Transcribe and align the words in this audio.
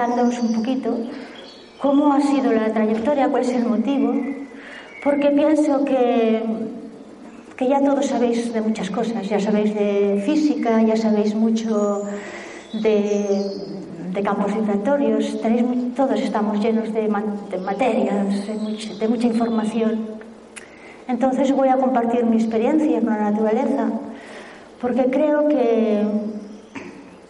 Explicándoos 0.00 0.38
un 0.38 0.54
poquito 0.54 0.96
cómo 1.78 2.12
ha 2.12 2.20
sido 2.20 2.52
la 2.52 2.72
trayectoria, 2.72 3.28
cuál 3.28 3.42
es 3.42 3.50
el 3.50 3.66
motivo, 3.66 4.14
porque 5.04 5.28
pienso 5.30 5.84
que, 5.84 6.42
que 7.56 7.68
ya 7.68 7.80
todos 7.80 8.06
sabéis 8.06 8.52
de 8.52 8.60
muchas 8.62 8.90
cosas, 8.90 9.28
ya 9.28 9.38
sabéis 9.38 9.74
de 9.74 10.22
física, 10.24 10.82
ya 10.82 10.96
sabéis 10.96 11.34
mucho 11.34 12.02
de, 12.72 13.44
de 14.12 14.22
campos 14.22 14.54
vibratorios, 14.54 15.40
tenéis, 15.40 15.94
todos 15.94 16.20
estamos 16.20 16.60
llenos 16.60 16.92
de, 16.94 17.02
de 17.50 17.58
materias, 17.58 18.46
de 18.46 18.54
mucha, 18.54 18.94
de 18.94 19.08
mucha 19.08 19.26
información. 19.26 20.20
Entonces 21.08 21.52
voy 21.52 21.68
a 21.68 21.76
compartir 21.76 22.24
mi 22.24 22.36
experiencia 22.36 23.00
con 23.00 23.10
la 23.10 23.30
naturaleza, 23.30 23.90
porque 24.80 25.04
creo 25.10 25.48
que 25.48 26.04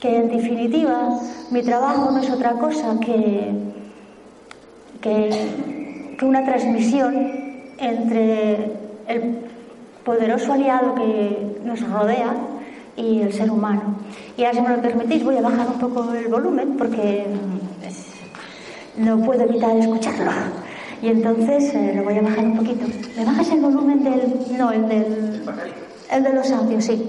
que 0.01 0.17
en 0.17 0.29
definitiva 0.29 1.21
mi 1.51 1.63
trabajo 1.63 2.11
no 2.11 2.19
es 2.19 2.31
otra 2.31 2.53
cosa 2.53 2.99
que, 3.01 3.53
que, 5.01 5.71
una 6.23 6.45
transmisión 6.45 7.15
entre 7.79 8.73
el 9.07 9.39
poderoso 10.05 10.53
aliado 10.53 10.95
que 10.95 11.61
nos 11.65 11.81
rodea 11.89 12.35
y 12.97 13.23
el 13.23 13.33
ser 13.33 13.51
humano. 13.51 13.97
Y 14.37 14.45
ahora, 14.45 14.55
si 14.55 14.61
me 14.61 14.77
lo 14.77 14.83
permitís, 14.83 15.25
voy 15.25 15.39
a 15.39 15.41
bajar 15.41 15.67
un 15.67 15.79
poco 15.79 16.13
el 16.13 16.29
volumen 16.29 16.77
porque 16.77 17.25
no 18.99 19.19
puedo 19.23 19.43
evitar 19.45 19.77
escucharlo. 19.79 20.31
Y 21.03 21.09
entonces 21.09 21.75
eh, 21.75 21.95
lo 21.97 22.05
voy 22.05 22.19
a 22.19 22.23
bajar 22.23 22.45
un 22.45 22.57
poquito. 22.57 22.87
¿Me 23.17 23.25
bajas 23.25 23.51
el 23.51 23.61
volumen 23.61 24.05
del.? 24.05 24.59
No, 24.59 24.71
el 24.71 24.89
del. 24.89 25.43
El 26.11 26.23
de 26.23 26.33
los 26.35 26.51
audios, 26.51 26.85
sí. 26.85 27.09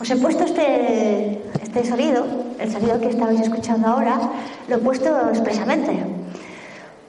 Os 0.00 0.10
he 0.10 0.16
puesto 0.16 0.44
este, 0.44 1.40
este 1.74 1.88
sonido, 1.88 2.24
el 2.60 2.70
sonido 2.70 3.00
que 3.00 3.08
estabais 3.08 3.40
escuchando 3.40 3.88
ahora, 3.88 4.20
lo 4.68 4.76
he 4.76 4.78
puesto 4.78 5.08
expresamente, 5.30 5.90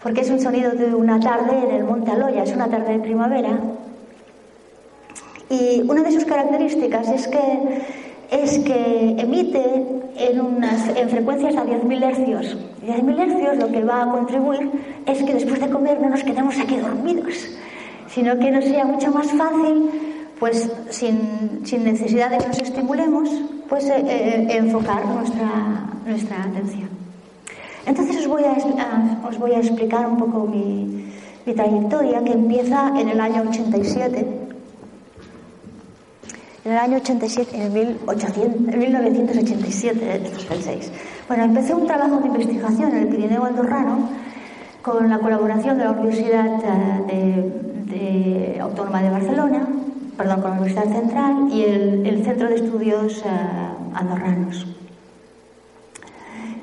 porque 0.01 0.21
es 0.21 0.29
un 0.31 0.39
sonido 0.39 0.71
de 0.71 0.95
una 0.95 1.19
tarde 1.19 1.55
en 1.69 1.75
el 1.75 1.83
Monte 1.83 2.09
Aloya, 2.09 2.41
es 2.41 2.51
una 2.51 2.67
tarde 2.67 2.93
de 2.93 2.99
primavera. 2.99 3.59
Y 5.51 5.83
una 5.87 6.01
de 6.01 6.11
sus 6.11 6.25
características 6.25 7.09
es 7.09 7.27
que 7.27 7.83
es 8.31 8.57
que 8.57 9.15
emite 9.19 9.63
en, 10.17 10.41
unas, 10.41 10.89
en 10.97 11.09
frecuencias 11.09 11.53
de 11.53 11.61
10.000 11.61 12.03
hercios. 12.03 12.57
10.000 12.83 13.19
hercios 13.19 13.57
lo 13.57 13.71
que 13.71 13.83
va 13.83 14.01
a 14.01 14.09
contribuir 14.09 14.71
es 15.05 15.21
que 15.21 15.35
después 15.35 15.59
de 15.59 15.69
comer 15.69 16.01
no 16.01 16.09
nos 16.09 16.23
quedemos 16.23 16.59
aquí 16.59 16.77
dormidos, 16.77 17.35
sino 18.07 18.39
que 18.39 18.49
nos 18.49 18.65
sea 18.65 18.83
mucho 18.83 19.11
más 19.11 19.27
fácil 19.27 20.14
pues 20.45 20.69
sin, 20.91 21.61
sin, 21.63 21.83
necesidad 21.83 22.29
de 22.29 22.37
que 22.37 22.47
nos 22.47 22.59
estimulemos, 22.59 23.27
pues 23.67 23.85
eh, 23.85 23.95
eh, 24.05 24.47
enfocar 24.51 25.03
nuestra, 25.03 25.89
nuestra 26.05 26.43
atención. 26.43 26.87
Entonces 27.87 28.17
os 28.17 28.27
voy 28.27 28.43
a, 28.43 29.27
os 29.27 29.39
voy 29.39 29.53
a 29.53 29.57
explicar 29.57 30.05
un 30.07 30.17
poco 30.17 30.45
mi, 30.45 31.09
mi, 31.47 31.53
trayectoria 31.55 32.23
que 32.23 32.33
empieza 32.33 32.93
en 32.95 33.09
el 33.09 33.19
año 33.19 33.41
87. 33.49 34.27
En 36.63 36.71
el 36.71 36.77
año 36.77 36.97
87, 36.97 37.57
en, 37.59 37.73
1800, 37.73 38.71
en 38.71 38.79
1987, 38.79 40.15
estos 40.25 40.45
penséis. 40.45 40.91
Bueno, 41.27 41.45
empecé 41.45 41.73
un 41.73 41.87
trabajo 41.87 42.17
de 42.17 42.27
investigación 42.27 42.91
en 42.91 42.97
el 42.97 43.07
Pirineo 43.07 43.45
Andorrano 43.45 44.09
con 44.83 45.09
la 45.09 45.17
colaboración 45.17 45.79
de 45.79 45.85
la 45.85 45.91
Universidad 45.93 46.45
eh, 47.09 48.59
Autónoma 48.61 49.01
de 49.01 49.09
Barcelona, 49.09 49.67
perdón, 50.17 50.41
con 50.41 50.51
la 50.51 50.57
Universidad 50.57 50.91
Central 50.91 51.47
y 51.51 51.63
el, 51.63 52.23
Centro 52.23 52.49
de 52.49 52.55
Estudios 52.55 53.23
eh, 53.25 53.29
Andorranos. 53.93 54.65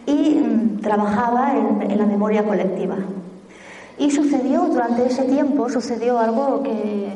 Y 0.07 0.35
mm, 0.35 0.81
trabajaba 0.81 1.53
en, 1.57 1.99
la 1.99 2.07
memoria 2.07 2.45
colectiva. 2.45 2.97
Y 3.99 4.11
sucedió, 4.11 4.63
durante 4.63 5.07
ese 5.07 5.25
tiempo, 5.25 5.69
sucedió 5.69 6.19
algo 6.19 6.63
que, 6.63 7.13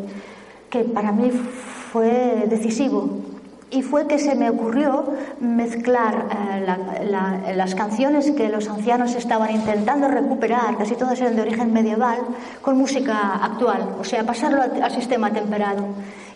que 0.71 0.85
para 0.85 1.13
mí 1.13 1.31
fue 1.31 2.47
decisivo 2.49 3.27
y 3.71 3.83
fue 3.83 4.07
que 4.07 4.19
se 4.19 4.35
me 4.37 4.49
ocurrió 4.49 5.05
mezclar 5.41 6.27
eh, 6.31 6.65
la, 6.65 6.79
la, 7.05 7.53
las 7.55 7.75
canciones 7.75 8.31
que 8.31 8.49
los 8.49 8.69
ancianos 8.69 9.15
estaban 9.15 9.51
intentando 9.51 10.09
recuperar, 10.09 10.77
casi 10.77 10.95
todas 10.95 11.21
eran 11.21 11.35
de 11.35 11.43
origen 11.43 11.73
medieval, 11.73 12.19
con 12.63 12.79
música 12.79 13.35
actual, 13.35 13.97
o 14.01 14.05
sea, 14.05 14.25
pasarlo 14.25 14.63
al 14.63 14.91
sistema 14.93 15.33
temperado. 15.33 15.85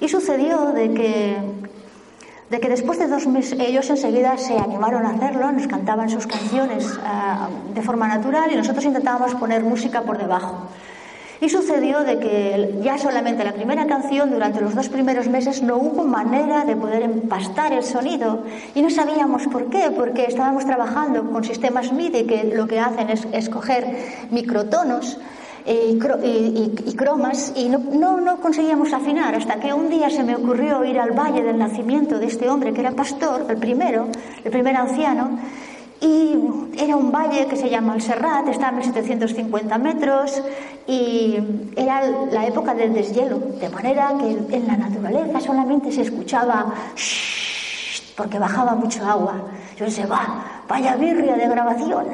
Y 0.01 0.09
sucedió 0.09 0.73
de 0.73 0.93
que, 0.95 1.37
de 2.49 2.61
que 2.61 2.69
después 2.69 2.99
de 2.99 3.07
dos 3.07 3.27
meses 3.27 3.59
ellos 3.61 3.89
enseguida 3.91 4.39
se 4.39 4.57
animaron 4.59 5.05
a 5.05 5.11
hacerlo, 5.11 5.53
nos 5.53 5.67
cantaban 5.67 6.09
sus 6.09 6.27
canciones 6.27 6.99
uh, 6.99 7.75
de 7.75 7.83
forma 7.83 8.09
natural 8.09 8.51
y 8.51 8.57
nosotros 8.57 8.85
intentábamos 8.85 9.35
poner 9.35 9.63
música 9.63 10.03
por 10.03 10.17
debajo. 10.17 10.69
Y 11.43 11.49
sucedió 11.49 12.05
de 12.05 12.19
que 12.19 12.81
ya 12.83 12.99
solamente 12.99 13.45
la 13.45 13.53
primera 13.53 13.87
canción, 13.87 14.31
durante 14.31 14.61
los 14.61 14.75
dos 14.75 14.91
primeros 14.91 15.27
meses, 15.29 15.63
no 15.63 15.79
hubo 15.79 16.05
manera 16.05 16.67
de 16.67 16.77
poder 16.77 17.03
empastar 17.03 17.73
el 17.73 17.83
sonido. 17.83 18.45
Y 18.75 18.83
no 18.83 18.91
sabíamos 18.91 19.47
por 19.47 19.71
qué, 19.71 19.91
porque 19.91 20.27
estábamos 20.27 20.67
trabajando 20.67 21.31
con 21.31 21.43
sistemas 21.43 21.93
MIDI 21.93 22.25
que 22.25 22.45
lo 22.45 22.67
que 22.67 22.79
hacen 22.79 23.09
es 23.09 23.27
escoger 23.33 23.87
microtonos. 24.31 25.19
Y, 25.67 25.71
y, 25.73 26.75
y, 26.87 26.95
cromas 26.95 27.53
y 27.55 27.69
no, 27.69 27.79
no, 27.79 28.21
no, 28.21 28.41
conseguíamos 28.41 28.93
afinar 28.93 29.35
hasta 29.35 29.61
que 29.61 29.73
un 29.73 29.91
día 29.91 30.09
se 30.09 30.25
me 30.25 30.35
ocurrió 30.35 30.85
ir 30.85 30.99
al 30.99 31.13
valle 31.13 31.43
del 31.43 31.59
nacimiento 31.59 32.19
de 32.19 32.27
este 32.27 32.49
hombre 32.49 32.73
que 32.73 32.81
era 32.81 32.93
pastor, 32.93 33.45
el 33.49 33.59
primero, 33.59 34.09
el 34.43 34.51
primer 34.51 34.77
anciano, 34.77 35.39
y 36.01 36.35
era 36.79 36.97
un 36.97 37.13
valle 37.13 37.47
que 37.47 37.57
se 37.57 37.69
llama 37.69 37.95
el 37.95 38.01
Serrat, 38.01 38.49
está 38.49 38.69
a 38.69 38.73
1750 38.73 39.77
metros 39.79 40.43
y 40.87 41.37
era 41.77 42.03
la 42.33 42.47
época 42.47 42.75
del 42.75 42.95
deshielo, 42.95 43.39
de 43.39 43.69
manera 43.69 44.15
que 44.19 44.57
en 44.57 44.67
la 44.67 44.77
naturaleza 44.79 45.41
solamente 45.41 45.93
se 45.93 46.03
escuchaba 46.03 46.73
shh, 46.97 48.15
porque 48.17 48.39
bajaba 48.39 48.75
mucho 48.75 49.05
agua. 49.05 49.35
Yo 49.77 49.85
pensé, 49.85 50.07
va, 50.07 50.63
vaya 50.67 50.97
birria 50.97 51.37
de 51.37 51.49
grabación, 51.49 52.07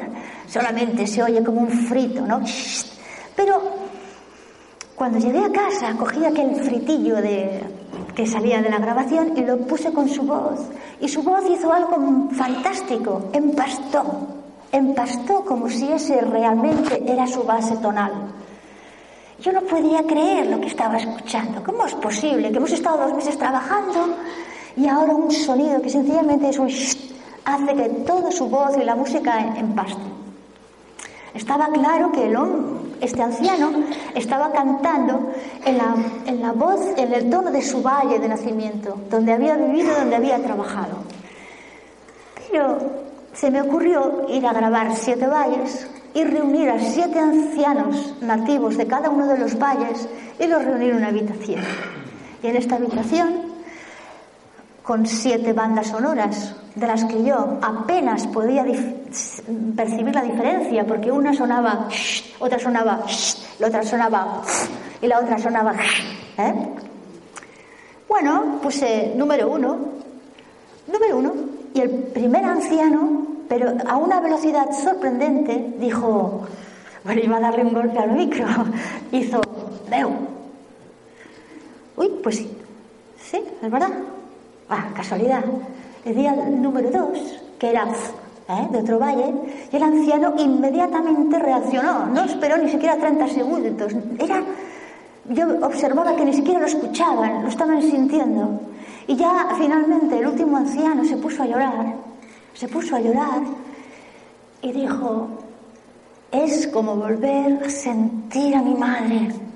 solamente 0.47 1.07
se 1.07 1.23
oye 1.23 1.41
como 1.41 1.61
un 1.61 1.69
frito, 1.69 2.25
¿no? 2.25 2.41
Shh. 2.41 2.96
Pero 3.37 3.61
cuando 4.95 5.19
llegué 5.19 5.45
a 5.45 5.51
casa 5.51 5.95
cogí 5.95 6.25
aquel 6.25 6.55
fritillo 6.55 7.17
de, 7.17 7.61
que 8.15 8.25
salía 8.25 8.63
de 8.63 8.69
la 8.71 8.79
grabación 8.79 9.37
y 9.37 9.41
lo 9.41 9.57
puse 9.59 9.93
con 9.93 10.09
su 10.09 10.23
voz. 10.23 10.59
Y 10.99 11.07
su 11.07 11.21
voz 11.21 11.43
hizo 11.47 11.71
algo 11.71 12.29
fantástico, 12.31 13.29
empastó, 13.31 14.03
empastó 14.71 15.45
como 15.45 15.69
si 15.69 15.87
ese 15.91 16.19
realmente 16.21 17.03
era 17.05 17.27
su 17.27 17.43
base 17.43 17.77
tonal. 17.77 18.11
Yo 19.39 19.51
no 19.51 19.61
podía 19.61 20.01
creer 20.01 20.47
lo 20.47 20.59
que 20.59 20.67
estaba 20.67 20.97
escuchando. 20.97 21.63
¿Cómo 21.63 21.85
es 21.85 21.93
posible 21.93 22.49
que 22.49 22.57
hemos 22.57 22.71
estado 22.71 22.97
dos 23.05 23.13
meses 23.13 23.37
trabajando 23.37 24.15
y 24.75 24.87
ahora 24.87 25.13
un 25.13 25.29
sonido 25.29 25.79
que 25.79 25.91
sencillamente 25.91 26.49
es 26.49 26.57
un 26.57 26.71
hace 27.45 27.75
que 27.75 27.89
toda 28.03 28.31
su 28.31 28.49
voz 28.49 28.75
y 28.77 28.83
la 28.83 28.95
música 28.95 29.39
empaste? 29.55 30.16
Estaba 31.37 31.67
claro 31.67 32.11
que 32.11 32.25
el 32.25 32.35
este 32.99 33.21
anciano 33.21 33.69
estaba 34.15 34.51
cantando 34.51 35.31
en 35.63 35.77
la, 35.77 35.95
en 36.25 36.41
la 36.41 36.51
voz, 36.51 36.81
en 36.97 37.13
el 37.13 37.29
tono 37.29 37.51
de 37.51 37.61
su 37.61 37.83
valle 37.83 38.17
de 38.17 38.27
nacimiento, 38.27 38.97
donde 39.11 39.33
había 39.33 39.55
vivido, 39.55 39.93
donde 39.99 40.15
había 40.15 40.41
trabajado. 40.41 40.97
Pero 42.49 42.79
se 43.33 43.51
me 43.51 43.61
ocurrió 43.61 44.25
ir 44.29 44.47
a 44.47 44.53
grabar 44.53 44.95
siete 44.95 45.27
valles 45.27 45.87
y 46.15 46.23
reunir 46.23 46.71
a 46.71 46.79
siete 46.79 47.19
ancianos 47.19 48.15
nativos 48.19 48.75
de 48.75 48.87
cada 48.87 49.11
uno 49.11 49.27
de 49.27 49.37
los 49.37 49.59
valles 49.59 50.09
y 50.39 50.47
los 50.47 50.65
reunir 50.65 50.89
en 50.89 50.97
una 50.97 51.09
habitación. 51.09 51.61
Y 52.41 52.47
en 52.47 52.55
esta 52.55 52.77
habitación, 52.77 53.46
con 54.87 55.05
siete 55.05 55.51
bandas 55.51 55.87
sonoras, 55.87 56.55
de 56.73 56.87
las 56.87 57.03
que 57.03 57.21
yo 57.21 57.59
apenas 57.61 58.25
podía 58.27 58.63
percibir 59.75 60.15
la 60.15 60.23
diferencia, 60.23 60.87
porque 60.87 61.11
una 61.11 61.33
sonaba, 61.33 61.89
otra 62.39 62.57
sonaba, 62.57 63.03
la 63.59 63.67
otra 63.67 63.83
sonaba, 63.83 64.41
y 65.01 65.07
la 65.07 65.19
otra 65.19 65.37
sonaba. 65.39 65.73
¿eh? 66.37 66.53
Bueno, 68.07 68.59
puse 68.63 69.11
número 69.13 69.49
uno, 69.49 69.77
número 70.89 71.17
uno, 71.17 71.33
y 71.73 71.81
el 71.81 71.89
primer 71.89 72.45
anciano, 72.45 73.27
pero 73.49 73.73
a 73.85 73.97
una 73.97 74.21
velocidad 74.21 74.71
sorprendente, 74.71 75.75
dijo, 75.79 76.47
bueno, 77.03 77.21
iba 77.21 77.35
a 77.35 77.41
darle 77.41 77.65
un 77.65 77.73
golpe 77.73 77.99
al 77.99 78.13
micro, 78.13 78.45
hizo, 79.11 79.41
veo. 79.89 80.11
Uy, 81.97 82.09
pues 82.23 82.37
sí, 82.37 82.57
sí, 83.17 83.43
es 83.61 83.69
verdad. 83.69 83.91
Ah, 84.69 84.89
casualidad. 84.95 85.43
Di 86.03 86.25
al 86.25 86.61
número 86.61 86.89
dos, 86.89 87.39
que 87.59 87.69
era 87.69 87.85
¿eh? 88.49 88.67
de 88.71 88.79
otro 88.79 88.99
valle, 88.99 89.33
y 89.71 89.75
el 89.75 89.83
anciano 89.83 90.33
inmediatamente 90.37 91.39
reaccionó. 91.39 92.05
No 92.07 92.23
esperó 92.23 92.57
ni 92.57 92.69
siquiera 92.69 92.95
30 92.97 93.27
segundos. 93.27 93.93
Era, 94.19 94.43
yo 95.29 95.47
observaba 95.65 96.15
que 96.15 96.25
ni 96.25 96.33
siquiera 96.33 96.59
lo 96.59 96.65
escuchaban, 96.65 97.43
lo 97.43 97.49
estaban 97.49 97.81
sintiendo. 97.81 98.59
Y 99.07 99.15
ya 99.15 99.47
finalmente 99.57 100.19
el 100.19 100.27
último 100.27 100.57
anciano 100.57 101.03
se 101.05 101.17
puso 101.17 101.43
a 101.43 101.47
llorar, 101.47 101.95
se 102.53 102.67
puso 102.67 102.95
a 102.95 102.99
llorar 102.99 103.41
y 104.61 104.71
dijo, 104.71 105.27
es 106.31 106.67
como 106.67 106.95
volver 106.95 107.63
a 107.65 107.69
sentir 107.69 108.55
a 108.55 108.61
mi 108.61 108.75
madre. 108.75 109.46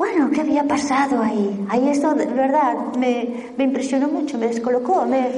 Bueno, 0.00 0.30
¿qué 0.30 0.40
había 0.40 0.64
pasado 0.64 1.22
ahí? 1.22 1.62
Ahí 1.68 1.90
esto, 1.90 2.14
de 2.14 2.24
verdad, 2.24 2.74
me, 2.98 3.52
impresionó 3.58 4.08
mucho, 4.08 4.38
me 4.38 4.46
descolocó, 4.46 5.04
me, 5.04 5.28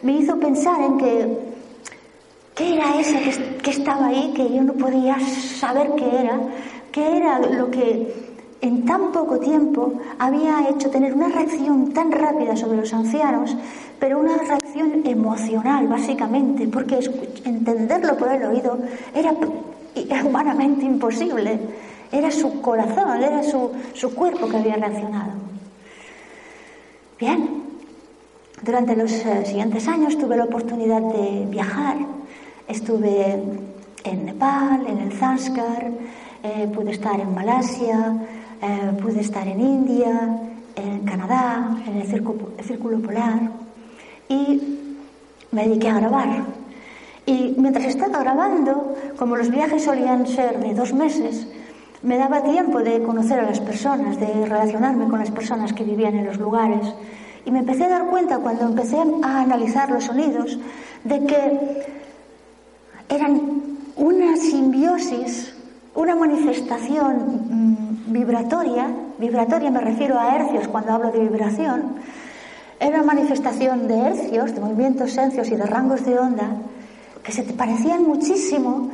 me, 0.00 0.12
hizo 0.12 0.40
pensar 0.40 0.80
en 0.80 0.96
que, 0.96 1.38
¿qué 2.54 2.76
era 2.76 2.98
eso 2.98 3.18
que, 3.18 3.58
que 3.58 3.70
estaba 3.72 4.06
ahí, 4.06 4.32
que 4.34 4.54
yo 4.54 4.62
no 4.62 4.72
podía 4.72 5.20
saber 5.20 5.90
qué 5.96 6.20
era? 6.20 6.40
¿Qué 6.90 7.18
era 7.18 7.40
lo 7.40 7.70
que 7.70 8.14
en 8.62 8.86
tan 8.86 9.12
poco 9.12 9.38
tiempo 9.38 9.92
había 10.18 10.66
hecho 10.70 10.88
tener 10.88 11.12
una 11.12 11.28
reacción 11.28 11.92
tan 11.92 12.10
rápida 12.10 12.56
sobre 12.56 12.78
los 12.78 12.94
ancianos, 12.94 13.54
pero 14.00 14.18
una 14.18 14.38
reacción 14.38 15.02
emocional, 15.04 15.88
básicamente, 15.88 16.66
porque 16.68 17.00
entenderlo 17.44 18.16
por 18.16 18.32
el 18.32 18.44
oído 18.44 18.78
era 19.14 19.34
humanamente 20.24 20.86
imposible. 20.86 21.60
Era 22.12 22.30
su 22.30 22.60
corazón, 22.60 23.22
era 23.22 23.42
su, 23.42 23.72
su 23.94 24.14
cuerpo 24.14 24.48
que 24.48 24.56
había 24.56 24.76
reaccionado. 24.76 25.32
Bien, 27.18 27.62
durante 28.62 28.96
los 28.96 29.12
eh, 29.12 29.44
siguientes 29.46 29.86
años 29.88 30.18
tuve 30.18 30.36
la 30.36 30.44
oportunidad 30.44 31.00
de 31.00 31.46
viajar. 31.48 31.96
Estuve 32.68 33.42
en 34.04 34.24
Nepal, 34.24 34.86
en 34.86 34.98
el 34.98 35.12
Zanskar, 35.12 35.90
eh, 36.42 36.68
pude 36.74 36.92
estar 36.92 37.18
en 37.18 37.34
Malasia, 37.34 38.16
eh, 38.62 38.92
pude 39.00 39.20
estar 39.20 39.46
en 39.46 39.60
India, 39.60 40.38
en 40.76 41.04
Canadá, 41.04 41.76
en 41.86 41.96
el 41.96 42.06
círculo, 42.06 42.98
Polar 43.00 43.50
y 44.28 44.78
me 45.52 45.68
dediqué 45.68 45.88
a 45.88 46.00
grabar. 46.00 46.44
Y 47.24 47.54
mientras 47.58 47.86
estaba 47.86 48.20
grabando, 48.20 48.94
como 49.16 49.36
los 49.36 49.50
viajes 49.50 49.84
solían 49.84 50.26
ser 50.26 50.60
de 50.60 50.74
dos 50.74 50.92
meses, 50.92 51.48
me 52.06 52.18
daba 52.18 52.40
tiempo 52.44 52.78
de 52.84 53.02
conocer 53.02 53.40
a 53.40 53.42
las 53.42 53.58
personas, 53.58 54.20
de 54.20 54.46
relacionarme 54.46 55.08
con 55.08 55.18
las 55.18 55.32
personas 55.32 55.72
que 55.72 55.82
vivían 55.82 56.14
en 56.14 56.26
los 56.26 56.38
lugares. 56.38 56.94
Y 57.44 57.50
me 57.50 57.58
empecé 57.58 57.84
a 57.84 57.88
dar 57.88 58.06
cuenta 58.06 58.38
cuando 58.38 58.64
empecé 58.64 58.96
a 59.24 59.40
analizar 59.40 59.90
los 59.90 60.04
sonidos 60.04 60.56
de 61.02 61.26
que 61.26 61.84
eran 63.08 63.40
una 63.96 64.36
simbiosis, 64.36 65.52
una 65.96 66.14
manifestación 66.14 68.06
mm, 68.06 68.12
vibratoria, 68.12 68.88
vibratoria 69.18 69.72
me 69.72 69.80
refiero 69.80 70.16
a 70.16 70.36
hercios 70.36 70.68
cuando 70.68 70.92
hablo 70.92 71.10
de 71.10 71.18
vibración, 71.18 71.96
era 72.78 72.98
una 72.98 73.14
manifestación 73.14 73.88
de 73.88 73.98
hercios, 73.98 74.54
de 74.54 74.60
movimientos 74.60 75.16
hercios 75.16 75.48
y 75.48 75.56
de 75.56 75.66
rangos 75.66 76.04
de 76.04 76.16
onda 76.16 76.50
que 77.24 77.32
se 77.32 77.42
parecían 77.42 78.04
muchísimo 78.04 78.90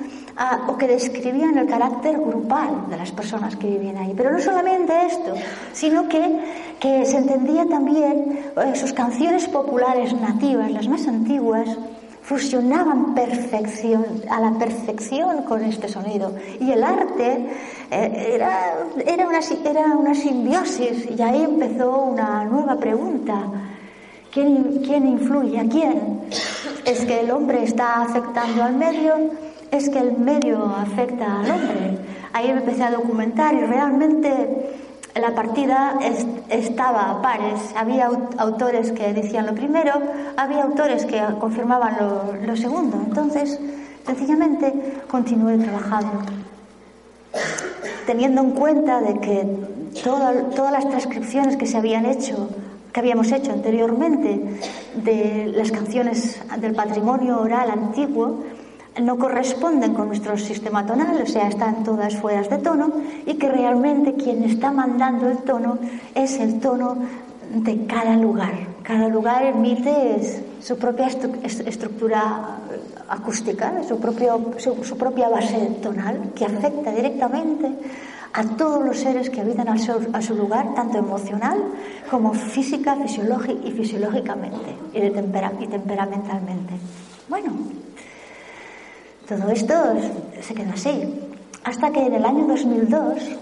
o 0.68 0.76
que 0.76 0.86
describían 0.86 1.58
el 1.58 1.66
carácter 1.66 2.18
grupal 2.18 2.88
de 2.88 2.96
las 2.96 3.12
personas 3.12 3.56
que 3.56 3.66
vivían 3.68 3.96
ahí. 3.98 4.14
Pero 4.16 4.30
no 4.30 4.40
solamente 4.40 4.92
esto, 5.06 5.34
sino 5.72 6.08
que, 6.08 6.76
que 6.80 7.04
se 7.04 7.18
entendía 7.18 7.66
también 7.66 8.40
eh, 8.56 8.74
sus 8.74 8.92
canciones 8.92 9.46
populares 9.48 10.12
nativas, 10.14 10.70
las 10.70 10.88
más 10.88 11.06
antiguas, 11.06 11.68
fusionaban 12.22 13.14
perfección, 13.14 14.04
a 14.30 14.40
la 14.40 14.58
perfección 14.58 15.42
con 15.42 15.62
este 15.64 15.88
sonido. 15.88 16.32
Y 16.60 16.70
el 16.70 16.82
arte 16.82 17.46
eh, 17.90 18.30
era, 18.34 18.74
era, 19.04 19.26
una, 19.26 19.40
era 19.64 19.86
una 19.96 20.14
simbiosis 20.14 21.08
y 21.10 21.20
ahí 21.20 21.42
empezó 21.42 22.04
una 22.04 22.44
nueva 22.44 22.76
pregunta. 22.76 23.44
¿Quién, 24.30 24.80
¿Quién 24.82 25.06
influye 25.06 25.60
a 25.60 25.68
quién? 25.68 26.20
¿Es 26.86 27.04
que 27.04 27.20
el 27.20 27.30
hombre 27.30 27.64
está 27.64 28.00
afectando 28.00 28.62
al 28.62 28.76
medio? 28.76 29.14
¿Es 29.72 29.88
que 29.88 30.00
el 30.00 30.18
medio 30.18 30.66
afecta 30.66 31.40
al 31.40 31.50
hombre? 31.50 31.98
Ahí 32.34 32.52
me 32.52 32.58
empecé 32.58 32.82
a 32.82 32.90
documentar 32.90 33.54
y 33.54 33.60
realmente 33.62 34.76
la 35.14 35.34
partida 35.34 35.98
estaba 36.50 37.10
a 37.10 37.22
pares. 37.22 37.58
Había 37.74 38.10
autores 38.36 38.92
que 38.92 39.14
decían 39.14 39.46
lo 39.46 39.54
primero, 39.54 39.94
había 40.36 40.64
autores 40.64 41.06
que 41.06 41.18
confirmaban 41.40 41.96
lo, 42.46 42.54
segundo. 42.54 42.98
Entonces, 43.02 43.58
sencillamente 44.04 45.00
continué 45.08 45.56
trabajando, 45.56 46.20
teniendo 48.06 48.42
en 48.42 48.50
cuenta 48.50 49.00
de 49.00 49.20
que 49.20 49.46
todas 50.04 50.70
las 50.70 50.86
transcripciones 50.86 51.56
que 51.56 51.66
se 51.66 51.78
habían 51.78 52.04
hecho, 52.04 52.50
que 52.92 53.00
habíamos 53.00 53.32
hecho 53.32 53.52
anteriormente 53.52 54.38
de 54.96 55.50
las 55.56 55.72
canciones 55.72 56.42
del 56.58 56.74
patrimonio 56.74 57.40
oral 57.40 57.70
antiguo, 57.70 58.40
no 59.00 59.18
corresponden 59.18 59.94
con 59.94 60.08
nuestro 60.08 60.36
sistema 60.36 60.84
tonal, 60.84 61.22
o 61.22 61.26
sea, 61.26 61.48
están 61.48 61.84
todas 61.84 62.16
fuera 62.16 62.42
de 62.42 62.58
tono, 62.58 62.90
y 63.26 63.34
que 63.34 63.48
realmente 63.48 64.14
quien 64.14 64.44
está 64.44 64.70
mandando 64.70 65.30
el 65.30 65.38
tono 65.38 65.78
es 66.14 66.38
el 66.38 66.60
tono 66.60 66.96
de 67.54 67.86
cada 67.86 68.16
lugar. 68.16 68.52
Cada 68.82 69.08
lugar 69.08 69.44
emite 69.44 70.42
su 70.60 70.76
propia 70.76 71.08
estructura 71.08 72.58
acústica, 73.08 73.82
su, 73.82 73.96
su, 74.84 74.96
propia 74.96 75.28
base 75.28 75.58
tonal, 75.82 76.32
que 76.34 76.44
afecta 76.44 76.90
directamente 76.90 77.70
a 78.32 78.44
todos 78.56 78.84
los 78.84 78.98
seres 78.98 79.28
que 79.28 79.40
habitan 79.42 79.68
a 79.68 79.78
su, 79.78 79.92
a 80.12 80.22
su 80.22 80.34
lugar, 80.34 80.74
tanto 80.74 80.98
emocional 80.98 81.58
como 82.10 82.32
física 82.32 82.96
y 82.96 83.70
fisiológicamente 83.70 84.76
y, 84.94 85.00
de 85.00 85.50
y 85.60 85.66
temperamentalmente. 85.66 86.74
Bueno, 87.28 87.52
todo 89.38 89.50
esto 89.50 89.74
se 90.40 90.54
quedó 90.54 90.72
así. 90.72 91.02
Hasta 91.64 91.90
que 91.90 92.06
en 92.06 92.14
el 92.14 92.24
año 92.24 92.46
2002 92.46 93.38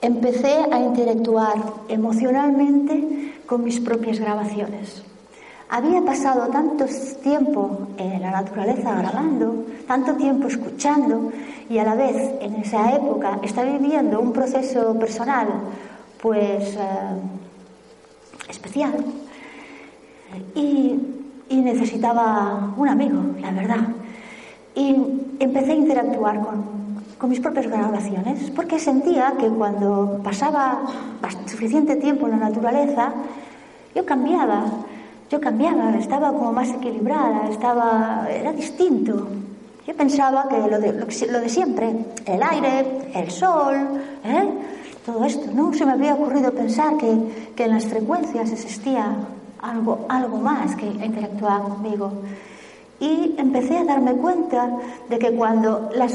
empecé 0.00 0.56
a 0.70 0.78
interactuar 0.80 1.54
emocionalmente 1.88 3.34
con 3.46 3.64
mis 3.64 3.80
propias 3.80 4.18
grabaciones. 4.18 5.02
Había 5.68 6.02
pasado 6.02 6.48
tanto 6.48 6.84
tiempo 7.22 7.88
en 7.96 8.20
la 8.20 8.30
naturaleza 8.32 8.94
grabando, 8.94 9.64
tanto 9.86 10.14
tiempo 10.14 10.48
escuchando 10.48 11.32
y 11.70 11.78
a 11.78 11.84
la 11.84 11.94
vez 11.94 12.34
en 12.40 12.56
esa 12.56 12.94
época 12.94 13.38
estaba 13.42 13.70
viviendo 13.70 14.20
un 14.20 14.32
proceso 14.32 14.98
personal 14.98 15.48
pues 16.20 16.76
eh, 16.76 16.80
especial 18.50 18.92
y 20.54 21.00
necesitaba 21.62 22.74
un 22.76 22.88
amigo, 22.88 23.20
la 23.40 23.50
verdad. 23.52 24.01
Y 24.74 24.96
empecé 25.38 25.72
a 25.72 25.74
interactuar 25.74 26.40
con, 26.40 26.82
mis 27.28 27.38
propias 27.38 27.68
grabaciones, 27.68 28.50
porque 28.50 28.80
sentía 28.80 29.34
que 29.38 29.46
cuando 29.48 30.20
pasaba 30.24 30.82
suficiente 31.46 31.94
tiempo 31.94 32.26
en 32.26 32.32
la 32.32 32.48
naturaleza, 32.48 33.12
yo 33.94 34.04
cambiaba, 34.04 34.64
yo 35.30 35.40
cambiaba, 35.40 35.96
estaba 35.96 36.32
como 36.32 36.52
más 36.52 36.70
equilibrada, 36.70 37.48
estaba, 37.48 38.26
era 38.28 38.52
distinto. 38.52 39.28
Yo 39.86 39.94
pensaba 39.94 40.48
que 40.48 40.58
lo 40.58 40.80
de, 40.80 40.92
lo 40.92 41.40
de 41.40 41.48
siempre, 41.48 41.94
el 42.26 42.42
aire, 42.42 43.10
el 43.14 43.30
sol, 43.30 43.76
¿eh? 44.24 44.48
todo 45.06 45.24
esto. 45.24 45.50
No 45.54 45.72
se 45.72 45.86
me 45.86 45.92
había 45.92 46.14
ocurrido 46.14 46.52
pensar 46.52 46.96
que, 46.96 47.52
que 47.54 47.64
en 47.64 47.70
las 47.70 47.86
frecuencias 47.86 48.50
existía 48.50 49.14
algo, 49.60 50.06
algo 50.08 50.38
más 50.38 50.74
que 50.76 50.86
interactuaba 50.86 51.68
conmigo. 51.68 52.12
Y 53.02 53.34
empecé 53.36 53.78
a 53.78 53.84
darme 53.84 54.12
cuenta 54.12 54.78
de 55.10 55.18
que 55.18 55.32
cuando, 55.32 55.90
las 55.92 56.12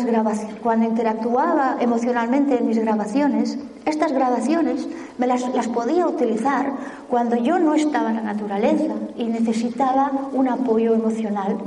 cuando 0.63 0.85
interactuaba 0.85 1.75
emocionalmente 1.81 2.57
en 2.57 2.65
mis 2.65 2.77
grabaciones, 2.77 3.59
estas 3.83 4.13
grabaciones 4.13 4.87
me 5.17 5.27
las, 5.27 5.53
las 5.53 5.67
podía 5.67 6.07
utilizar 6.07 6.71
cuando 7.09 7.35
yo 7.35 7.59
no 7.59 7.73
estaba 7.73 8.11
en 8.11 8.15
la 8.15 8.21
naturaleza 8.21 8.93
y 9.17 9.25
necesitaba 9.25 10.29
un 10.31 10.47
apoyo 10.47 10.93
emocional. 10.93 11.57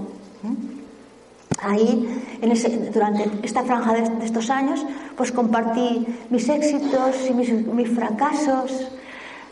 Ahí, 1.61 2.09
en 2.41 2.53
ese, 2.53 2.91
durante 2.91 3.29
esta 3.43 3.63
franja 3.63 3.93
de, 3.93 4.25
estos 4.25 4.49
años, 4.49 4.87
pues 5.19 5.33
compartí 5.33 6.07
mis 6.31 6.49
éxitos 6.49 7.29
y 7.29 7.35
mis, 7.35 7.67
mis 7.67 7.91
fracasos, 7.91 8.91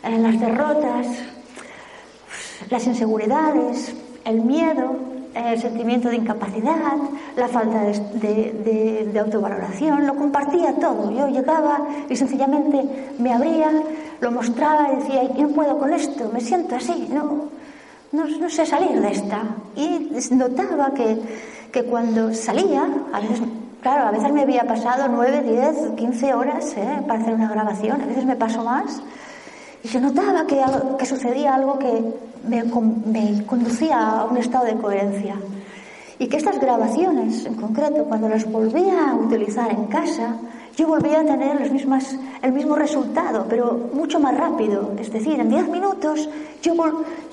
eh, 0.01 0.17
las 0.17 0.39
derrotas, 0.39 1.05
las 2.71 2.87
inseguridades, 2.87 3.93
el 4.25 4.41
miedo, 4.41 5.08
el 5.47 5.59
sentimiento 5.59 6.09
de 6.09 6.17
incapacidad, 6.17 6.95
la 7.35 7.47
falta 7.47 7.81
de, 7.83 9.19
autovaloración, 9.19 10.05
lo 10.05 10.15
compartía 10.15 10.75
todo. 10.75 11.11
Yo 11.11 11.27
llegaba 11.27 11.87
y 12.09 12.15
sencillamente 12.15 13.13
me 13.19 13.33
abría, 13.33 13.71
lo 14.19 14.31
mostraba 14.31 14.91
y 14.93 14.97
decía, 14.97 15.23
¿y 15.23 15.41
no 15.41 15.49
puedo 15.49 15.77
con 15.77 15.93
esto? 15.93 16.29
Me 16.33 16.41
siento 16.41 16.75
así, 16.75 17.09
no, 17.11 17.49
no, 18.11 18.49
sé 18.49 18.65
salir 18.65 18.99
de 19.01 19.11
esta. 19.11 19.43
Y 19.75 20.09
notaba 20.31 20.93
que, 20.93 21.17
que, 21.71 21.83
cuando 21.83 22.33
salía, 22.33 22.87
a 23.13 23.19
veces, 23.19 23.41
claro, 23.81 24.07
a 24.07 24.11
veces 24.11 24.31
me 24.31 24.41
había 24.41 24.63
pasado 24.63 25.07
9, 25.09 25.43
10, 25.43 25.95
15 25.95 26.33
horas 26.33 26.75
¿eh? 26.77 27.01
para 27.07 27.21
hacer 27.21 27.33
una 27.33 27.49
grabación, 27.49 28.01
a 28.01 28.05
veces 28.05 28.25
me 28.25 28.35
pasó 28.35 28.63
más. 28.63 29.01
Y 29.83 29.87
se 29.87 29.99
notaba 29.99 30.45
que, 30.45 30.61
que 30.97 31.05
sucedía 31.05 31.55
algo 31.55 31.79
que 31.79 32.03
me, 32.47 32.63
me, 32.63 33.45
conducía 33.45 33.97
a 33.97 34.25
un 34.25 34.37
estado 34.37 34.65
de 34.65 34.75
coherencia. 34.75 35.35
Y 36.17 36.27
que 36.27 36.37
estas 36.37 36.59
grabaciones, 36.59 37.45
en 37.45 37.55
concreto, 37.55 38.03
cuando 38.03 38.27
las 38.27 38.49
volvía 38.51 39.11
a 39.11 39.15
utilizar 39.15 39.71
en 39.71 39.85
casa, 39.85 40.35
yo 40.75 40.87
volvía 40.87 41.21
a 41.21 41.25
tener 41.25 41.59
los 41.59 41.71
mismas, 41.71 42.17
el 42.41 42.51
mismo 42.51 42.75
resultado, 42.75 43.45
pero 43.49 43.89
mucho 43.93 44.19
más 44.19 44.37
rápido. 44.37 44.91
Es 44.99 45.11
decir, 45.11 45.39
en 45.39 45.49
10 45.49 45.69
minutos 45.69 46.29
yo, 46.61 46.73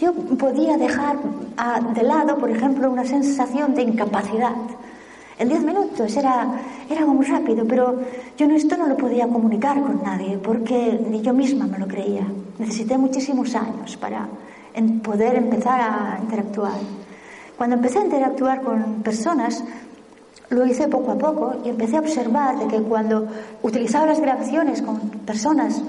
yo 0.01 0.13
podía 0.13 0.77
dejar 0.77 1.17
a, 1.57 1.81
de 1.81 2.03
lado, 2.03 2.39
por 2.39 2.51
ejemplo, 2.51 2.91
una 2.91 3.05
sensación 3.05 3.75
de 3.75 3.83
incapacidad 3.83 4.53
en 5.39 5.49
diez 5.49 5.63
minutos 5.63 6.17
era, 6.17 6.61
era 6.89 7.05
muy 7.05 7.27
rápido, 7.27 7.67
pero 7.67 8.01
yo 8.39 8.47
esto 8.47 8.77
no 8.77 8.87
lo 8.87 8.97
podía 8.97 9.29
comunicar 9.29 9.81
con 9.83 10.03
nadie 10.03 10.39
porque 10.39 10.99
ni 11.11 11.21
yo 11.21 11.35
misma 11.35 11.67
me 11.67 11.79
lo 11.79 11.87
creía. 11.87 12.27
Necesité 12.59 12.97
muchísimos 12.97 13.55
años 13.55 13.97
para 13.97 14.27
poder 15.03 15.37
empezar 15.37 15.81
a 15.81 16.19
interactuar. 16.23 16.79
Cuando 17.57 17.77
empecé 17.77 17.99
a 17.99 18.05
interactuar 18.05 18.63
con 18.63 19.03
personas, 19.03 19.65
lo 20.51 20.67
hice 20.67 20.89
poco 20.89 21.13
a 21.13 21.19
poco 21.19 21.57
y 21.65 21.71
empecé 21.71 21.97
a 21.97 22.01
observar 22.01 22.59
de 22.59 22.67
que 22.69 22.83
cuando 22.83 23.27
utilizaba 23.63 24.07
las 24.07 24.21
grabaciones 24.21 24.83
con 24.83 24.99
personas, 25.27 25.83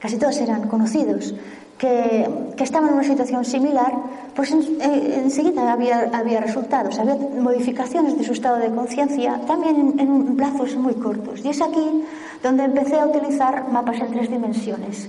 casi 0.00 0.16
todos 0.18 0.36
eran 0.38 0.68
conocidos, 0.68 1.34
que, 1.78 2.28
estaban 2.58 2.88
en 2.88 2.94
una 2.94 3.04
situación 3.04 3.44
similar, 3.44 3.92
pues 4.34 4.52
eh, 4.52 5.20
enseguida 5.22 5.72
había, 5.72 6.10
había, 6.12 6.40
resultados, 6.40 6.98
había 6.98 7.16
modificaciones 7.16 8.16
de 8.16 8.24
su 8.24 8.32
estado 8.32 8.56
de 8.56 8.70
conciencia, 8.70 9.40
también 9.46 9.94
en, 9.98 10.00
en, 10.00 10.36
plazos 10.36 10.76
muy 10.76 10.94
cortos. 10.94 11.44
Y 11.44 11.48
es 11.48 11.60
aquí 11.60 12.04
donde 12.42 12.64
empecé 12.64 12.98
a 12.98 13.06
utilizar 13.06 13.68
mapas 13.70 14.00
en 14.00 14.10
tres 14.12 14.30
dimensiones. 14.30 15.08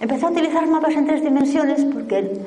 Empecé 0.00 0.26
a 0.26 0.30
utilizar 0.30 0.66
mapas 0.66 0.94
en 0.94 1.06
tres 1.06 1.22
dimensiones 1.22 1.84
porque 1.84 2.40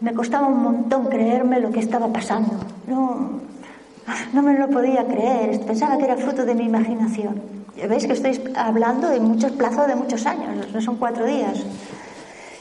me 0.00 0.12
costaba 0.12 0.46
un 0.46 0.62
montón 0.62 1.06
creerme 1.06 1.60
lo 1.60 1.70
que 1.70 1.80
estaba 1.80 2.12
pasando. 2.12 2.52
No, 2.86 3.40
no 4.32 4.42
me 4.42 4.58
lo 4.58 4.68
podía 4.68 5.06
creer, 5.06 5.60
pensaba 5.60 5.96
que 5.96 6.04
era 6.04 6.16
fruto 6.16 6.44
de 6.44 6.54
mi 6.54 6.64
imaginación. 6.64 7.57
Veis 7.86 8.06
que 8.06 8.12
estoy 8.12 8.40
hablando 8.56 9.08
de 9.08 9.20
muchos 9.20 9.52
plazos 9.52 9.86
de 9.86 9.94
muchos 9.94 10.26
años, 10.26 10.66
no 10.72 10.80
son 10.80 10.96
cuatro 10.96 11.24
días. 11.24 11.62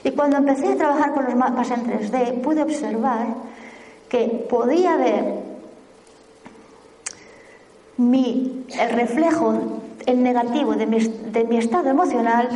Y 0.04 0.12
cuando 0.12 0.38
empecé 0.38 0.74
a 0.74 0.76
trabajar 0.78 1.14
con 1.14 1.26
los 1.26 1.36
mapas 1.36 1.72
en 1.72 1.86
3D, 1.86 2.42
pude 2.42 2.62
observar 2.62 3.28
que 4.10 4.46
podía 4.50 4.96
ver 4.96 5.48
mi, 7.98 8.66
el 8.80 8.90
reflejo, 8.92 9.80
el 10.06 10.22
negativo 10.22 10.76
de 10.76 10.86
mi, 10.86 11.58
estado 11.58 11.90
emocional 11.90 12.48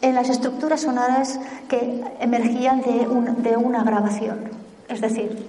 en 0.00 0.14
las 0.14 0.30
estructuras 0.30 0.80
sonoras 0.80 1.38
que 1.68 2.02
emergían 2.20 2.80
de, 2.80 3.06
de 3.48 3.56
una 3.56 3.84
grabación. 3.84 4.50
Es 4.88 5.02
decir, 5.02 5.44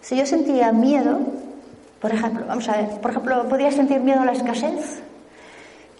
si 0.00 0.16
yo 0.16 0.26
sentía 0.26 0.72
miedo, 0.72 1.20
por 2.00 2.12
ejemplo, 2.12 2.44
vamos 2.48 2.68
a 2.68 2.76
ver, 2.76 3.00
por 3.00 3.12
ejemplo, 3.12 3.48
podía 3.48 3.70
sentir 3.70 4.00
miedo 4.00 4.20
a 4.20 4.24
la 4.24 4.32
escasez 4.32 5.02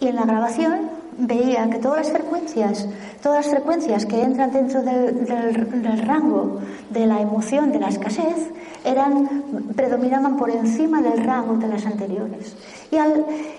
y 0.01 0.07
en 0.07 0.15
la 0.15 0.25
grabación 0.25 0.89
veía 1.17 1.69
que 1.69 1.77
todas 1.77 1.99
las 1.99 2.11
frecuencias, 2.11 2.87
todas 3.21 3.45
las 3.45 3.53
frecuencias 3.53 4.05
que 4.07 4.21
entran 4.21 4.51
dentro 4.51 4.81
del, 4.81 6.05
rango 6.05 6.59
de 6.89 7.05
la 7.05 7.21
emoción 7.21 7.71
de 7.71 7.79
la 7.79 7.89
escasez, 7.89 8.49
eran, 8.83 9.43
predominaban 9.75 10.37
por 10.37 10.49
encima 10.49 11.03
del 11.03 11.23
rango 11.23 11.57
de 11.57 11.67
las 11.67 11.85
anteriores. 11.85 12.55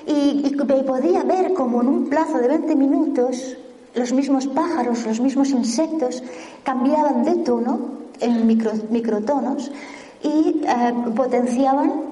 Y, 0.07 0.53
podía 0.85 1.23
ver 1.23 1.55
como 1.55 1.81
en 1.81 1.89
un 1.89 2.09
plazo 2.09 2.39
de 2.39 2.49
20 2.49 2.75
minutos 2.75 3.57
los 3.95 4.13
mismos 4.13 4.47
pájaros, 4.49 5.07
los 5.07 5.21
mismos 5.21 5.51
insectos 5.51 6.23
cambiaban 6.65 7.25
de 7.25 7.37
tono 7.37 7.79
en 8.21 8.47
microtonos 8.47 9.71
y 10.23 10.63
eh, 10.67 10.95
potenciaban 11.15 12.12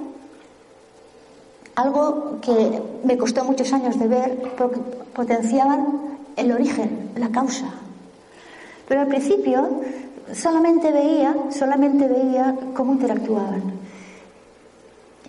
algo 1.81 2.39
que 2.41 2.83
me 3.05 3.17
costó 3.17 3.45
muchos 3.45 3.73
años 3.73 3.99
de 3.99 4.07
ver 4.07 4.39
porque 4.57 4.79
potenciaban 5.15 5.87
el 6.37 6.53
origen, 6.53 7.11
la 7.17 7.31
causa. 7.31 7.67
Pero 8.87 9.03
al 9.03 9.09
principio 9.09 9.69
solamente 10.33 10.93
veía, 10.93 11.35
solamente 11.51 12.07
veía 12.07 12.55
cómo 12.75 12.93
interactuaban. 12.93 13.63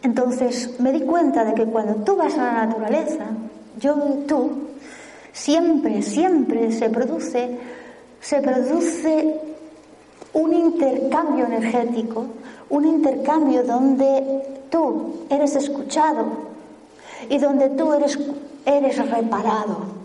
Entonces 0.03 0.79
me 0.79 0.91
di 0.91 1.01
cuenta 1.01 1.45
de 1.45 1.53
que 1.53 1.65
cuando 1.65 1.95
tú 2.03 2.15
vas 2.15 2.37
a 2.37 2.43
la 2.43 2.65
naturaleza, 2.65 3.25
yo 3.79 3.95
y 3.95 4.27
tú, 4.27 4.51
siempre, 5.31 6.01
siempre 6.01 6.71
se 6.71 6.89
produce, 6.89 7.57
se 8.19 8.41
produce 8.41 9.35
un 10.33 10.53
intercambio 10.53 11.45
energético, 11.45 12.25
un 12.71 12.85
intercambio 12.85 13.63
donde 13.63 14.63
tú 14.69 15.25
eres 15.29 15.55
escuchado 15.55 16.25
y 17.29 17.37
donde 17.37 17.69
tú 17.69 17.93
eres, 17.93 18.17
eres 18.65 18.97
reparado. 19.09 20.01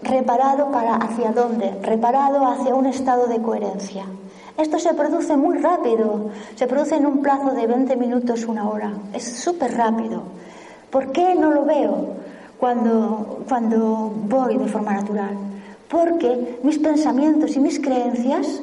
¿Reparado 0.00 0.72
para 0.72 0.94
hacia 0.94 1.32
dónde? 1.32 1.70
Reparado 1.82 2.46
hacia 2.46 2.74
un 2.74 2.86
estado 2.86 3.26
de 3.26 3.42
coherencia. 3.42 4.04
Esto 4.56 4.78
se 4.78 4.94
produce 4.94 5.36
muy 5.36 5.58
rápido, 5.58 6.30
se 6.54 6.66
produce 6.66 6.96
en 6.96 7.06
un 7.06 7.22
plazo 7.22 7.50
de 7.50 7.66
20 7.66 7.96
minutos, 7.96 8.44
una 8.44 8.68
hora. 8.68 8.92
Es 9.12 9.24
súper 9.24 9.76
rápido. 9.76 10.22
¿Por 10.90 11.10
qué 11.12 11.34
no 11.34 11.50
lo 11.50 11.64
veo 11.64 12.08
cuando, 12.58 13.44
cuando 13.48 14.12
voy 14.28 14.56
de 14.56 14.66
forma 14.66 14.92
natural? 14.92 15.36
Porque 15.88 16.58
mis 16.62 16.78
pensamientos 16.78 17.56
y 17.56 17.60
mis 17.60 17.80
creencias 17.80 18.60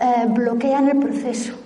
eh, 0.00 0.26
bloquean 0.28 0.88
el 0.88 0.98
proceso. 0.98 1.65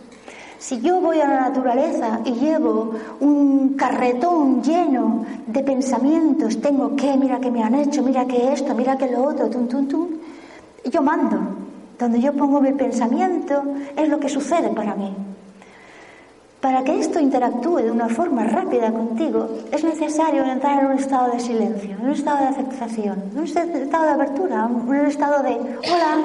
Si 0.61 0.79
yo 0.83 1.01
voy 1.01 1.19
a 1.19 1.27
la 1.27 1.41
naturaleza 1.41 2.21
y 2.23 2.33
llevo 2.33 2.93
un 3.21 3.77
carretón 3.79 4.63
lleno 4.63 5.25
de 5.47 5.63
pensamientos, 5.63 6.61
tengo 6.61 6.95
que, 6.95 7.17
mira 7.17 7.41
que 7.41 7.51
me 7.51 7.63
han 7.63 7.75
hecho, 7.75 8.03
mira 8.03 8.27
que 8.27 8.53
esto, 8.53 8.75
mira 8.75 8.99
que 8.99 9.09
lo 9.09 9.25
otro, 9.25 9.49
tum, 9.49 9.67
tum, 9.67 9.89
tum, 9.89 10.09
yo 10.85 11.03
mando. 11.03 11.39
Donde 11.99 12.21
yo 12.21 12.35
pongo 12.35 12.61
mi 12.61 12.73
pensamiento 12.73 13.63
es 13.97 14.07
lo 14.07 14.21
que 14.21 14.29
sucede 14.29 14.69
para 14.69 14.95
mí. 14.95 15.17
Para 16.61 16.85
que 16.85 17.01
esto 17.01 17.19
interactúe 17.19 17.79
de 17.79 17.91
una 17.91 18.11
forma 18.11 18.45
rápida 18.45 18.93
contigo, 18.93 19.49
es 19.73 19.83
necesario 19.83 20.45
entrar 20.45 20.81
en 20.81 20.91
un 20.91 20.99
estado 20.99 21.33
de 21.33 21.41
silencio, 21.41 21.93
en 21.93 22.05
un 22.05 22.11
estado 22.11 22.39
de 22.39 22.49
aceptación, 22.49 23.23
en 23.33 23.39
un 23.39 23.45
estado 23.45 24.05
de 24.05 24.11
apertura, 24.11 24.69
en 24.69 24.77
un 24.77 25.07
estado 25.07 25.43
de, 25.43 25.53
hola, 25.53 26.19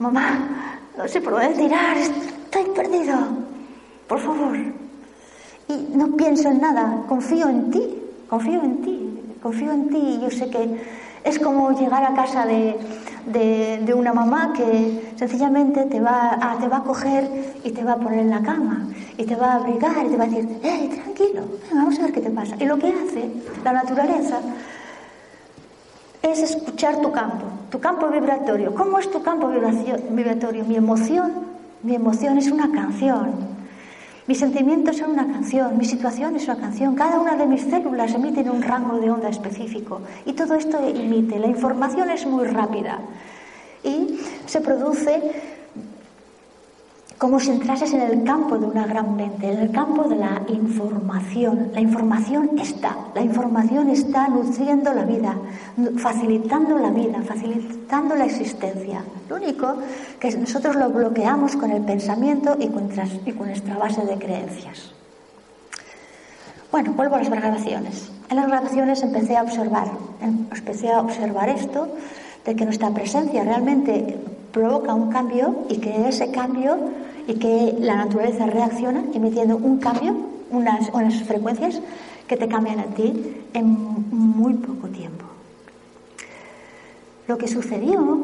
mamá, 0.00 0.80
no 0.96 1.06
sé 1.06 1.20
por 1.20 1.34
dónde 1.34 1.54
tirar, 1.54 1.96
estoy 2.50 2.64
perdido, 2.74 3.16
por 4.06 4.18
favor. 4.20 4.56
Y 5.68 5.96
no 5.96 6.16
pienso 6.16 6.48
en 6.48 6.60
nada, 6.60 7.04
confío 7.06 7.48
en 7.48 7.70
ti, 7.70 8.02
confío 8.28 8.62
en 8.62 8.82
ti, 8.82 9.36
confío 9.42 9.72
en 9.72 9.88
ti. 9.90 9.96
Y 9.96 10.20
yo 10.20 10.30
sé 10.30 10.48
que 10.48 10.80
es 11.24 11.38
como 11.38 11.72
llegar 11.72 12.04
a 12.04 12.14
casa 12.14 12.46
de, 12.46 12.76
de, 13.26 13.94
una 13.94 14.14
mamá 14.14 14.52
que 14.54 15.12
sencillamente 15.16 15.84
te 15.84 16.00
va, 16.00 16.38
a, 16.40 16.58
te 16.58 16.68
va 16.68 16.78
a 16.78 16.82
coger 16.82 17.28
y 17.64 17.70
te 17.70 17.84
va 17.84 17.92
a 17.92 17.96
poner 17.96 18.20
en 18.20 18.30
la 18.30 18.42
cama 18.42 18.88
y 19.18 19.24
te 19.24 19.36
va 19.36 19.52
a 19.52 19.54
abrigar 19.56 20.06
y 20.06 20.08
te 20.08 20.16
va 20.16 20.24
a 20.24 20.28
decir, 20.28 20.48
¡eh, 20.62 20.88
tranquilo! 20.88 21.42
tranquilo, 21.42 21.42
vamos 21.74 21.98
a 21.98 22.02
ver 22.02 22.12
qué 22.12 22.20
te 22.20 22.30
pasa. 22.30 22.56
Y 22.58 22.64
lo 22.64 22.78
que 22.78 22.88
hace 22.88 23.30
la 23.62 23.72
naturaleza 23.72 24.40
es 26.22 26.38
escuchar 26.40 27.00
tu 27.02 27.12
campo, 27.12 27.44
tu 27.70 27.78
campo 27.78 28.08
vibratorio. 28.08 28.74
¿Cómo 28.74 28.98
es 28.98 29.10
tu 29.10 29.22
campo 29.22 29.48
vibratorio? 29.48 30.64
Mi 30.64 30.76
emoción, 30.76 31.47
mi 31.82 31.94
emoción 31.94 32.38
es 32.38 32.50
una 32.50 32.70
canción. 32.72 33.58
Mis 34.26 34.38
sentimientos 34.38 34.98
son 34.98 35.12
una 35.12 35.26
canción, 35.26 35.78
mi 35.78 35.84
situación 35.84 36.36
es 36.36 36.44
una 36.44 36.58
canción. 36.58 36.94
Cada 36.94 37.18
una 37.18 37.36
de 37.36 37.46
mis 37.46 37.62
células 37.62 38.12
emite 38.14 38.48
un 38.50 38.62
rango 38.62 38.98
de 38.98 39.10
onda 39.10 39.28
específico 39.28 40.02
y 40.26 40.34
todo 40.34 40.54
esto 40.54 40.78
emite. 40.86 41.38
La 41.38 41.46
información 41.46 42.10
es 42.10 42.26
muy 42.26 42.46
rápida 42.46 42.98
y 43.82 44.20
se 44.44 44.60
produce 44.60 45.57
como 47.18 47.40
si 47.40 47.50
entrases 47.50 47.92
en 47.92 48.00
el 48.00 48.22
campo 48.22 48.56
de 48.56 48.66
una 48.66 48.86
gran 48.86 49.16
mente, 49.16 49.50
en 49.50 49.58
el 49.58 49.72
campo 49.72 50.04
de 50.04 50.14
la 50.14 50.40
información. 50.46 51.72
La 51.74 51.80
información 51.80 52.56
está, 52.60 52.96
la 53.12 53.22
información 53.22 53.90
está 53.90 54.28
nutriendo 54.28 54.94
la 54.94 55.02
vida, 55.02 55.36
facilitando 55.96 56.78
la 56.78 56.90
vida, 56.90 57.20
facilitando 57.26 58.14
la 58.14 58.24
existencia. 58.24 59.02
Lo 59.28 59.36
único 59.36 59.74
que 60.20 60.30
nosotros 60.36 60.76
lo 60.76 60.90
bloqueamos 60.90 61.56
con 61.56 61.72
el 61.72 61.82
pensamiento 61.82 62.56
y 62.58 62.68
con, 62.68 62.88
nuestra 62.88 63.76
base 63.76 64.04
de 64.04 64.16
creencias. 64.16 64.92
Bueno, 66.70 66.92
vuelvo 66.92 67.16
a 67.16 67.18
las 67.18 67.30
grabaciones. 67.30 68.12
En 68.30 68.36
las 68.36 68.46
grabaciones 68.46 69.02
empecé 69.02 69.36
a 69.36 69.42
observar, 69.42 69.88
empecé 70.20 70.92
a 70.92 71.00
observar 71.00 71.48
esto, 71.48 71.88
de 72.44 72.54
que 72.54 72.64
nuestra 72.64 72.90
presencia 72.90 73.42
realmente 73.42 74.18
provoca 74.52 74.94
un 74.94 75.10
cambio 75.10 75.66
y 75.68 75.78
que 75.78 76.08
ese 76.08 76.30
cambio 76.30 76.78
y 77.28 77.34
que 77.34 77.76
la 77.78 77.94
naturaleza 77.94 78.46
reacciona 78.46 79.04
emitiendo 79.12 79.56
un 79.56 79.78
cambio, 79.78 80.16
unas, 80.50 80.88
unas 80.94 81.22
frecuencias 81.22 81.80
que 82.26 82.38
te 82.38 82.48
cambian 82.48 82.80
a 82.80 82.86
ti 82.86 83.36
en 83.52 83.66
muy 84.10 84.54
poco 84.54 84.88
tiempo. 84.88 85.26
Lo 87.26 87.36
que 87.36 87.46
sucedió 87.46 88.18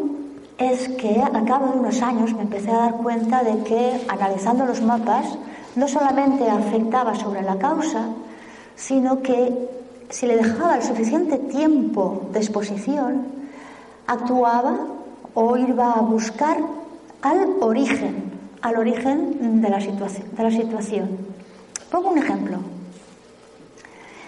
es 0.56 0.88
que 0.88 1.20
al 1.20 1.44
cabo 1.44 1.66
de 1.66 1.78
unos 1.80 2.00
años 2.00 2.32
me 2.32 2.42
empecé 2.42 2.70
a 2.70 2.78
dar 2.78 2.94
cuenta 2.94 3.42
de 3.42 3.62
que 3.64 4.00
analizando 4.08 4.64
los 4.64 4.80
mapas 4.80 5.36
no 5.76 5.86
solamente 5.86 6.48
afectaba 6.48 7.14
sobre 7.14 7.42
la 7.42 7.58
causa, 7.58 8.06
sino 8.74 9.20
que 9.20 9.52
si 10.08 10.26
le 10.26 10.36
dejaba 10.36 10.76
el 10.76 10.82
suficiente 10.82 11.36
tiempo 11.36 12.22
de 12.32 12.38
exposición, 12.38 13.26
actuaba 14.06 14.78
o 15.34 15.56
iba 15.58 15.92
a 15.92 16.00
buscar 16.00 16.56
al 17.20 17.48
origen, 17.60 18.33
al 18.64 18.78
origen 18.78 19.60
de 19.60 19.68
la, 19.68 19.78
situación, 19.78 20.26
de 20.34 20.42
la 20.42 20.50
situación. 20.50 21.18
Pongo 21.90 22.10
un 22.10 22.18
ejemplo. 22.18 22.56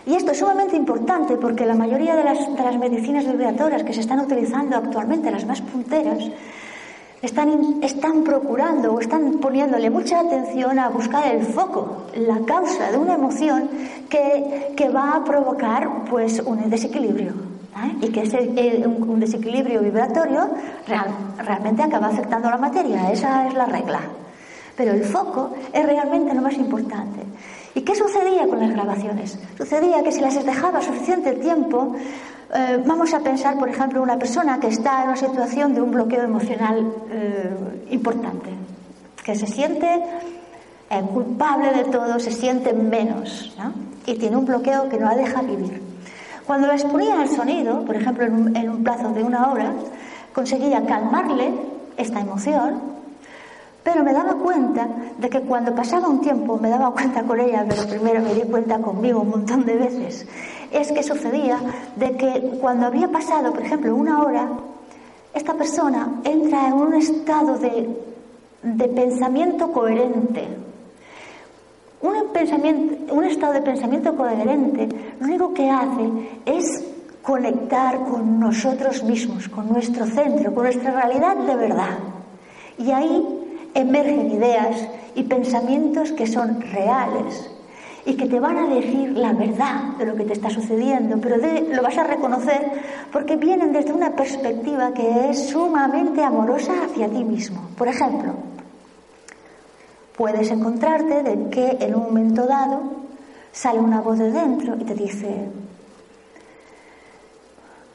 Y 0.06 0.14
esto 0.14 0.32
es 0.32 0.38
sumamente 0.38 0.76
importante 0.76 1.36
porque 1.36 1.64
la 1.64 1.74
mayoría 1.74 2.14
de 2.14 2.22
las, 2.22 2.38
de 2.54 2.62
las 2.62 2.76
medicinas 2.76 3.26
vibratorias 3.26 3.82
que 3.82 3.94
se 3.94 4.00
están 4.00 4.20
utilizando 4.20 4.76
actualmente, 4.76 5.30
las 5.30 5.46
más 5.46 5.62
punteras, 5.62 6.18
están, 7.22 7.82
están 7.82 8.24
procurando 8.24 8.92
o 8.92 9.00
están 9.00 9.38
poniéndole 9.38 9.88
mucha 9.88 10.20
atención 10.20 10.78
a 10.78 10.90
buscar 10.90 11.34
el 11.34 11.42
foco, 11.42 12.04
la 12.14 12.38
causa 12.40 12.90
de 12.92 12.98
una 12.98 13.14
emoción 13.14 13.70
que, 14.10 14.74
que 14.76 14.90
va 14.90 15.16
a 15.16 15.24
provocar 15.24 16.04
pues, 16.10 16.40
un 16.40 16.68
desequilibrio. 16.68 17.32
¿eh? 17.76 18.06
y 18.06 18.08
que 18.10 18.22
ese, 18.22 18.38
un, 18.86 19.20
desequilibrio 19.20 19.80
vibratorio 19.80 20.48
realmente 21.38 21.82
acaba 21.82 22.08
afectando 22.08 22.50
la 22.50 22.58
materia, 22.58 23.10
esa 23.10 23.48
es 23.48 23.54
la 23.54 23.66
regla. 23.66 24.00
Pero 24.76 24.92
el 24.92 25.04
foco 25.04 25.50
es 25.72 25.84
realmente 25.84 26.34
lo 26.34 26.42
más 26.42 26.54
importante. 26.54 27.22
¿Y 27.74 27.82
qué 27.82 27.94
sucedía 27.94 28.46
con 28.46 28.60
las 28.60 28.70
grabaciones? 28.70 29.38
Sucedía 29.56 30.02
que 30.02 30.12
si 30.12 30.20
las 30.20 30.44
dejaba 30.44 30.80
suficiente 30.80 31.32
tiempo, 31.32 31.94
eh, 32.54 32.82
vamos 32.84 33.12
a 33.12 33.20
pensar, 33.20 33.58
por 33.58 33.68
ejemplo, 33.68 34.02
una 34.02 34.18
persona 34.18 34.58
que 34.60 34.68
está 34.68 35.02
en 35.02 35.08
una 35.08 35.16
situación 35.16 35.74
de 35.74 35.82
un 35.82 35.90
bloqueo 35.90 36.22
emocional 36.22 36.92
eh, 37.10 37.86
importante, 37.90 38.50
que 39.24 39.34
se 39.34 39.46
siente 39.46 39.86
culpable 41.12 41.72
de 41.72 41.84
todo, 41.84 42.18
se 42.20 42.30
siente 42.30 42.72
menos, 42.72 43.54
y 44.06 44.14
tiene 44.14 44.36
un 44.36 44.44
bloqueo 44.44 44.88
que 44.88 44.98
no 44.98 45.06
la 45.06 45.16
deja 45.16 45.42
vivir. 45.42 45.82
Cuando 46.46 46.68
la 46.68 46.74
exponía 46.74 47.20
al 47.20 47.28
sonido, 47.28 47.84
por 47.84 47.96
ejemplo 47.96 48.24
en 48.24 48.70
un, 48.70 48.84
plazo 48.84 49.10
de 49.10 49.24
una 49.24 49.50
hora, 49.50 49.72
conseguía 50.32 50.84
calmarle 50.86 51.52
esta 51.96 52.20
emoción, 52.20 52.80
pero 53.86 54.02
me 54.02 54.12
daba 54.12 54.34
cuenta 54.34 54.88
de 55.16 55.30
que 55.30 55.42
cuando 55.42 55.72
pasaba 55.72 56.08
un 56.08 56.20
tiempo, 56.20 56.58
me 56.58 56.68
daba 56.68 56.90
cuenta 56.90 57.22
con 57.22 57.38
ella, 57.38 57.64
pero 57.68 57.86
primero 57.86 58.20
me 58.20 58.34
di 58.34 58.40
cuenta 58.40 58.80
conmigo 58.80 59.20
un 59.20 59.30
montón 59.30 59.64
de 59.64 59.76
veces, 59.76 60.26
es 60.72 60.90
que 60.90 61.04
sucedía 61.04 61.60
de 61.94 62.16
que 62.16 62.58
cuando 62.60 62.86
había 62.86 63.06
pasado, 63.06 63.52
por 63.52 63.62
ejemplo, 63.62 63.94
una 63.94 64.24
hora, 64.24 64.48
esta 65.32 65.54
persona 65.54 66.20
entra 66.24 66.66
en 66.66 66.72
un 66.72 66.94
estado 66.94 67.58
de, 67.58 67.96
de 68.64 68.88
pensamiento 68.88 69.70
coherente, 69.70 70.48
un, 72.00 72.32
pensamiento, 72.32 73.14
un 73.14 73.22
estado 73.22 73.52
de 73.52 73.62
pensamiento 73.62 74.16
coherente 74.16 74.88
lo 75.20 75.26
único 75.26 75.54
que 75.54 75.70
hace 75.70 76.10
es 76.44 76.84
conectar 77.22 78.00
con 78.00 78.40
nosotros 78.40 79.04
mismos, 79.04 79.48
con 79.48 79.68
nuestro 79.68 80.06
centro, 80.06 80.52
con 80.52 80.64
nuestra 80.64 80.90
realidad 80.90 81.36
de 81.36 81.54
verdad. 81.54 81.98
Y 82.78 82.90
ahí 82.90 83.35
emergen 83.76 84.30
ideas 84.32 84.88
y 85.14 85.24
pensamientos 85.24 86.12
que 86.12 86.26
son 86.26 86.60
reales 86.60 87.50
y 88.06 88.14
que 88.14 88.26
te 88.26 88.38
van 88.38 88.56
a 88.56 88.68
decir 88.68 89.18
la 89.18 89.32
verdad 89.32 89.96
de 89.98 90.06
lo 90.06 90.14
que 90.14 90.24
te 90.24 90.32
está 90.32 90.48
sucediendo, 90.48 91.18
pero 91.20 91.36
lo 91.38 91.82
vas 91.82 91.98
a 91.98 92.04
reconocer 92.04 92.70
porque 93.12 93.36
vienen 93.36 93.72
desde 93.72 93.92
una 93.92 94.14
perspectiva 94.14 94.94
que 94.94 95.30
es 95.30 95.48
sumamente 95.48 96.22
amorosa 96.22 96.72
hacia 96.84 97.08
ti 97.08 97.24
mismo. 97.24 97.68
Por 97.76 97.88
ejemplo, 97.88 98.34
puedes 100.16 100.50
encontrarte 100.50 101.24
de 101.24 101.50
que 101.50 101.78
en 101.80 101.96
un 101.96 102.04
momento 102.04 102.46
dado 102.46 102.82
sale 103.52 103.80
una 103.80 104.00
voz 104.00 104.18
de 104.18 104.30
dentro 104.30 104.76
y 104.78 104.84
te 104.84 104.94
dice, 104.94 105.48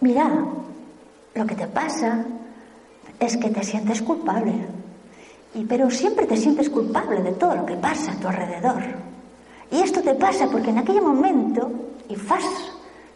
mira, 0.01 0.29
lo 1.35 1.45
que 1.45 1.55
te 1.55 1.67
pasa 1.67 2.25
es 3.17 3.37
que 3.37 3.49
te 3.49 3.63
sientes 3.63 4.01
culpable, 4.01 4.53
y, 5.53 5.65
pero 5.65 5.89
siempre 5.89 6.25
te 6.25 6.37
sientes 6.37 6.69
culpable 6.69 7.21
de 7.21 7.33
todo 7.33 7.55
lo 7.55 7.65
que 7.65 7.75
pasa 7.75 8.11
a 8.11 8.15
tu 8.15 8.27
alrededor. 8.27 8.81
Y 9.71 9.79
esto 9.81 10.01
te 10.01 10.15
pasa 10.15 10.47
porque 10.49 10.69
en 10.69 10.79
aquel 10.79 11.01
momento, 11.01 11.71
y 12.09 12.15
fas, 12.15 12.45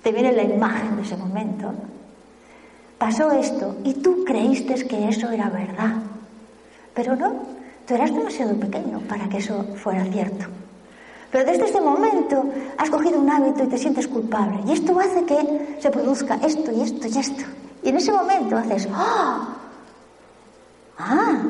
te 0.01 0.11
viene 0.11 0.31
la 0.31 0.43
imagen 0.43 0.95
de 0.95 1.01
ese 1.01 1.17
momento, 1.17 1.73
pasó 2.97 3.31
esto 3.31 3.75
y 3.83 3.93
tú 3.95 4.23
creíste 4.23 4.75
que 4.87 5.09
eso 5.09 5.29
era 5.29 5.49
verdad, 5.49 5.95
pero 6.93 7.15
no, 7.15 7.55
Tú 7.85 7.93
eras 7.93 8.11
demasiado 8.11 8.55
pequeño 8.55 8.99
para 9.01 9.29
que 9.29 9.37
eso 9.37 9.63
fuera 9.75 10.03
cierto. 10.05 10.45
Pero 11.31 11.45
desde 11.45 11.65
este 11.65 11.81
momento 11.81 12.45
has 12.77 12.89
cogido 12.89 13.19
un 13.19 13.29
hábito 13.29 13.63
y 13.63 13.67
te 13.67 13.77
sientes 13.77 14.07
culpable. 14.07 14.59
Y 14.67 14.71
esto 14.71 14.99
hace 14.99 15.23
que 15.23 15.77
se 15.79 15.91
produzca 15.91 16.39
esto 16.43 16.71
y 16.71 16.81
esto 16.81 17.07
y 17.07 17.17
esto. 17.17 17.43
Y 17.83 17.89
en 17.89 17.97
ese 17.97 18.11
momento 18.11 18.57
haces, 18.57 18.87
¡ah! 18.91 19.55
¡Ah! 20.97 21.43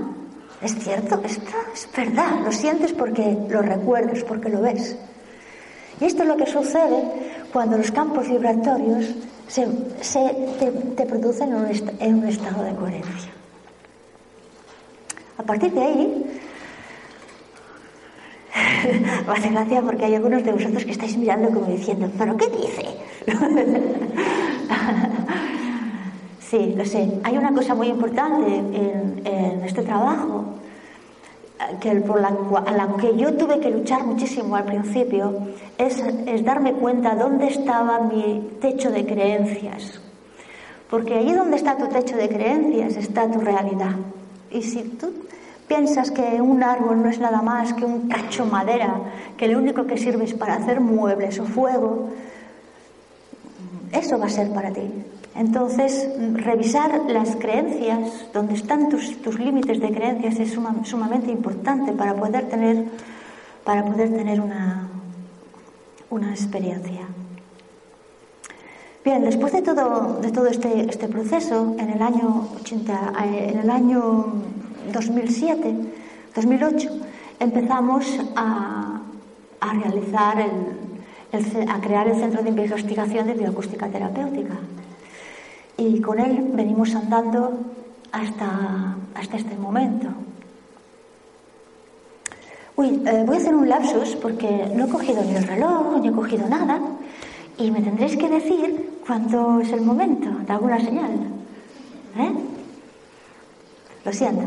Es 0.61 0.75
cierto, 0.75 1.21
esto 1.23 1.51
es 1.73 1.87
verdad. 1.95 2.39
Lo 2.43 2.51
sientes 2.51 2.93
porque 2.93 3.37
lo 3.49 3.61
recuerdas, 3.61 4.23
porque 4.23 4.49
lo 4.49 4.61
ves. 4.61 4.95
Y 5.99 6.05
esto 6.05 6.23
es 6.23 6.29
lo 6.29 6.37
que 6.37 6.45
sucede 6.45 7.03
cuando 7.53 7.77
los 7.77 7.91
campos 7.91 8.27
vibratorios 8.27 9.15
se, 9.47 9.67
te, 10.95 11.05
producen 11.05 11.53
en 11.99 12.15
un 12.15 12.27
estado 12.27 12.63
de 12.63 12.75
coherencia. 12.75 13.31
A 15.37 15.43
partir 15.43 15.71
de 15.71 15.81
ahí, 15.81 16.41
me 19.41 19.49
gracia 19.49 19.81
porque 19.81 20.05
hay 20.05 20.15
algunos 20.15 20.43
de 20.43 20.51
vosotros 20.51 20.85
que 20.85 20.91
estáis 20.91 21.17
mirando 21.17 21.49
como 21.49 21.67
diciendo, 21.67 22.09
¿pero 22.17 22.35
qué 22.37 22.47
dice? 22.47 22.85
sí, 26.49 26.73
lo 26.75 26.85
sé. 26.85 27.19
Hay 27.23 27.37
una 27.37 27.53
cosa 27.53 27.75
muy 27.75 27.87
importante 27.87 28.55
en, 28.55 29.61
este 29.65 29.81
trabajo 29.81 30.45
que 31.79 31.95
por 32.01 32.23
a 32.23 32.71
la 32.71 32.95
que 32.99 33.17
yo 33.17 33.33
tuve 33.33 33.59
que 33.59 33.71
luchar 33.71 34.05
muchísimo 34.05 34.55
al 34.55 34.65
principio 34.65 35.33
es, 35.77 35.99
es 36.27 36.45
darme 36.45 36.73
cuenta 36.73 37.15
dónde 37.15 37.47
estaba 37.47 37.99
mi 38.01 38.57
techo 38.61 38.91
de 38.91 39.05
creencias. 39.05 39.99
Porque 40.89 41.15
allí 41.15 41.33
donde 41.33 41.57
está 41.57 41.77
tu 41.77 41.87
techo 41.87 42.15
de 42.15 42.29
creencias 42.29 42.95
está 42.97 43.29
tu 43.29 43.39
realidad. 43.39 43.95
Y 44.51 44.61
si 44.61 44.83
tú 44.83 45.11
piensas 45.67 46.11
que 46.11 46.41
un 46.41 46.63
árbol 46.63 47.01
no 47.01 47.09
es 47.09 47.19
nada 47.19 47.41
más 47.41 47.73
que 47.73 47.85
un 47.85 48.07
cacho 48.07 48.45
madera, 48.45 48.95
que 49.37 49.47
lo 49.47 49.57
único 49.57 49.85
que 49.85 49.97
sirve 49.97 50.25
es 50.25 50.33
para 50.33 50.55
hacer 50.55 50.79
muebles 50.79 51.39
o 51.39 51.45
fuego, 51.45 52.09
eso 53.91 54.19
va 54.19 54.27
a 54.27 54.29
ser 54.29 54.51
para 54.51 54.71
ti. 54.71 54.91
Entonces, 55.35 56.07
revisar 56.33 57.01
las 57.09 57.35
creencias, 57.35 58.27
donde 58.33 58.53
están 58.53 58.89
tus, 58.89 59.21
tus 59.21 59.37
límites 59.37 59.81
de 59.81 59.91
creencias, 59.91 60.39
es 60.39 60.51
sumamente 60.51 61.29
importante 61.29 61.91
para 61.91 62.15
poder 62.15 62.47
tener, 62.47 62.85
para 63.65 63.83
poder 63.83 64.15
tener 64.15 64.39
una, 64.39 64.89
una 66.09 66.29
experiencia. 66.29 67.01
Bien, 69.03 69.23
después 69.23 69.51
de 69.51 69.61
todo, 69.61 70.19
de 70.21 70.31
todo 70.31 70.47
este, 70.47 70.89
este 70.89 71.07
proceso, 71.07 71.75
en 71.77 71.89
el 71.89 72.01
año 72.01 72.47
80, 72.61 73.13
eh, 73.25 73.51
en 73.51 73.59
el 73.59 73.69
año 73.69 74.33
2007, 74.91 75.75
2008, 76.33 76.89
empezamos 77.39 78.19
a, 78.35 79.01
a 79.59 79.73
realizar 79.73 80.39
el, 80.39 81.69
a 81.69 81.81
crear 81.81 82.07
el 82.07 82.15
Centro 82.15 82.41
de 82.41 82.49
Investigación 82.49 83.27
de 83.27 83.33
Bioacústica 83.33 83.87
Terapéutica. 83.89 84.55
Y 85.77 85.99
con 86.01 86.19
él 86.19 86.51
venimos 86.53 86.95
andando 86.95 87.59
hasta, 88.11 88.95
hasta 89.13 89.37
este 89.37 89.55
momento. 89.57 90.07
Uy, 92.77 93.01
eh, 93.05 93.23
voy 93.25 93.37
a 93.37 93.39
hacer 93.39 93.55
un 93.55 93.69
lapsus 93.69 94.15
porque 94.17 94.69
no 94.75 94.85
he 94.85 94.89
cogido 94.89 95.23
ni 95.23 95.35
el 95.35 95.43
reloj, 95.43 95.97
ni 96.01 96.09
he 96.09 96.11
cogido 96.11 96.47
nada, 96.47 96.79
y 97.57 97.71
me 97.71 97.81
tendréis 97.81 98.17
que 98.17 98.29
decir 98.29 98.99
cuándo 99.05 99.59
es 99.61 99.71
el 99.71 99.81
momento 99.81 100.29
de 100.45 100.53
alguna 100.53 100.79
señal. 100.79 101.11
¿Eh? 102.17 102.31
Lo 104.03 104.13
siento. 104.13 104.43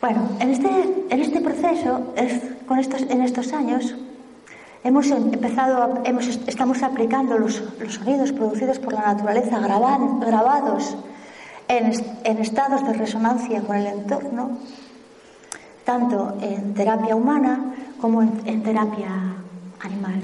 Bueno, 0.00 0.28
en 0.40 0.50
este, 0.50 0.68
en 1.10 1.20
este 1.20 1.40
proceso, 1.40 2.12
con 2.66 2.80
estos, 2.80 3.02
en 3.02 3.22
estos 3.22 3.52
años, 3.52 3.94
hemos 4.84 5.10
empezado, 5.10 6.02
estamos 6.46 6.82
aplicando 6.82 7.38
los, 7.38 7.62
sonidos 7.88 8.32
producidos 8.32 8.78
por 8.78 8.92
la 8.92 9.02
naturaleza 9.02 9.58
grabados 9.60 10.96
en, 11.68 12.38
estados 12.38 12.86
de 12.86 12.92
resonancia 12.92 13.62
con 13.62 13.76
el 13.76 13.86
entorno 13.86 14.58
tanto 15.84 16.36
en 16.40 16.74
terapia 16.74 17.16
humana 17.16 17.74
como 18.00 18.22
en, 18.22 18.62
terapia 18.62 19.08
animal. 19.80 20.20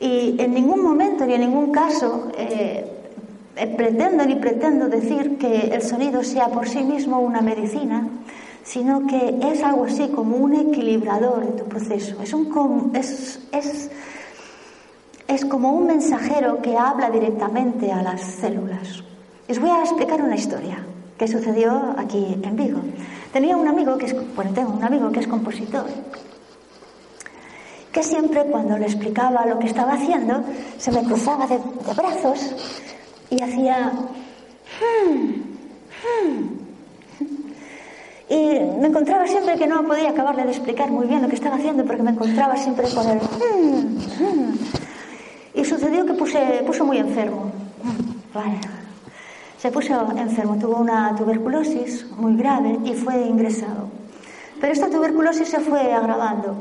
Y 0.00 0.36
en 0.40 0.52
ningún 0.52 0.82
momento 0.82 1.24
ni 1.26 1.34
en 1.34 1.42
ningún 1.42 1.70
caso 1.70 2.32
eh, 2.36 2.84
pretendo 3.76 4.26
ni 4.26 4.34
pretendo 4.36 4.88
decir 4.88 5.38
que 5.38 5.74
el 5.74 5.82
sonido 5.82 6.24
sea 6.24 6.48
por 6.48 6.68
sí 6.68 6.82
mismo 6.82 7.20
una 7.20 7.40
medicina, 7.40 8.08
sino 8.64 9.06
que 9.06 9.38
es 9.42 9.62
algo 9.62 9.84
así 9.84 10.08
como 10.08 10.36
un 10.36 10.54
equilibrador 10.54 11.46
de 11.46 11.52
tu 11.52 11.68
proceso. 11.68 12.20
Es, 12.22 12.32
un, 12.32 12.92
es, 12.94 13.38
es, 13.52 13.90
es 15.28 15.44
como 15.44 15.72
un 15.72 15.86
mensajero 15.86 16.60
que 16.62 16.76
habla 16.76 17.10
directamente 17.10 17.92
a 17.92 18.02
las 18.02 18.22
células. 18.22 19.04
Les 19.46 19.60
voy 19.60 19.70
a 19.70 19.82
explicar 19.82 20.22
una 20.22 20.34
historia 20.34 20.84
que 21.18 21.28
sucedió 21.28 21.94
aquí 21.98 22.38
en 22.42 22.56
Vigo. 22.56 22.80
Tenía 23.32 23.56
un 23.56 23.68
amigo 23.68 23.98
que 23.98 24.06
es, 24.06 24.34
bueno, 24.34 24.52
tengo 24.52 24.72
un 24.72 24.82
amigo 24.82 25.12
que 25.12 25.20
es 25.20 25.26
compositor, 25.26 25.84
que 27.92 28.02
siempre 28.02 28.44
cuando 28.44 28.78
le 28.78 28.86
explicaba 28.86 29.46
lo 29.46 29.58
que 29.58 29.66
estaba 29.66 29.92
haciendo, 29.92 30.42
se 30.78 30.90
me 30.90 31.04
cruzaba 31.04 31.46
de, 31.46 31.60
brazos 31.94 32.54
y 33.30 33.42
hacía... 33.42 33.92
Hmm, 34.80 35.42
hmm". 36.02 36.63
Y 38.28 38.60
me 38.80 38.88
encontraba 38.88 39.26
siempre 39.26 39.56
que 39.56 39.66
no 39.66 39.84
podía 39.84 40.10
acabarle 40.10 40.44
de 40.44 40.50
explicar 40.50 40.90
muy 40.90 41.06
bien 41.06 41.22
lo 41.22 41.28
que 41.28 41.34
estaba 41.34 41.56
haciendo 41.56 41.84
porque 41.84 42.02
me 42.02 42.10
encontraba 42.10 42.56
siempre 42.56 42.88
con 42.90 43.08
el... 43.08 43.18
Hmm, 43.18 44.54
y 45.54 45.64
sucedió 45.64 46.06
que 46.06 46.14
puse, 46.14 46.62
puso 46.66 46.84
muy 46.84 46.98
enfermo. 46.98 47.52
Vale 48.32 48.58
se 49.64 49.72
puso 49.72 49.94
enfermo, 50.18 50.58
tuvo 50.58 50.76
una 50.76 51.16
tuberculosis 51.16 52.06
muy 52.18 52.36
grave 52.36 52.78
y 52.84 52.92
fue 52.92 53.22
ingresado. 53.22 53.88
Pero 54.60 54.70
esta 54.74 54.90
tuberculosis 54.90 55.48
se 55.48 55.58
fue 55.60 55.90
agravando, 55.90 56.54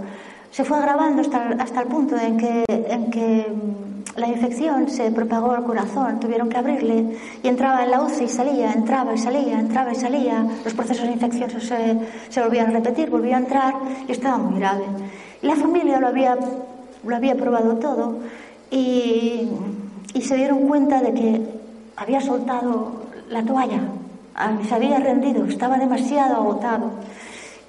se 0.51 0.63
fue 0.63 0.77
agravando 0.77 1.21
hasta, 1.21 1.49
hasta 1.59 1.81
el 1.81 1.87
punto 1.89 2.15
en 2.15 2.37
que, 2.37 2.63
en 2.69 3.11
que 3.11 3.45
mm, 3.51 3.92
la 4.15 4.27
infección 4.27 4.89
se 4.89 5.09
propagó 5.11 5.51
al 5.51 5.63
corazón, 5.63 6.19
tuvieron 6.19 6.47
que 6.49 6.57
abrirle 6.57 7.17
y 7.41 7.47
entraba 7.47 7.83
en 7.83 7.91
la 7.91 8.01
UCI 8.01 8.25
y 8.25 8.29
salía, 8.29 8.71
entraba 8.71 9.13
y 9.13 9.17
salía, 9.17 9.59
entraba 9.59 9.91
y 9.91 9.95
salía, 9.95 10.45
los 10.63 10.73
procesos 10.73 11.07
infecciosos 11.07 11.63
se, 11.63 12.41
volvían 12.41 12.67
a 12.67 12.71
repetir, 12.71 13.09
volvía 13.09 13.37
a 13.37 13.39
entrar 13.39 13.73
y 14.07 14.11
estaba 14.11 14.37
muy 14.37 14.59
grave. 14.59 14.83
La 15.41 15.55
familia 15.55 15.99
lo 15.99 16.07
había, 16.07 16.37
lo 17.03 17.15
había 17.15 17.35
probado 17.35 17.77
todo 17.77 18.19
y, 18.69 19.49
y 20.13 20.21
se 20.21 20.35
dieron 20.35 20.67
cuenta 20.67 21.01
de 21.01 21.13
que 21.13 21.41
había 21.95 22.21
soltado 22.21 23.03
la 23.29 23.43
toalla, 23.43 23.81
ah, 24.35 24.57
se 24.67 24.75
había 24.75 24.99
rendido, 24.99 25.45
estaba 25.45 25.77
demasiado 25.77 26.35
agotado. 26.35 26.91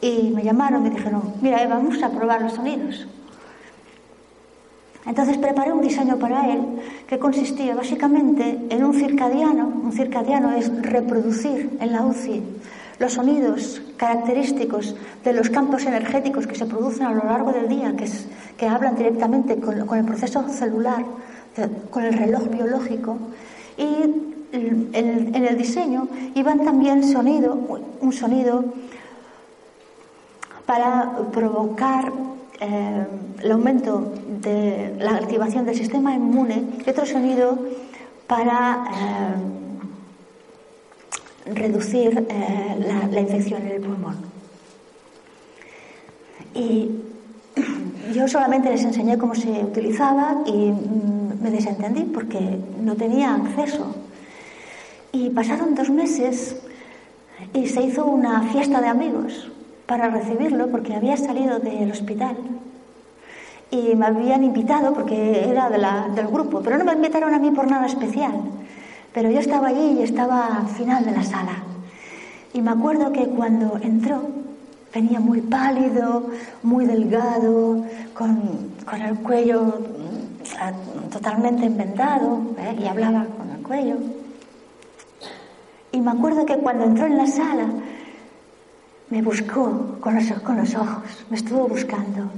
Y 0.00 0.30
me 0.34 0.42
llamaron 0.42 0.84
y 0.84 0.90
me 0.90 0.96
dijeron, 0.96 1.22
mira, 1.40 1.66
vamos 1.66 2.02
a 2.02 2.10
probar 2.10 2.42
los 2.42 2.52
sonidos. 2.52 3.06
Entonces 5.06 5.36
preparé 5.38 5.72
un 5.72 5.82
diseño 5.82 6.18
para 6.18 6.50
él 6.52 6.60
que 7.06 7.18
consistía 7.18 7.74
básicamente 7.74 8.58
en 8.70 8.84
un 8.84 8.94
circadiano. 8.94 9.68
Un 9.84 9.92
circadiano 9.92 10.52
es 10.52 10.70
reproducir 10.82 11.76
en 11.80 11.92
la 11.92 12.02
UCI 12.02 12.42
los 12.98 13.14
sonidos 13.14 13.82
característicos 13.96 14.94
de 15.24 15.32
los 15.32 15.50
campos 15.50 15.84
energéticos 15.84 16.46
que 16.46 16.54
se 16.54 16.66
producen 16.66 17.06
a 17.06 17.12
lo 17.12 17.24
largo 17.24 17.52
del 17.52 17.68
día, 17.68 17.94
que, 17.96 18.66
hablan 18.66 18.94
directamente 18.94 19.56
con, 19.56 19.86
con 19.86 19.98
el 19.98 20.04
proceso 20.04 20.48
celular, 20.48 21.04
con 21.90 22.04
el 22.04 22.14
reloj 22.14 22.48
biológico, 22.48 23.18
y 23.76 24.34
en, 24.52 25.34
el 25.34 25.58
diseño 25.58 26.08
iban 26.34 26.64
también 26.64 27.02
sonido, 27.02 27.58
un 28.00 28.12
sonido 28.12 28.64
para 30.66 31.16
provocar 31.32 32.12
eh, 32.64 33.06
el 33.42 33.52
aumento 33.52 34.10
de 34.40 34.94
la 34.98 35.16
activación 35.16 35.66
del 35.66 35.76
sistema 35.76 36.14
inmune 36.14 36.64
y 36.86 36.88
otro 36.88 37.04
sonido 37.04 37.58
para 38.26 38.84
eh, 41.46 41.52
reducir 41.52 42.26
eh, 42.30 43.08
la, 43.10 43.20
infección 43.20 43.62
en 43.62 43.68
el 43.68 43.80
pulmón. 43.82 44.16
Y 46.54 46.90
yo 48.14 48.26
solamente 48.28 48.70
les 48.70 48.82
enseñé 48.82 49.18
cómo 49.18 49.34
se 49.34 49.50
utilizaba 49.50 50.42
y 50.46 50.70
mm, 50.70 51.42
me 51.42 51.50
desentendí 51.50 52.04
porque 52.04 52.60
no 52.80 52.96
tenía 52.96 53.34
acceso. 53.34 53.94
Y 55.12 55.28
pasaron 55.30 55.74
dos 55.74 55.90
meses 55.90 56.56
y 57.52 57.66
se 57.66 57.82
hizo 57.82 58.06
una 58.06 58.42
fiesta 58.44 58.80
de 58.80 58.88
amigos 58.88 59.50
para 59.86 60.08
recibirlo 60.08 60.68
porque 60.68 60.94
había 60.94 61.16
salido 61.18 61.58
del 61.58 61.90
hospital. 61.90 62.36
Y 63.74 63.96
me 63.96 64.06
habían 64.06 64.44
invitado 64.44 64.94
porque 64.94 65.48
era 65.48 65.68
de 65.68 65.78
la, 65.78 66.08
del 66.14 66.28
grupo, 66.28 66.60
pero 66.62 66.78
no 66.78 66.84
me 66.84 66.92
invitaron 66.92 67.34
a 67.34 67.40
mí 67.40 67.50
por 67.50 67.68
nada 67.68 67.86
especial. 67.86 68.32
Pero 69.12 69.32
yo 69.32 69.40
estaba 69.40 69.66
allí 69.66 69.98
y 69.98 70.02
estaba 70.04 70.58
al 70.58 70.68
final 70.68 71.04
de 71.04 71.10
la 71.10 71.24
sala. 71.24 71.56
Y 72.52 72.62
me 72.62 72.70
acuerdo 72.70 73.10
que 73.10 73.26
cuando 73.26 73.76
entró, 73.82 74.22
venía 74.94 75.18
muy 75.18 75.40
pálido, 75.40 76.30
muy 76.62 76.86
delgado, 76.86 77.84
con, 78.16 78.70
con 78.88 79.02
el 79.02 79.18
cuello 79.18 79.64
mm, 79.64 81.10
totalmente 81.10 81.66
envendado 81.66 82.42
¿eh? 82.58 82.76
y 82.80 82.86
hablaba 82.86 83.26
con 83.36 83.50
el 83.50 83.60
cuello. 83.60 83.96
Y 85.90 86.00
me 86.00 86.12
acuerdo 86.12 86.46
que 86.46 86.56
cuando 86.58 86.84
entró 86.84 87.06
en 87.06 87.16
la 87.16 87.26
sala 87.26 87.66
me 89.10 89.20
buscó 89.20 89.96
con 89.98 90.14
los, 90.14 90.30
con 90.42 90.58
los 90.58 90.72
ojos, 90.76 91.26
me 91.28 91.36
estuvo 91.38 91.66
buscando. 91.66 92.30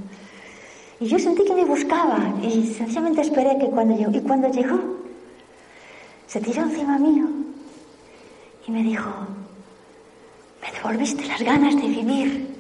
Y 0.98 1.06
yo 1.06 1.18
sentí 1.18 1.44
que 1.44 1.54
me 1.54 1.64
buscaba 1.64 2.18
y 2.42 2.66
sencillamente 2.66 3.20
esperé 3.20 3.58
que 3.58 3.66
cuando 3.66 3.96
llegó. 3.96 4.10
Y 4.12 4.20
cuando 4.20 4.48
llegó, 4.48 4.78
se 6.26 6.40
tiró 6.40 6.62
encima 6.62 6.98
mío 6.98 7.26
y 8.66 8.70
me 8.70 8.82
dijo, 8.82 9.10
me 10.62 10.72
devolviste 10.72 11.26
las 11.26 11.42
ganas 11.42 11.76
de 11.76 11.88
vivir. 11.88 12.56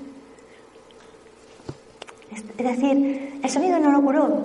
Es 2.30 2.64
decir, 2.64 3.40
el 3.42 3.50
sonido 3.50 3.78
no 3.78 3.90
lo 3.90 4.02
curó, 4.02 4.44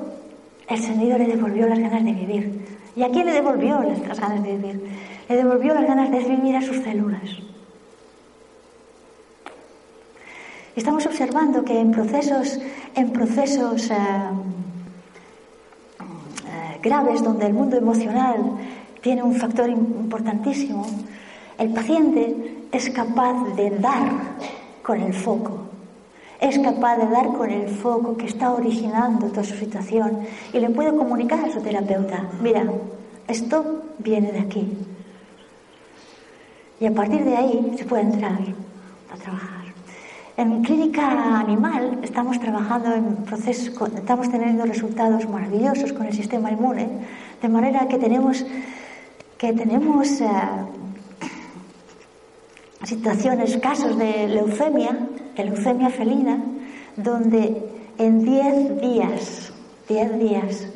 el 0.68 0.82
sonido 0.82 1.18
le 1.18 1.26
devolvió 1.26 1.68
las 1.68 1.80
ganas 1.80 2.04
de 2.04 2.14
vivir. 2.14 2.66
¿Y 2.96 3.04
a 3.04 3.10
quién 3.10 3.26
le 3.26 3.34
devolvió 3.34 3.82
las 3.82 4.20
ganas 4.20 4.44
de 4.44 4.58
vivir? 4.58 4.82
Le 5.30 5.36
devolvió 5.36 5.74
las 5.74 5.86
ganas 5.86 6.12
de 6.12 6.20
vivir 6.20 6.56
a 6.56 6.62
sus 6.62 6.78
células. 6.78 7.51
Estamos 10.74 11.06
observando 11.06 11.66
que 11.66 11.78
en 11.78 11.92
procesos, 11.92 12.58
en 12.96 13.12
procesos 13.12 13.92
eh, 13.92 13.96
eh, 16.00 16.80
graves 16.82 17.22
donde 17.22 17.48
el 17.48 17.54
mundo 17.54 17.76
emocional 17.76 18.58
tiene 19.02 19.22
un 19.22 19.36
factor 19.36 19.70
importantísimo, 19.70 20.86
el 21.58 21.74
paciente 21.74 22.64
es 22.72 22.90
capaz 22.90 23.54
de 23.58 23.70
dar 23.72 24.12
con 24.82 25.02
el 25.02 25.14
foco, 25.14 25.60
es 26.40 26.58
capaz 26.60 26.98
de 26.98 27.08
dar 27.08 27.34
con 27.34 27.52
el 27.52 27.68
foco 27.68 28.16
que 28.16 28.28
está 28.28 28.54
originando 28.54 29.28
toda 29.28 29.44
su 29.44 29.58
situación 29.58 30.20
y 30.54 30.60
le 30.60 30.70
puede 30.70 30.96
comunicar 30.96 31.44
a 31.44 31.52
su 31.52 31.60
terapeuta, 31.60 32.30
mira, 32.42 32.64
esto 33.28 33.84
viene 34.00 34.32
de 34.32 34.40
aquí. 34.40 34.72
Y 36.80 36.86
a 36.86 36.94
partir 36.94 37.26
de 37.26 37.36
ahí 37.36 37.76
se 37.78 37.84
puede 37.84 38.04
entrar 38.04 38.40
a 39.14 39.18
trabajar. 39.18 39.61
En 40.42 40.64
clínica 40.64 41.38
animal 41.38 42.00
estamos 42.02 42.40
trabajando 42.40 42.92
en 42.96 43.16
procesos, 43.18 43.70
estamos 43.96 44.28
teniendo 44.32 44.66
resultados 44.66 45.30
maravillosos 45.30 45.94
con 45.94 46.08
el 46.08 46.14
sistema 46.14 46.50
inmune, 46.50 46.90
de 47.40 47.48
manera 47.48 47.88
que 47.88 48.00
tenemos, 48.00 48.44
que 49.38 49.54
tenemos 49.54 50.20
eh, 50.20 50.26
situaciones, 52.86 53.56
casos 53.58 53.96
de 54.00 54.30
leucemia, 54.30 54.98
de 55.38 55.44
leucemia 55.46 55.92
felina, 55.92 56.42
donde 56.96 57.62
en 58.00 58.26
10 58.26 58.82
días, 58.82 59.54
10 59.90 60.18
días, 60.18 60.68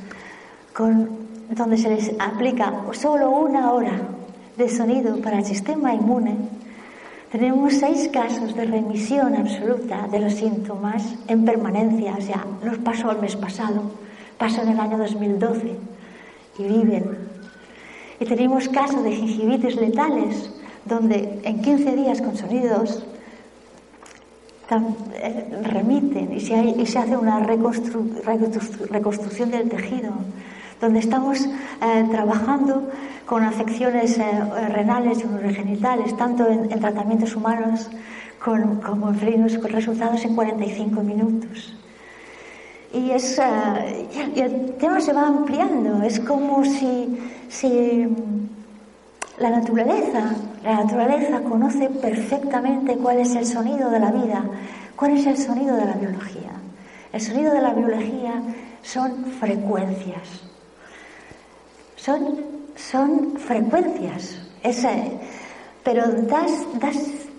con, 0.76 1.10
donde 1.50 1.78
se 1.80 1.90
les 1.90 2.12
aplica 2.20 2.72
solo 2.92 3.32
una 3.32 3.72
hora 3.72 4.00
de 4.58 4.70
sonido 4.70 5.20
para 5.22 5.40
el 5.40 5.46
sistema 5.46 5.92
inmune, 5.92 6.36
tenemos 7.32 7.74
seis 7.74 8.10
casos 8.12 8.56
de 8.56 8.66
remisión 8.66 9.36
absoluta 9.36 10.08
de 10.12 10.20
los 10.20 10.34
síntomas 10.34 11.16
en 11.28 11.46
permanencia. 11.46 12.16
O 12.18 12.22
sea, 12.22 12.46
nos 12.64 12.78
pasó 12.80 13.12
el 13.12 13.20
mes 13.20 13.36
pasado, 13.36 13.84
pasó 14.38 14.62
en 14.62 14.70
el 14.70 14.80
año 14.80 14.98
2012 14.98 15.76
y 16.60 16.64
viven. 16.64 17.18
Y 18.20 18.26
tenemos 18.26 18.70
casos 18.70 19.04
de 19.04 19.12
gingivitis 19.12 19.76
letales, 19.76 20.50
donde 20.86 21.42
en 21.44 21.62
15 21.62 21.96
días 21.96 22.22
con 22.22 22.38
sonidos 22.38 23.04
eh, 24.70 25.62
remiten 25.64 26.34
y 26.34 26.40
se, 26.40 26.56
y 26.56 26.86
se 26.86 27.00
hace 27.00 27.18
una 27.18 27.40
reconstrucción 27.40 29.52
del 29.52 29.70
tejido, 29.70 30.14
donde 30.82 31.00
estamos 31.00 31.46
eh, 31.46 32.06
trabajando 32.12 32.90
con 33.26 33.44
afecciones 33.44 34.18
eh, 34.18 34.24
renales 34.70 35.20
y 35.22 35.26
urogenitales, 35.26 36.16
tanto 36.18 36.48
en, 36.48 36.70
tratamientos 36.70 37.36
humanos 37.36 37.90
como 38.44 39.10
en 39.10 39.16
felinos, 39.16 39.58
con 39.58 39.72
resultados 39.72 40.24
en 40.24 40.36
45 40.36 41.02
minutos. 41.02 41.76
Y, 42.94 43.12
es, 43.12 43.42
y 44.36 44.40
el 44.40 44.76
tema 44.80 45.02
se 45.02 45.12
va 45.12 45.28
ampliando, 45.28 46.04
es 46.04 46.20
como 46.20 46.64
si, 46.64 47.18
si 47.50 48.08
la 49.38 49.50
naturaleza, 49.50 50.36
la 50.64 50.84
naturaleza 50.84 51.42
conoce 51.42 51.90
perfectamente 51.90 52.96
cuál 52.96 53.20
es 53.20 53.36
el 53.36 53.46
sonido 53.46 53.90
de 53.90 54.00
la 54.00 54.12
vida, 54.12 54.44
cuál 54.96 55.18
es 55.18 55.26
el 55.26 55.38
sonido 55.38 55.76
de 55.76 55.86
la 55.86 55.94
biología. 55.94 56.52
El 57.12 57.22
sonido 57.22 57.54
de 57.54 57.62
la 57.62 57.74
biología 57.74 58.42
son 58.82 59.26
frecuencias. 59.40 60.44
Son, 61.96 62.38
son 62.76 63.38
frecuencias. 63.38 64.40
pero 65.84 66.04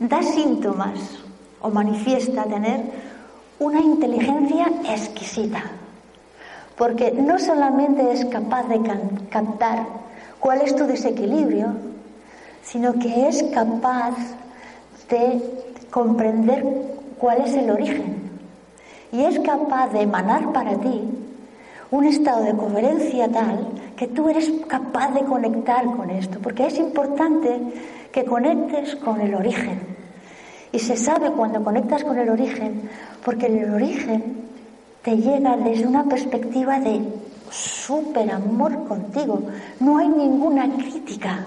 da 0.01 0.23
síntomas 0.23 1.01
o 1.61 1.71
manifiesta 1.71 2.45
tener 2.45 2.81
una 3.59 3.81
inteligencia 3.81 4.67
exquisita. 4.89 5.65
Porque 6.77 7.11
no 7.11 7.39
solamente 7.39 8.13
es 8.13 8.25
capaz 8.27 8.69
de 8.69 8.81
captar 9.31 9.87
cuál 10.39 10.61
es 10.61 10.77
tu 10.77 10.87
desequilibrio, 10.87 11.75
sino 12.63 12.93
que 12.95 13.29
es 13.29 13.43
capaz 13.55 14.15
de 15.09 15.41
comprender 15.91 16.65
cuál 17.19 17.43
es 17.43 17.55
el 17.55 17.71
origen 17.71 18.31
y 19.13 19.25
es 19.25 19.39
capaz 19.41 19.89
de 19.89 20.03
emanar 20.03 20.53
para 20.53 20.77
ti 20.77 21.26
un 21.91 22.05
estado 22.05 22.45
de 22.45 22.57
coherencia 22.57 23.31
tal 23.31 23.69
que 23.97 24.09
tú 24.09 24.29
eres 24.29 24.51
capaz 24.69 25.13
de 25.15 25.25
conectar 25.25 25.85
con 25.97 26.11
esto, 26.11 26.39
porque 26.41 26.67
es 26.67 26.79
importante 26.79 27.61
que 28.13 28.25
conectes 28.25 28.97
con 28.97 29.21
el 29.21 29.35
origen. 29.35 29.81
Y 30.73 30.79
se 30.79 30.97
sabe 30.97 31.31
cuando 31.31 31.63
conectas 31.63 32.05
con 32.05 32.19
el 32.19 32.29
origen, 32.29 32.89
porque 33.25 33.47
el 33.47 33.73
origen 33.73 34.45
te 35.03 35.17
llega 35.17 35.57
desde 35.57 35.87
una 35.87 36.05
perspectiva 36.05 36.79
de 36.81 37.01
súper 37.51 38.31
amor 38.31 38.87
contigo. 38.87 39.41
No 39.81 39.99
hay 39.99 40.09
ninguna 40.09 40.69
crítica. 40.77 41.47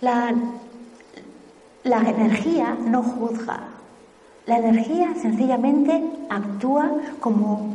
La, 0.00 0.34
la 1.84 1.98
energía 1.98 2.76
no 2.86 3.02
juzga. 3.02 3.60
La 4.46 4.58
energía 4.58 5.14
sencillamente 5.20 6.02
actúa 6.28 6.90
como, 7.20 7.74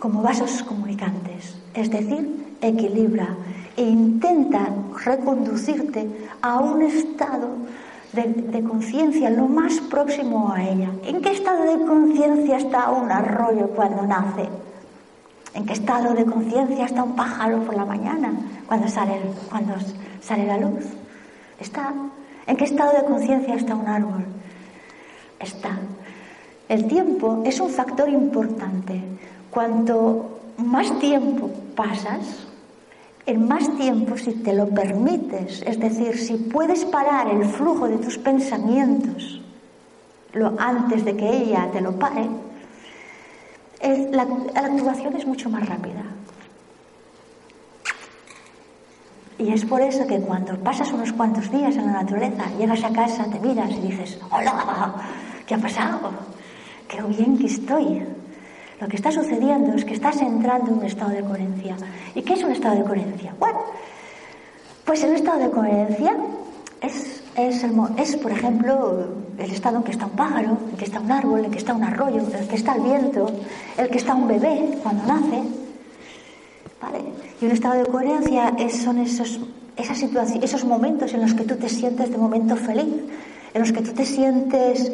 como 0.00 0.22
vasos 0.22 0.62
comunicantes, 0.64 1.54
es 1.74 1.90
decir, 1.90 2.56
equilibra 2.60 3.36
e 3.76 3.82
intenta 3.82 4.66
reconducirte 5.04 6.08
a 6.42 6.58
un 6.58 6.82
estado 6.82 7.48
de, 8.12 8.62
conciencia 8.62 9.30
lo 9.30 9.46
más 9.46 9.78
próximo 9.90 10.52
a 10.52 10.64
ella. 10.64 10.90
¿En 11.04 11.20
qué 11.20 11.30
estado 11.32 11.62
de 11.64 11.84
conciencia 11.84 12.56
está 12.56 12.90
un 12.90 13.12
arroyo 13.12 13.68
cuando 13.68 14.02
nace? 14.02 14.48
¿En 15.54 15.66
qué 15.66 15.74
estado 15.74 16.14
de 16.14 16.24
conciencia 16.24 16.86
está 16.86 17.02
un 17.02 17.14
pájaro 17.14 17.62
por 17.62 17.76
la 17.76 17.84
mañana 17.84 18.32
cuando 18.66 18.88
sale, 18.88 19.20
cuando 19.48 19.74
sale 20.20 20.46
la 20.46 20.56
luz? 20.58 20.86
Está. 21.60 21.92
¿En 22.46 22.56
qué 22.56 22.64
estado 22.64 22.92
de 22.98 23.04
conciencia 23.04 23.54
está 23.54 23.74
un 23.76 23.86
árbol? 23.86 24.24
Está. 25.38 25.78
El 26.68 26.86
tiempo 26.86 27.42
es 27.44 27.60
un 27.60 27.68
factor 27.68 28.08
importante. 28.08 29.02
Cuanto 29.50 30.40
más 30.58 30.98
tiempo 30.98 31.50
pasas, 31.74 32.46
en 33.26 33.46
más 33.46 33.76
tiempo, 33.76 34.16
si 34.16 34.32
te 34.32 34.52
lo 34.52 34.68
permites, 34.68 35.62
es 35.62 35.78
decir, 35.78 36.18
si 36.18 36.36
puedes 36.36 36.84
parar 36.84 37.28
el 37.28 37.44
flujo 37.44 37.86
de 37.88 37.98
tus 37.98 38.18
pensamientos 38.18 39.40
lo, 40.32 40.54
antes 40.58 41.04
de 41.04 41.16
que 41.16 41.28
ella 41.28 41.68
te 41.72 41.80
lo 41.80 41.92
pare, 41.98 42.28
la, 44.10 44.22
actuación 44.22 45.16
es 45.16 45.26
mucho 45.26 45.50
más 45.50 45.68
rápida. 45.68 46.02
Y 49.38 49.52
es 49.52 49.64
por 49.64 49.80
eso 49.80 50.06
que 50.06 50.20
cuando 50.20 50.58
pasas 50.58 50.92
unos 50.92 51.12
cuantos 51.12 51.50
días 51.50 51.74
en 51.76 51.86
la 51.86 52.02
naturaleza, 52.02 52.44
llegas 52.58 52.84
a 52.84 52.92
casa, 52.92 53.24
te 53.24 53.40
miras 53.40 53.70
y 53.70 53.80
dices, 53.80 54.18
hola, 54.30 54.94
¿qué 55.46 55.54
ha 55.54 55.58
pasado? 55.58 56.10
Qué 56.86 57.00
bien 57.02 57.38
que 57.38 57.46
estoy. 57.46 58.06
Lo 58.80 58.88
que 58.88 58.96
está 58.96 59.12
sucediendo 59.12 59.74
es 59.74 59.84
que 59.84 59.92
estás 59.92 60.22
entrando 60.22 60.70
en 60.70 60.78
un 60.78 60.84
estado 60.84 61.10
de 61.10 61.22
coherencia. 61.22 61.76
¿Y 62.14 62.22
qué 62.22 62.32
es 62.32 62.42
un 62.42 62.52
estado 62.52 62.76
de 62.76 62.84
coherencia? 62.84 63.34
Bueno, 63.38 63.60
pues 64.86 65.04
el 65.04 65.12
estado 65.12 65.38
de 65.38 65.50
coherencia 65.50 66.16
es, 66.80 67.22
es, 67.36 67.66
es, 67.98 68.16
por 68.16 68.32
ejemplo, 68.32 69.06
el 69.38 69.50
estado 69.50 69.76
en 69.76 69.82
que 69.82 69.90
está 69.90 70.06
un 70.06 70.12
pájaro, 70.12 70.56
en 70.70 70.76
que 70.78 70.84
está 70.86 70.98
un 70.98 71.12
árbol, 71.12 71.44
en 71.44 71.50
que 71.50 71.58
está 71.58 71.74
un 71.74 71.84
arroyo, 71.84 72.20
en 72.20 72.48
que 72.48 72.56
está 72.56 72.74
el 72.74 72.80
viento, 72.80 73.30
el 73.76 73.88
que 73.90 73.98
está 73.98 74.14
un 74.14 74.26
bebé 74.26 74.78
cuando 74.82 75.04
nace. 75.04 75.42
¿Vale? 76.80 77.00
Y 77.38 77.44
un 77.44 77.50
estado 77.50 77.74
de 77.74 77.84
coherencia 77.84 78.54
son 78.70 78.98
esos, 78.98 79.40
esas 79.76 79.98
situaciones, 79.98 80.42
esos 80.42 80.64
momentos 80.64 81.12
en 81.12 81.20
los 81.20 81.34
que 81.34 81.44
tú 81.44 81.54
te 81.56 81.68
sientes 81.68 82.10
de 82.10 82.16
momento 82.16 82.56
feliz, 82.56 82.94
en 83.52 83.60
los 83.60 83.72
que 83.72 83.82
tú 83.82 83.92
te 83.92 84.06
sientes 84.06 84.90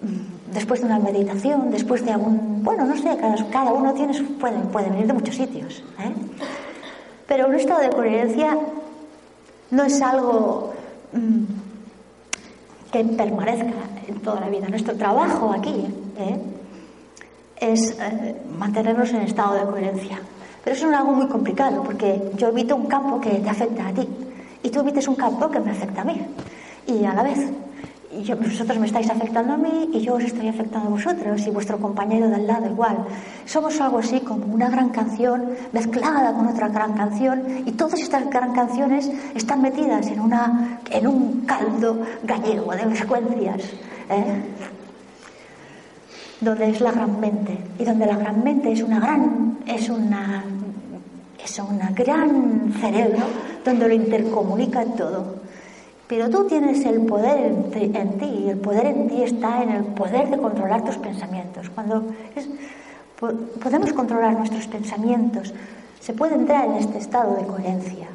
mm, 0.00 0.41
después 0.52 0.80
de 0.80 0.86
una 0.86 0.98
meditación, 0.98 1.70
después 1.70 2.04
de 2.04 2.12
algún, 2.12 2.62
bueno, 2.62 2.84
no 2.84 2.96
sé, 2.96 3.16
cada, 3.50 3.72
uno 3.72 3.92
tiene, 3.92 4.20
puede, 4.40 4.58
puede 4.72 4.90
venir 4.90 5.06
de 5.06 5.12
muchos 5.12 5.34
sitios. 5.34 5.82
¿eh? 5.98 6.12
Pero 7.26 7.48
un 7.48 7.54
estado 7.54 7.80
de 7.80 7.90
coherencia 7.90 8.56
no 9.70 9.84
es 9.84 10.02
algo 10.02 10.72
mm, 11.12 11.44
que 12.92 13.04
permanezca 13.04 13.72
en 14.06 14.20
toda 14.20 14.40
la 14.40 14.48
vida. 14.48 14.68
Nuestro 14.68 14.94
trabajo 14.96 15.52
aquí 15.52 15.86
¿eh? 16.18 16.38
es 17.56 17.96
eh, 17.98 18.36
mantenernos 18.58 19.10
en 19.10 19.22
estado 19.22 19.54
de 19.54 19.64
coherencia. 19.64 20.20
Pero 20.62 20.76
eso 20.76 20.88
es 20.88 20.94
algo 20.94 21.12
muy 21.12 21.26
complicado 21.26 21.82
porque 21.82 22.30
yo 22.36 22.48
evito 22.48 22.76
un 22.76 22.86
campo 22.86 23.20
que 23.20 23.30
te 23.30 23.48
afecta 23.48 23.88
a 23.88 23.92
ti 23.92 24.08
y 24.62 24.68
tú 24.70 24.80
evites 24.80 25.08
un 25.08 25.16
campo 25.16 25.50
que 25.50 25.58
me 25.58 25.70
afecta 25.70 26.02
a 26.02 26.04
mí. 26.04 26.20
Y 26.86 27.04
a 27.04 27.14
la 27.14 27.22
vez 27.22 27.38
y 28.12 28.30
vosotros 28.34 28.78
me 28.78 28.86
estáis 28.86 29.08
afectando 29.08 29.54
a 29.54 29.56
mí 29.56 29.88
y 29.92 30.00
yo 30.00 30.14
os 30.14 30.24
estoy 30.24 30.48
afectando 30.48 30.88
a 30.88 30.90
vosotros 30.90 31.46
y 31.46 31.50
vuestro 31.50 31.78
compañero 31.78 32.28
del 32.28 32.46
lado 32.46 32.66
igual. 32.66 32.98
Somos 33.46 33.80
algo 33.80 33.98
así 33.98 34.20
como 34.20 34.44
una 34.46 34.68
gran 34.68 34.90
canción 34.90 35.50
mezclada 35.72 36.32
con 36.34 36.46
otra 36.46 36.68
gran 36.68 36.92
canción 36.92 37.42
y 37.64 37.72
todas 37.72 38.00
estas 38.00 38.28
gran 38.28 38.52
canciones 38.52 39.10
están 39.34 39.62
metidas 39.62 40.06
en, 40.08 40.20
una, 40.20 40.80
en 40.90 41.06
un 41.06 41.40
caldo 41.46 42.02
gallego 42.22 42.72
de 42.72 42.94
frecuencias. 42.94 43.62
¿eh? 44.10 44.42
donde 46.40 46.70
es 46.70 46.80
la 46.80 46.90
gran 46.90 47.20
mente 47.20 47.56
y 47.78 47.84
donde 47.84 48.04
la 48.04 48.16
gran 48.16 48.42
mente 48.42 48.72
es 48.72 48.82
una 48.82 48.98
gran 48.98 49.58
es 49.64 49.88
una 49.88 50.44
es 51.42 51.58
una 51.60 51.90
gran 51.90 52.72
cerebro 52.80 53.22
donde 53.64 53.86
lo 53.86 53.94
intercomunica 53.94 54.84
todo 54.84 55.36
pero 56.08 56.28
tú 56.28 56.46
tienes 56.46 56.84
el 56.84 57.02
poder 57.06 57.52
en 57.74 58.18
ti, 58.18 58.26
y 58.26 58.50
el 58.50 58.58
poder 58.58 58.86
en 58.86 59.08
ti 59.08 59.22
está 59.22 59.62
en 59.62 59.70
el 59.70 59.84
poder 59.84 60.30
de 60.30 60.38
controlar 60.38 60.84
tus 60.84 60.98
pensamientos. 60.98 61.70
Cuando 61.70 62.04
podemos 63.62 63.92
controlar 63.92 64.34
nuestros 64.36 64.66
pensamientos, 64.66 65.54
se 66.00 66.12
puede 66.12 66.34
entrar 66.34 66.66
en 66.66 66.74
este 66.74 66.98
estado 66.98 67.36
de 67.36 67.46
coherencia. 67.46 68.08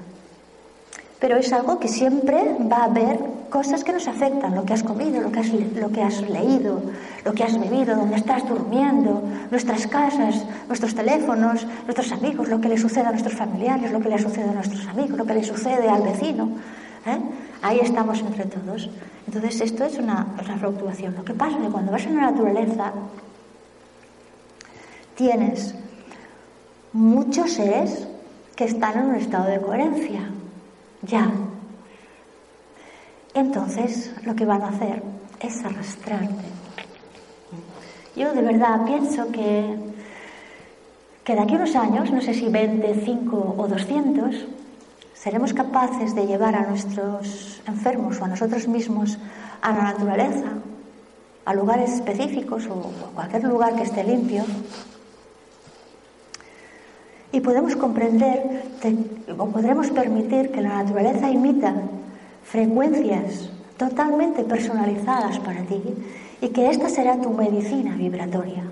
pero 1.20 1.38
es 1.38 1.52
algo 1.52 1.80
que 1.80 1.88
siempre 1.88 2.56
va 2.72 2.78
a 2.78 2.84
haber 2.86 3.20
cosas 3.50 3.84
que 3.84 3.92
nos 3.92 4.08
afectan, 4.08 4.54
lo 4.54 4.66
que 4.66 4.74
has 4.74 4.84
comido, 4.84 5.22
lo 5.22 5.32
que 5.32 5.40
has, 5.40 5.52
lo 5.52 5.90
que 5.90 6.04
has 6.04 6.22
leído, 6.30 6.82
lo 7.26 7.34
que 7.34 7.44
has 7.44 7.60
bebido, 7.60 7.96
donde 7.96 8.18
estás 8.18 8.48
durmiendo, 8.48 9.24
nuestras 9.50 9.88
casas, 9.88 10.46
nuestros 10.68 10.94
teléfonos, 10.94 11.66
nuestros 11.86 12.12
amigos, 12.12 12.50
lo 12.50 12.62
que 12.62 12.70
le 12.70 12.78
sucede 12.78 13.08
a 13.08 13.12
nuestros 13.12 13.36
familiares, 13.36 13.92
lo 13.92 14.00
que 14.00 14.10
le 14.10 14.20
sucede 14.20 14.50
a 14.50 14.54
nuestros 14.54 14.86
amigos, 14.88 15.18
lo 15.18 15.26
que 15.26 15.34
le 15.34 15.44
sucede 15.44 15.90
al 15.90 16.04
vecino. 16.04 16.50
¿eh? 17.06 17.18
Ahí 17.62 17.80
estamos 17.80 18.20
entre 18.20 18.46
todos. 18.46 18.90
Entonces 19.26 19.62
esto 19.62 19.86
es 19.86 19.98
una, 19.98 20.28
una 20.44 20.58
fluctuación. 20.58 21.16
Lo 21.16 21.26
que 21.26 21.34
pasa 21.34 21.58
es 21.58 21.64
que 21.64 21.72
cuando 21.72 21.92
vas 21.92 22.06
en 22.06 22.16
la 22.16 22.32
naturaleza 22.32 22.94
tienes 25.16 25.76
muchos 26.94 27.52
seres 27.52 28.08
que 28.56 28.66
están 28.66 28.98
en 28.98 29.06
un 29.06 29.16
estado 29.16 29.50
de 29.50 29.60
coherencia 29.60 30.30
ya. 31.02 31.32
Entonces 33.34 34.14
lo 34.24 34.36
que 34.36 34.46
van 34.46 34.62
a 34.62 34.70
hacer 34.70 35.04
es 35.40 35.64
arrastrarte. 35.64 36.46
Yo 38.16 38.34
de 38.34 38.42
verdad 38.42 38.84
pienso 38.86 39.32
que, 39.32 39.76
que 41.24 41.36
de 41.36 41.40
aquí 41.40 41.54
a 41.54 41.58
unos 41.58 41.76
años, 41.76 42.12
no 42.12 42.20
sé 42.22 42.34
si 42.34 42.48
25 42.50 43.56
o 43.58 43.68
200, 43.68 44.46
seremos 45.20 45.54
capaces 45.54 46.14
de 46.16 46.28
llevar 46.28 46.56
a 46.56 46.68
nuestros 46.68 47.62
enfermos 47.68 48.20
o 48.22 48.26
a 48.26 48.28
nosotros 48.28 48.68
mismos 48.68 49.18
a 49.62 49.72
la 49.72 49.84
naturaleza, 49.84 50.54
a 51.46 51.54
lugares 51.54 51.92
específicos 51.94 52.68
o 52.68 52.92
a 53.08 53.16
cualquier 53.16 53.44
lugar 53.46 53.76
que 53.76 53.84
esté 53.84 54.04
limpio, 54.04 54.44
y 57.32 57.42
podemos 57.42 57.76
comprender 57.76 58.64
o 59.38 59.46
podremos 59.48 59.90
permitir 59.92 60.52
que 60.52 60.62
la 60.62 60.84
naturaleza 60.84 61.30
imita 61.30 61.74
frecuencias 62.44 63.50
totalmente 63.78 64.44
personalizadas 64.44 65.40
para 65.40 65.62
ti 65.64 65.82
y 66.42 66.50
que 66.50 66.70
esta 66.70 66.90
será 66.90 67.20
tu 67.20 67.30
medicina 67.32 67.96
vibratoria. 67.96 68.64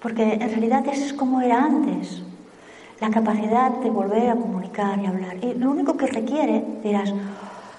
Porque 0.00 0.34
en 0.34 0.50
realidad 0.50 0.86
eso 0.88 1.04
es 1.04 1.12
como 1.12 1.40
era 1.42 1.62
antes, 1.62 2.22
la 3.00 3.10
capacidad 3.10 3.70
de 3.70 3.90
volver 3.90 4.30
a 4.30 4.36
comunicar 4.36 4.98
y 4.98 5.06
hablar. 5.06 5.36
Y 5.42 5.54
lo 5.54 5.70
único 5.70 5.96
que 5.96 6.06
requiere, 6.06 6.64
dirás, 6.82 7.12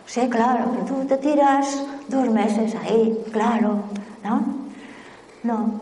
sí, 0.06 0.28
claro, 0.30 0.72
pero 0.72 0.86
tú 0.86 1.06
te 1.08 1.18
tiras 1.18 1.86
dos 2.08 2.30
meses 2.30 2.76
ahí, 2.76 3.24
claro, 3.32 3.84
¿no? 4.24 4.44
No, 5.44 5.82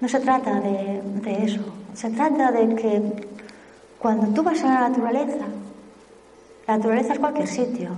no 0.00 0.08
se 0.08 0.20
trata 0.20 0.60
de, 0.60 1.02
de 1.22 1.44
eso. 1.44 1.60
Se 1.94 2.10
trata 2.10 2.50
de 2.50 2.74
que 2.74 3.02
cuando 3.98 4.28
tú 4.28 4.42
vas 4.42 4.62
a 4.64 4.68
la 4.68 4.88
naturaleza, 4.88 5.44
la 6.66 6.76
naturaleza 6.76 7.12
es 7.12 7.18
cualquier 7.18 7.48
sitio, 7.48 7.90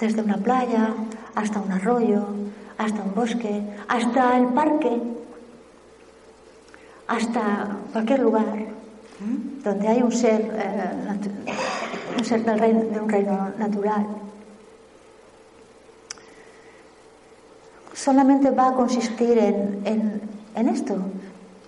desde 0.00 0.22
una 0.22 0.38
playa 0.38 0.94
hasta 1.34 1.60
un 1.60 1.72
arroyo, 1.72 2.24
hasta 2.78 3.02
un 3.02 3.14
bosque, 3.14 3.62
hasta 3.88 4.38
el 4.38 4.46
parque, 4.46 5.00
hasta 7.06 7.76
cualquier 7.92 8.20
lugar 8.20 8.74
donde 9.62 9.88
hay 9.88 10.02
un 10.02 10.12
ser, 10.12 10.40
eh, 10.40 11.50
un 12.18 12.24
ser 12.24 12.44
del 12.44 12.58
reino, 12.58 12.80
de 12.84 13.00
un 13.00 13.08
reino 13.08 13.50
natural. 13.58 14.06
Solamente 17.92 18.50
va 18.50 18.68
a 18.68 18.74
consistir 18.74 19.38
en, 19.38 19.80
en, 19.84 20.20
en 20.54 20.68
esto, 20.68 20.96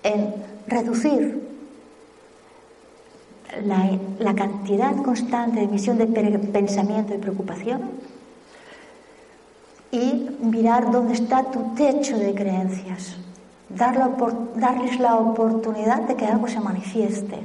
en 0.03 0.33
reducir 0.67 1.47
la, 3.63 4.33
cantidad 4.35 4.95
constante 4.97 5.59
de 5.59 5.65
emisión 5.65 5.97
de 5.97 6.05
pensamiento 6.05 7.13
y 7.15 7.17
preocupación 7.17 7.81
y 9.91 10.29
mirar 10.41 10.91
dónde 10.91 11.13
está 11.13 11.43
tu 11.43 11.73
techo 11.75 12.17
de 12.17 12.35
creencias, 12.35 13.15
darles 13.69 14.99
la 14.99 15.15
oportunidad 15.15 16.01
de 16.01 16.15
que 16.15 16.25
algo 16.25 16.47
se 16.47 16.59
manifieste. 16.59 17.39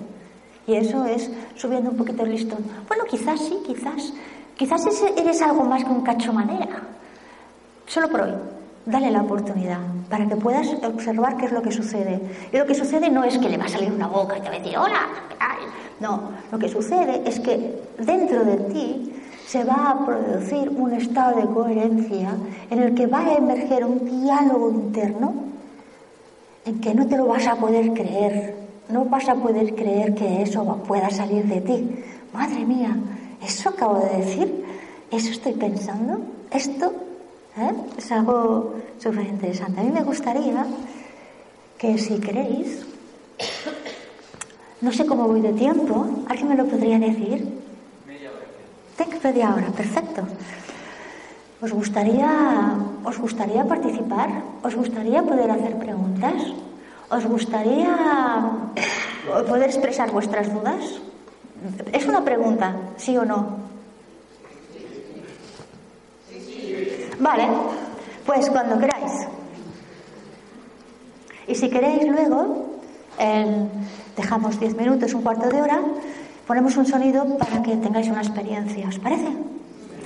Y 0.67 0.75
eso 0.75 1.05
es 1.05 1.31
subiendo 1.57 1.91
un 1.91 1.97
poquito 1.97 2.23
el 2.23 2.31
listón. 2.31 2.65
Bueno, 2.87 3.05
quizás 3.05 3.41
sí, 3.41 3.59
quizás. 3.67 4.13
Quizás 4.57 4.85
eres 5.17 5.43
algo 5.43 5.65
más 5.65 5.85
que 5.85 5.91
un 5.91 6.03
cacho 6.03 6.33
manera. 6.33 6.83
Solo 7.87 8.09
por 8.09 8.21
hoy 8.21 8.33
dale 8.87 9.11
la 9.11 9.23
oportunidad 9.23 9.79
para 10.09 10.27
que 10.27 10.37
puedas 10.37 10.69
observar 10.85 11.37
qué 11.37 11.47
es 11.47 11.53
lo 11.53 11.63
que 11.63 11.73
sucede. 11.73 12.21
Y 12.53 12.57
lo 12.57 12.67
que 12.67 12.75
sucede 12.75 13.11
no 13.11 13.25
es 13.25 13.39
que 13.39 13.49
le 13.49 13.57
va 13.57 13.65
a 13.65 13.69
salir 13.69 13.93
una 13.93 14.07
boca 14.07 14.39
y 14.39 14.41
te 14.41 14.49
va 14.49 14.55
a 14.55 14.59
decir, 14.59 14.77
hola, 14.79 15.09
No, 16.01 16.31
lo 16.51 16.59
que 16.59 16.69
sucede 16.69 17.23
es 17.25 17.39
que 17.39 17.81
dentro 17.99 18.45
de 18.45 18.57
ti 18.73 19.13
se 19.47 19.63
va 19.65 19.91
a 19.91 20.05
producir 20.05 20.69
un 20.71 20.93
estado 20.95 21.41
de 21.41 21.47
coherencia 21.47 22.35
en 22.71 22.79
el 22.79 22.95
que 22.95 23.07
va 23.07 23.21
a 23.21 23.35
emerger 23.35 23.85
un 23.85 24.05
diálogo 24.05 24.71
interno 24.71 25.52
en 26.65 26.81
que 26.81 26.95
no 26.95 27.07
te 27.07 27.17
lo 27.17 27.27
vas 27.27 27.47
a 27.47 27.57
poder 27.57 27.93
creer, 27.93 28.57
no 28.89 29.05
vas 29.05 29.29
a 29.29 29.35
poder 29.35 29.75
creer 29.75 30.15
que 30.15 30.43
eso 30.43 30.65
pueda 30.87 31.11
salir 31.11 31.45
de 31.45 31.61
ti. 31.61 31.91
Madre 32.33 32.65
mía, 32.65 32.97
¿eso 33.45 33.71
acabo 33.71 34.01
de 34.01 34.17
decir? 34.19 34.65
¿Eso 35.11 35.31
estoy 35.31 35.53
pensando? 35.53 36.21
¿Esto 36.51 36.93
¿Eh? 37.57 37.73
Es 37.99 38.11
algo 38.11 38.77
súper 38.99 39.27
interesante. 39.27 39.81
A 39.81 39.85
mí 39.85 39.91
me 39.91 40.03
gustaría 40.03 40.67
que 41.77 41.99
si 41.99 42.19
queréis, 42.19 42.87
no 44.81 44.91
sé 44.93 45.05
cómo 45.05 45.29
voy 45.29 45.43
de 45.43 45.53
tiempo, 45.53 46.07
¿alguien 46.29 46.49
me 46.49 46.57
lo 46.57 46.67
podría 46.67 46.99
decir? 46.99 47.47
Media 48.07 48.31
hora. 48.31 48.47
Tengo 48.97 49.19
media 49.23 49.55
hora, 49.55 49.67
perfecto. 49.69 50.23
¿Os 51.63 51.71
gustaría, 51.71 52.75
¿Os 53.07 53.17
gustaría 53.23 53.63
participar? 53.63 54.43
¿Os 54.67 54.75
gustaría 54.75 55.23
poder 55.23 55.47
hacer 55.47 55.79
preguntas? 55.79 56.35
¿Os 57.07 57.25
gustaría 57.25 57.95
poder 59.47 59.71
expresar 59.71 60.11
vuestras 60.11 60.53
dudas? 60.53 60.83
Es 61.93 62.05
una 62.11 62.25
pregunta, 62.25 62.75
¿sí 62.97 63.17
o 63.17 63.25
no? 63.25 63.63
Vale, 67.21 67.47
pues 68.27 68.51
cuando 68.51 68.77
queráis. 68.81 69.13
Y 71.47 71.55
si 71.55 71.71
queréis 71.71 72.09
luego, 72.09 72.75
dejamos 74.17 74.59
10 74.59 74.75
minutos, 74.75 75.15
un 75.15 75.23
cuarto 75.23 75.49
de 75.49 75.63
hora, 75.63 75.79
ponemos 76.45 76.77
un 76.77 76.87
sonido 76.87 77.39
para 77.39 77.63
que 77.63 77.77
tengáis 77.77 78.09
una 78.09 78.23
experiencia. 78.23 78.89
¿Os 78.89 78.99
parece? 78.99 79.31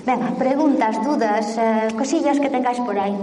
Venga, 0.06 0.30
preguntas, 0.38 1.02
dudas, 1.02 1.58
eh, 1.58 1.88
cosillas 1.98 2.38
que 2.38 2.48
tengáis 2.48 2.78
por 2.78 2.96
ahí. 2.96 3.16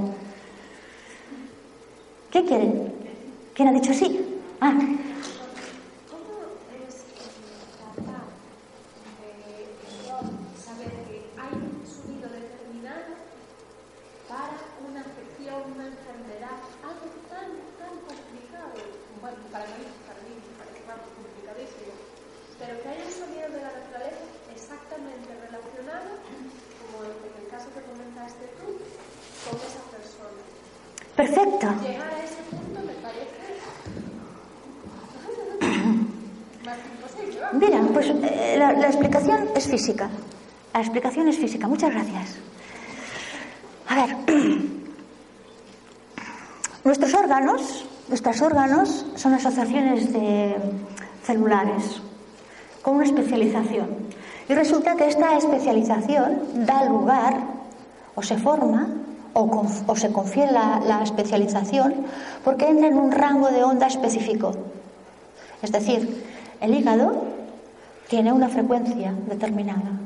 ¿Qué 2.29 2.43
quieren? 2.43 2.91
¿Quién 3.53 3.69
ha 3.69 3.71
dicho 3.71 3.93
sí? 3.93 4.19
Ah. 4.59 4.73
Perfecto. 31.23 31.67
Mira, 37.53 37.81
pues 37.93 38.09
eh, 38.09 38.55
la, 38.57 38.87
explicación 38.87 39.47
es 39.55 39.67
física. 39.67 40.09
La 40.73 40.81
explicación 40.81 41.29
es 41.29 41.37
física. 41.37 41.65
Muchas 41.67 41.91
gracias. 41.91 42.35
A 43.87 43.95
ver, 43.95 44.17
nuestros 46.83 47.13
órganos, 47.13 47.85
nuestros 48.09 48.41
órganos 48.41 49.05
son 49.15 49.33
asociaciones 49.33 50.11
de 50.11 50.57
celulares 51.23 52.01
con 52.81 52.95
una 52.95 53.05
especialización. 53.05 53.87
Y 54.49 54.55
resulta 54.55 54.97
que 54.97 55.07
esta 55.07 55.37
especialización 55.37 56.65
da 56.65 56.83
lugar 56.83 57.45
o 58.13 58.21
se 58.21 58.37
forma 58.37 58.89
o, 59.33 59.95
se 59.95 60.11
confiere 60.11 60.51
la, 60.51 61.01
especialización 61.03 61.93
porque 62.43 62.67
entra 62.67 62.87
en 62.87 62.97
un 62.97 63.11
rango 63.11 63.49
de 63.49 63.63
onda 63.63 63.87
específico. 63.87 64.51
Es 65.61 65.71
decir, 65.71 66.23
el 66.61 66.73
hígado 66.73 67.23
tiene 68.07 68.31
una 68.31 68.49
frecuencia 68.49 69.13
determinada, 69.27 69.99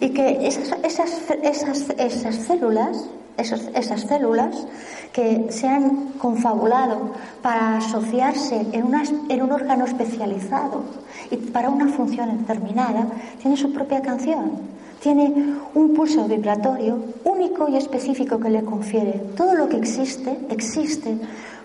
Y 0.00 0.10
que 0.10 0.46
esas, 0.46 0.76
esas, 0.82 1.10
esas, 1.42 1.90
esas 1.98 2.36
células, 2.36 3.08
esas 3.36 4.00
células 4.02 4.66
que 5.12 5.46
se 5.50 5.68
han 5.68 6.12
confabulado 6.18 7.12
para 7.42 7.78
asociarse 7.78 8.66
en, 8.72 8.92
en 9.28 9.42
un 9.42 9.52
órgano 9.52 9.84
especializado 9.84 10.84
y 11.30 11.36
para 11.36 11.68
una 11.68 11.88
función 11.88 12.38
determinada, 12.38 13.06
tienen 13.40 13.56
su 13.56 13.72
propia 13.72 14.02
canción 14.02 14.72
tiene 15.02 15.56
un 15.74 15.94
pulso 15.94 16.28
vibratorio 16.28 16.96
único 17.24 17.68
y 17.68 17.76
específico 17.76 18.38
que 18.38 18.50
le 18.50 18.62
confiere. 18.62 19.20
Todo 19.36 19.54
lo 19.54 19.68
que 19.68 19.76
existe, 19.76 20.38
existe 20.48 21.18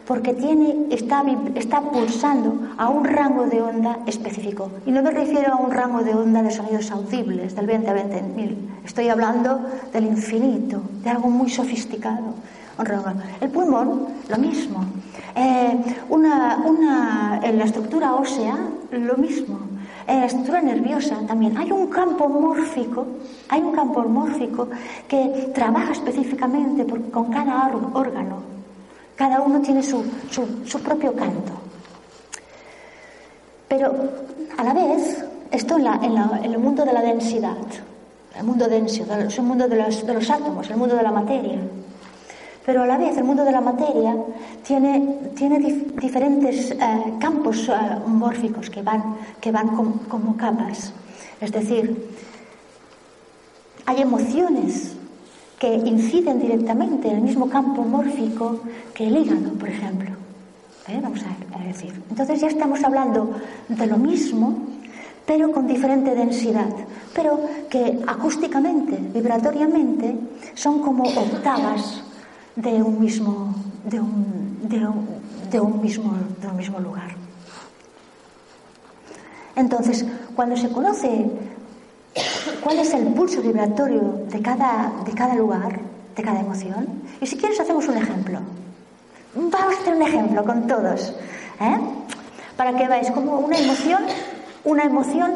porque 0.08 0.34
tiene, 0.34 0.88
está, 0.90 1.24
está 1.56 1.82
pulsando 1.82 2.70
a 2.78 2.90
un 2.90 3.04
rango 3.04 3.46
de 3.46 3.62
onda 3.62 4.00
específico. 4.06 4.72
Y 4.86 4.92
no 4.92 5.04
me 5.04 5.12
refiero 5.12 5.54
a 5.54 5.58
un 5.58 5.72
rango 5.72 6.02
de 6.02 6.16
onda 6.16 6.42
de 6.42 6.50
sonidos 6.50 6.90
audibles, 6.92 7.56
del 7.56 7.68
20 7.68 7.90
a 7.90 7.96
20.000. 7.96 8.56
Estoy 8.86 9.10
hablando 9.10 9.60
del 9.92 10.06
infinito, 10.06 10.82
de 11.04 11.10
algo 11.10 11.30
muy 11.30 11.50
sofisticado. 11.50 12.36
El 13.42 13.50
pulmón, 13.50 14.08
lo 14.30 14.38
mismo. 14.38 14.86
Eh, 15.36 15.78
una, 16.10 16.64
una, 16.66 17.42
en 17.44 17.58
la 17.58 17.66
estructura 17.66 18.14
ósea, 18.16 18.56
lo 18.92 19.18
mismo. 19.18 19.60
En 20.08 20.22
la 20.22 20.26
estructura 20.26 20.62
nerviosa 20.62 21.18
también 21.28 21.58
hay 21.58 21.70
un 21.70 21.88
campo 21.88 22.30
mórfico, 22.30 23.06
hay 23.50 23.62
un 23.62 23.74
campo 23.74 24.04
mórfico 24.04 24.70
que 25.06 25.52
trabaja 25.54 25.92
específicamente 25.92 26.86
con 27.12 27.26
cada 27.26 27.70
órgano. 27.94 28.42
Cada 29.18 29.42
uno 29.42 29.60
tiene 29.60 29.84
su, 29.84 30.06
su, 30.30 30.80
propio 30.80 31.14
canto. 31.14 31.52
Pero 33.68 33.94
a 34.58 34.64
la 34.64 34.74
vez, 34.74 35.26
esto 35.52 35.76
en, 35.76 35.84
la, 35.84 36.00
en, 36.02 36.54
el 36.54 36.60
mundo 36.60 36.86
de 36.86 36.94
la 36.94 37.02
densidad, 37.02 37.58
el 38.38 38.44
mundo 38.46 38.68
denso, 38.68 39.04
el 39.12 39.44
mundo 39.44 39.68
de 39.68 39.76
los, 39.76 40.06
de 40.06 40.14
los 40.14 40.30
átomos, 40.30 40.70
el 40.70 40.78
mundo 40.78 40.96
de 40.96 41.04
la 41.04 41.12
materia. 41.12 41.60
Pero 42.68 42.84
a 42.84 42.86
la 42.86 42.98
vez 42.98 43.16
el 43.16 43.24
mundo 43.24 43.46
de 43.46 43.54
la 43.54 43.62
materia 43.62 44.14
tiene, 44.62 45.20
diferentes 46.02 46.72
eh, 46.72 46.78
campos 47.18 47.70
eh, 47.70 47.72
mórficos 48.06 48.70
que 48.70 48.82
van, 48.82 49.16
que 49.40 49.54
van 49.54 49.70
como 50.10 50.36
capas. 50.36 50.92
Es 51.40 51.50
decir, 51.50 51.96
hay 53.86 54.02
emociones 54.02 54.98
que 55.58 55.76
inciden 55.76 56.42
directamente 56.42 57.08
en 57.08 57.16
el 57.16 57.22
mismo 57.22 57.48
campo 57.48 57.84
mórfico 57.84 58.60
que 58.94 59.08
el 59.08 59.16
hígado, 59.16 59.54
por 59.54 59.70
ejemplo. 59.70 60.10
¿Eh? 60.90 61.00
Vamos 61.02 61.22
a 61.24 61.64
decir. 61.64 61.94
Entonces 62.10 62.42
ya 62.42 62.48
estamos 62.48 62.84
hablando 62.84 63.32
de 63.70 63.88
lo 63.88 63.96
mismo, 63.96 64.58
pero 65.26 65.54
con 65.54 65.68
diferente 65.68 66.14
densidad, 66.14 66.68
pero 67.16 67.40
que 67.70 67.98
acústicamente, 68.06 68.98
vibratoriamente, 69.14 70.18
son 70.54 70.82
como 70.82 71.06
octavas 71.06 72.04
de 72.58 72.82
un 72.82 73.00
mismo, 73.00 73.56
de 73.86 74.00
un, 74.00 74.68
de 75.50 75.60
un, 75.62 75.82
mismo, 75.82 76.14
de 76.42 76.48
un 76.48 76.58
mismo 76.58 76.80
lugar. 76.80 77.16
Entonces, 79.56 80.06
cuando 80.36 80.58
se 80.58 80.70
conoce 80.70 81.26
cuál 82.64 82.80
es 82.80 82.94
el 82.94 83.14
pulso 83.14 83.42
vibratorio 83.42 84.26
de 84.30 84.42
cada, 84.42 84.92
de 85.06 85.14
cada 85.14 85.36
lugar, 85.36 85.80
de 86.16 86.24
cada 86.24 86.40
emoción. 86.40 87.04
Y 87.22 87.28
si 87.28 87.38
quieres 87.38 87.60
hacemos 87.60 87.88
un 87.88 87.98
ejemplo. 87.98 88.40
Vamos 89.36 89.76
a 89.76 89.82
hacer 89.82 89.94
un 89.94 90.02
ejemplo 90.02 90.44
con 90.44 90.66
todos. 90.66 91.14
¿eh? 91.62 91.78
Para 92.56 92.76
que 92.76 92.88
veáis 92.88 93.12
como 93.12 93.38
una 93.38 93.58
emoción, 93.58 94.02
una 94.64 94.84
emoción, 94.84 95.36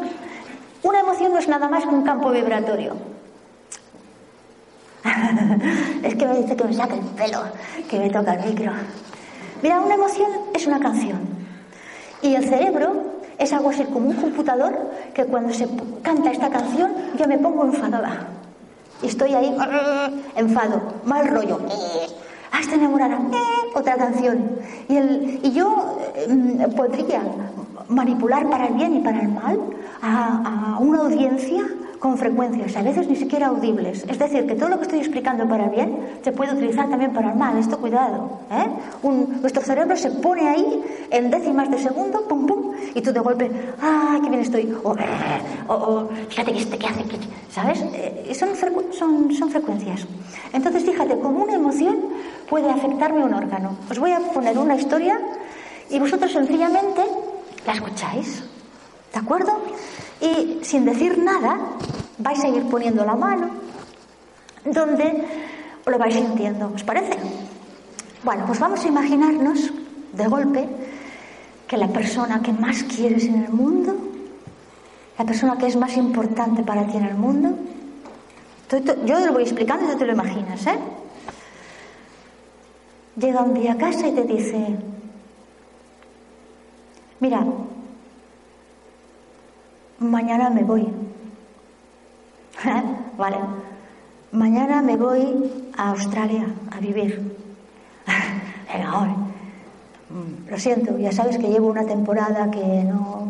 una 0.82 1.00
emoción 1.00 1.32
no 1.32 1.38
es 1.38 1.46
nada 1.46 1.68
más 1.68 1.84
que 1.84 1.94
un 1.94 2.02
campo 2.02 2.30
vibratorio. 2.30 3.11
es 6.02 6.14
que 6.14 6.26
me 6.26 6.38
dice 6.38 6.56
que 6.56 6.64
me 6.64 6.74
saque 6.74 6.94
el 6.94 7.00
pelo, 7.00 7.42
que 7.88 7.98
me 7.98 8.10
toca 8.10 8.34
el 8.34 8.50
micro. 8.50 8.72
Mira, 9.62 9.80
una 9.80 9.94
emoción 9.94 10.30
es 10.54 10.66
una 10.66 10.78
canción. 10.78 11.20
Y 12.20 12.34
el 12.34 12.44
cerebro 12.44 12.92
es 13.38 13.52
algo 13.52 13.70
así 13.70 13.84
como 13.84 14.10
un 14.10 14.16
computador 14.16 14.90
que 15.14 15.24
cuando 15.24 15.52
se 15.52 15.68
canta 16.02 16.30
esta 16.30 16.50
canción 16.50 16.92
yo 17.18 17.26
me 17.26 17.38
pongo 17.38 17.64
enfadada. 17.64 18.28
Y 19.02 19.06
estoy 19.06 19.34
ahí, 19.34 19.56
enfado, 20.36 20.80
mal 21.04 21.26
rollo. 21.28 21.60
Está 22.60 22.76
enamorada. 22.76 23.18
Otra 23.74 23.96
canción. 23.96 24.58
Y, 24.88 24.96
el, 24.96 25.40
y 25.42 25.52
yo 25.52 25.98
eh, 26.14 26.68
podría 26.76 27.22
manipular 27.88 28.48
para 28.48 28.66
el 28.66 28.74
bien 28.74 28.96
y 28.96 29.00
para 29.00 29.20
el 29.20 29.28
mal 29.28 29.58
a 30.00 30.76
una 30.78 31.00
audiencia 31.00 31.64
con 32.02 32.18
frecuencias, 32.18 32.74
a 32.76 32.82
veces 32.82 33.06
ni 33.06 33.14
siquiera 33.14 33.46
audibles. 33.46 34.04
Es 34.08 34.18
decir, 34.18 34.44
que 34.44 34.56
todo 34.56 34.70
lo 34.70 34.78
que 34.78 34.82
estoy 34.82 34.98
explicando 34.98 35.46
para 35.46 35.68
bien 35.68 36.18
se 36.24 36.32
puede 36.32 36.52
utilizar 36.52 36.90
también 36.90 37.12
para 37.12 37.30
el 37.30 37.38
mal. 37.38 37.56
Esto 37.56 37.78
cuidado. 37.78 38.40
¿eh? 38.50 38.66
nuestro 39.40 39.62
cerebro 39.62 39.96
se 39.96 40.10
pone 40.10 40.48
ahí 40.48 40.82
en 41.10 41.30
décimas 41.30 41.70
de 41.70 41.78
segundo, 41.78 42.26
pum, 42.26 42.44
pum, 42.44 42.72
y 42.92 43.00
tú 43.02 43.12
de 43.12 43.20
golpe, 43.20 43.48
¡ah, 43.80 44.18
qué 44.20 44.28
bien 44.30 44.42
estoy! 44.42 44.74
O, 44.82 44.96
o, 45.68 46.08
fíjate 46.28 46.52
que 46.52 46.58
este 46.58 46.76
que 46.76 46.86
hace, 46.88 47.04
¿sabes? 47.52 47.80
Eh, 47.94 48.34
son, 48.34 48.48
son, 48.90 49.32
son 49.32 49.50
frecuencias. 49.50 50.04
Entonces, 50.52 50.82
fíjate, 50.82 51.16
como 51.20 51.44
una 51.44 51.54
emoción 51.54 51.98
puede 52.50 52.68
afectarme 52.68 53.22
un 53.22 53.32
órgano. 53.32 53.76
Os 53.88 54.00
voy 54.00 54.10
a 54.10 54.18
poner 54.18 54.58
una 54.58 54.74
historia 54.74 55.20
y 55.88 56.00
vosotros 56.00 56.32
sencillamente 56.32 57.02
la 57.64 57.74
escucháis. 57.74 58.42
¿De 59.12 59.20
acuerdo? 59.20 59.52
Y 60.22 60.60
sin 60.62 60.84
decir 60.84 61.18
nada, 61.18 61.58
vais 62.18 62.42
a 62.44 62.48
ir 62.48 62.62
poniendo 62.70 63.04
la 63.04 63.16
mano 63.16 63.50
donde 64.64 65.24
lo 65.84 65.98
vais 65.98 66.14
sintiendo. 66.14 66.70
¿Os 66.72 66.84
parece? 66.84 67.18
Bueno, 68.22 68.44
pues 68.46 68.60
vamos 68.60 68.84
a 68.84 68.88
imaginarnos 68.88 69.72
de 70.12 70.26
golpe 70.28 70.68
que 71.66 71.76
la 71.76 71.88
persona 71.88 72.40
que 72.40 72.52
más 72.52 72.84
quieres 72.84 73.24
en 73.24 73.42
el 73.44 73.50
mundo, 73.50 73.96
la 75.18 75.24
persona 75.24 75.58
que 75.58 75.66
es 75.66 75.76
más 75.76 75.96
importante 75.96 76.62
para 76.62 76.86
ti 76.86 76.98
en 76.98 77.04
el 77.04 77.16
mundo, 77.16 77.58
yo 78.70 79.18
te 79.18 79.26
lo 79.26 79.32
voy 79.32 79.42
explicando 79.42 79.86
y 79.86 79.92
tú 79.92 79.98
te 79.98 80.06
lo 80.06 80.12
imaginas, 80.12 80.66
¿eh? 80.66 80.78
Llega 83.16 83.42
un 83.42 83.54
día 83.54 83.72
a 83.72 83.76
casa 83.76 84.06
y 84.06 84.12
te 84.12 84.22
dice, 84.22 84.76
mira, 87.20 87.44
mañana 90.02 90.50
me 90.50 90.62
voy. 90.62 90.88
vale. 93.18 93.36
Mañana 94.32 94.80
me 94.80 94.96
voy 94.96 95.50
a 95.76 95.90
Australia 95.90 96.46
a 96.70 96.80
vivir. 96.80 97.36
Venga, 98.72 99.16
mm, 100.08 100.50
Lo 100.50 100.58
siento, 100.58 100.98
ya 100.98 101.12
sabes 101.12 101.36
que 101.36 101.48
llevo 101.48 101.68
una 101.68 101.84
temporada 101.84 102.50
que 102.50 102.84
no, 102.84 103.26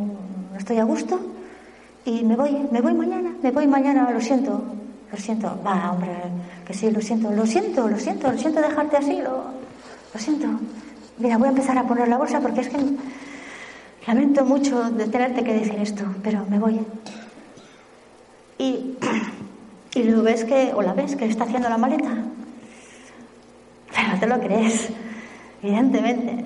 no, 0.53 0.59
estoy 0.59 0.79
a 0.79 0.85
gusto 0.85 1.18
y 2.05 2.23
me 2.25 2.37
voy, 2.37 2.68
me 2.70 2.81
voy 2.81 2.95
mañana, 2.95 3.33
me 3.43 3.51
voy 3.51 3.66
mañana, 3.66 4.11
lo 4.11 4.20
siento, 4.20 4.62
lo 5.11 5.18
siento. 5.18 5.59
Va, 5.66 5.93
hombre, 5.93 6.12
que 6.66 6.75
sí, 6.75 6.91
lo 6.91 7.01
siento, 7.01 7.33
lo 7.33 7.47
siento, 7.47 7.89
lo 7.89 7.99
siento, 7.99 8.31
lo 8.31 8.39
siento 8.39 8.61
dejarte 8.61 8.97
así, 8.97 9.20
lo, 9.20 9.45
lo 10.14 10.20
siento. 10.20 10.47
Mira, 11.18 11.37
voy 11.37 11.49
a 11.49 11.51
empezar 11.51 11.77
a 11.79 11.85
poner 11.85 12.09
la 12.09 12.18
bolsa 12.18 12.41
porque 12.41 12.61
es 12.61 12.68
que 12.68 12.79
Lamento 14.07 14.44
mucho 14.44 14.90
de 14.90 15.07
tenerte 15.07 15.44
que 15.44 15.55
decir 15.55 15.76
esto, 15.78 16.05
pero 16.22 16.44
me 16.48 16.59
voy. 16.59 16.80
Y, 18.59 18.96
y 19.94 20.03
lo 20.05 20.22
ves 20.22 20.44
que, 20.44 20.72
o 20.74 20.82
la 20.82 20.92
ves 20.92 21.14
que 21.14 21.26
está 21.26 21.44
haciendo 21.44 21.68
la 21.68 21.78
maleta. 21.78 22.11
Pero 23.94 24.09
no 24.09 24.18
te 24.18 24.26
lo 24.26 24.40
crees, 24.40 24.88
evidentemente. 25.62 26.44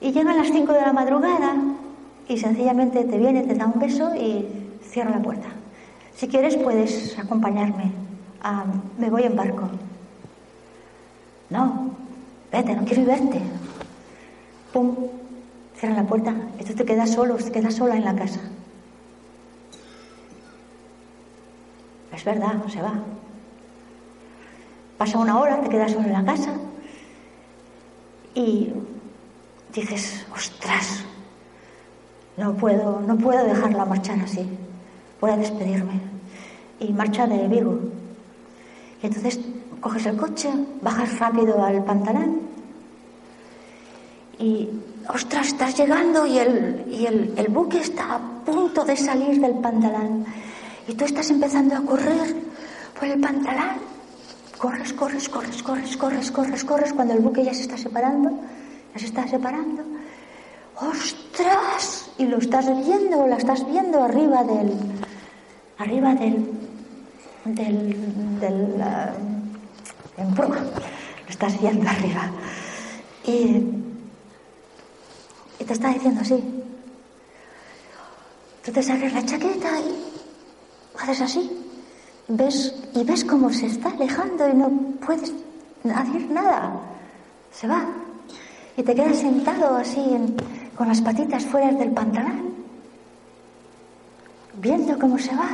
Y 0.00 0.12
llegan 0.12 0.36
las 0.36 0.48
5 0.48 0.72
de 0.72 0.80
la 0.80 0.92
madrugada 0.92 1.56
y 2.28 2.36
sencillamente 2.36 3.04
te 3.04 3.18
viene, 3.18 3.44
te 3.44 3.54
da 3.54 3.66
un 3.66 3.80
beso 3.80 4.14
y 4.14 4.46
cierra 4.82 5.10
la 5.10 5.22
puerta. 5.22 5.48
Si 6.14 6.28
quieres 6.28 6.56
puedes 6.56 7.18
acompañarme. 7.18 7.92
me 8.98 9.08
voy 9.08 9.22
en 9.22 9.36
barco. 9.36 9.68
No, 11.48 11.92
vete, 12.52 12.74
no 12.74 12.84
quiero 12.84 13.06
verte. 13.06 13.40
Pum, 14.72 14.94
Cierra 15.78 15.94
la 15.94 16.04
puerta. 16.04 16.34
Esto 16.58 16.74
te 16.74 16.84
queda 16.84 17.06
solo, 17.06 17.36
te 17.36 17.52
queda 17.52 17.70
sola 17.70 17.96
en 17.96 18.04
la 18.04 18.14
casa. 18.16 18.40
Es 22.12 22.24
verdad, 22.24 22.66
se 22.66 22.82
va. 22.82 22.94
Pasa 24.96 25.18
una 25.18 25.38
hora, 25.38 25.60
te 25.60 25.68
quedas 25.68 25.92
solo 25.92 26.06
en 26.06 26.12
la 26.12 26.24
casa 26.24 26.52
y 28.34 28.72
dices, 29.72 30.26
ostras, 30.34 31.04
no 32.36 32.54
puedo, 32.54 33.00
no 33.00 33.16
puedo 33.16 33.44
dejarla 33.44 33.84
marchar 33.84 34.18
así. 34.18 34.48
Voy 35.20 35.30
a 35.30 35.36
despedirme. 35.36 36.00
Y 36.80 36.92
marcha 36.92 37.28
de 37.28 37.46
Vigo. 37.46 37.78
Y 39.00 39.06
entonces 39.06 39.38
coges 39.80 40.06
el 40.06 40.16
coche, 40.16 40.50
bajas 40.82 41.18
rápido 41.20 41.62
al 41.62 41.84
pantalón 41.84 42.40
y 44.38 44.68
ostras, 45.08 45.48
estás 45.48 45.76
llegando 45.76 46.26
y 46.26 46.38
el, 46.38 46.84
y 46.90 47.06
el, 47.06 47.48
buque 47.48 47.80
está 47.80 48.14
a 48.14 48.18
punto 48.44 48.84
de 48.84 48.96
salir 48.96 49.40
del 49.40 49.54
pantalán. 49.54 50.24
Y 50.86 50.94
tú 50.94 51.04
estás 51.04 51.30
empezando 51.30 51.76
a 51.76 51.80
correr 51.80 52.36
por 52.98 53.08
el 53.08 53.20
pantalón. 53.20 53.88
Corres, 54.58 54.92
corres, 54.92 55.28
corres, 55.28 55.62
corres, 55.62 55.96
corres, 55.96 56.30
corres, 56.30 56.64
corres, 56.64 56.92
cuando 56.92 57.14
el 57.14 57.20
buque 57.20 57.44
ya 57.44 57.54
se 57.54 57.62
está 57.62 57.78
separando, 57.78 58.30
ya 58.92 58.98
se 58.98 59.06
está 59.06 59.26
separando. 59.28 59.84
¡Ostras! 60.76 62.10
Y 62.18 62.26
lo 62.26 62.38
estás 62.38 62.66
viendo, 62.66 63.26
la 63.26 63.36
estás 63.36 63.66
viendo 63.66 64.02
arriba 64.02 64.44
del. 64.44 64.72
arriba 65.78 66.14
del. 66.14 66.50
del. 67.44 68.40
del. 68.40 68.84
Uh, 70.16 70.42
lo 70.42 71.28
estás 71.28 71.60
viendo 71.60 71.88
arriba. 71.88 72.30
Y. 73.24 73.87
te 75.68 75.74
está 75.74 75.88
diciendo 75.92 76.22
así. 76.22 76.42
Tú 78.64 78.72
te 78.72 78.82
sacas 78.82 79.12
la 79.12 79.24
chaqueta 79.24 79.68
y 79.80 80.98
haces 80.98 81.20
así. 81.20 81.50
Ves, 82.28 82.74
y 82.94 83.04
ves 83.04 83.22
cómo 83.24 83.52
se 83.52 83.66
está 83.66 83.90
alejando 83.90 84.48
y 84.48 84.54
no 84.54 84.70
puedes 85.04 85.32
hacer 85.94 86.30
nada. 86.30 86.72
Se 87.52 87.68
va. 87.68 87.86
Y 88.78 88.82
te 88.82 88.94
quedas 88.94 89.18
sentado 89.18 89.76
así 89.76 90.02
con 90.74 90.88
las 90.88 91.02
patitas 91.02 91.44
fuera 91.44 91.70
del 91.72 91.90
pantalón, 91.90 92.54
viendo 94.54 94.98
cómo 94.98 95.18
se 95.18 95.34
va, 95.34 95.50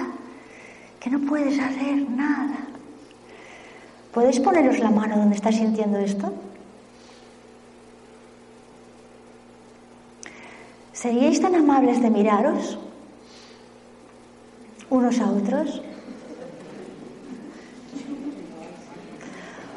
que 1.00 1.10
no 1.10 1.18
puedes 1.20 1.58
hacer 1.58 2.08
nada. 2.10 2.58
¿Podéis 4.12 4.38
poneros 4.38 4.78
la 4.78 4.90
mano 4.90 5.16
donde 5.16 5.36
está 5.36 5.50
sintiendo 5.50 5.98
esto? 5.98 6.32
¿Seríais 11.05 11.36
tan 11.36 11.52
amables 11.52 12.00
de 12.00 12.09
miraros 12.09 12.80
unos 14.88 15.20
a 15.20 15.28
otros? 15.28 15.84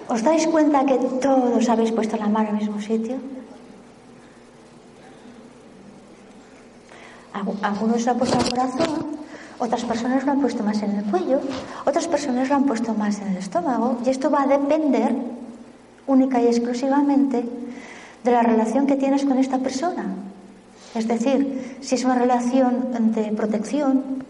¿Os 0.07 0.23
dais 0.23 0.47
cuenta 0.47 0.87
que 0.87 0.95
todos 1.19 1.67
habéis 1.67 1.91
puesto 1.91 2.15
la 2.15 2.31
mano 2.31 2.55
en 2.55 2.55
el 2.55 2.61
mismo 2.63 2.79
sitio? 2.79 3.19
Algunos 7.59 8.05
lo 8.05 8.11
han 8.11 8.17
puesto 8.23 8.39
al 8.39 8.47
corazón, 8.47 9.19
otras 9.59 9.83
personas 9.83 10.23
lo 10.23 10.31
han 10.31 10.39
puesto 10.39 10.63
más 10.63 10.79
en 10.81 10.95
el 10.95 11.03
cuello, 11.11 11.41
otras 11.83 12.07
personas 12.07 12.47
lo 12.47 12.55
han 12.55 12.63
puesto 12.63 12.93
más 12.93 13.19
en 13.19 13.35
el 13.35 13.37
estómago, 13.43 13.99
y 14.05 14.07
esto 14.15 14.31
va 14.31 14.43
a 14.43 14.47
depender 14.47 15.11
única 16.07 16.39
y 16.39 16.47
exclusivamente 16.47 17.43
de 18.23 18.31
la 18.31 18.43
relación 18.43 18.87
que 18.87 18.95
tienes 18.95 19.25
con 19.25 19.37
esta 19.37 19.59
persona. 19.59 20.05
Es 20.95 21.07
decir, 21.07 21.77
si 21.81 21.95
es 21.95 22.03
una 22.03 22.15
relación 22.15 23.13
de 23.13 23.31
protección, 23.31 24.23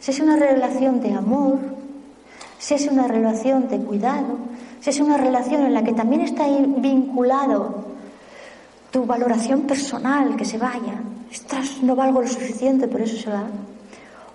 si 0.00 0.10
es 0.10 0.20
una 0.20 0.36
relación 0.36 1.00
de 1.00 1.12
amor, 1.12 1.58
si 2.58 2.74
es 2.74 2.86
una 2.86 3.08
relación 3.08 3.68
de 3.68 3.78
cuidado, 3.78 4.38
si 4.80 4.90
es 4.90 5.00
una 5.00 5.16
relación 5.16 5.64
en 5.64 5.74
la 5.74 5.82
que 5.82 5.92
también 5.92 6.20
está 6.20 6.46
vinculado 6.46 7.84
tu 8.90 9.06
valoración 9.06 9.62
personal, 9.62 10.36
que 10.36 10.44
se 10.44 10.58
vaya, 10.58 11.00
estás, 11.30 11.82
no 11.82 11.96
valgo 11.96 12.22
lo 12.22 12.28
suficiente, 12.28 12.86
por 12.86 13.00
eso 13.00 13.16
se 13.16 13.30
va. 13.30 13.44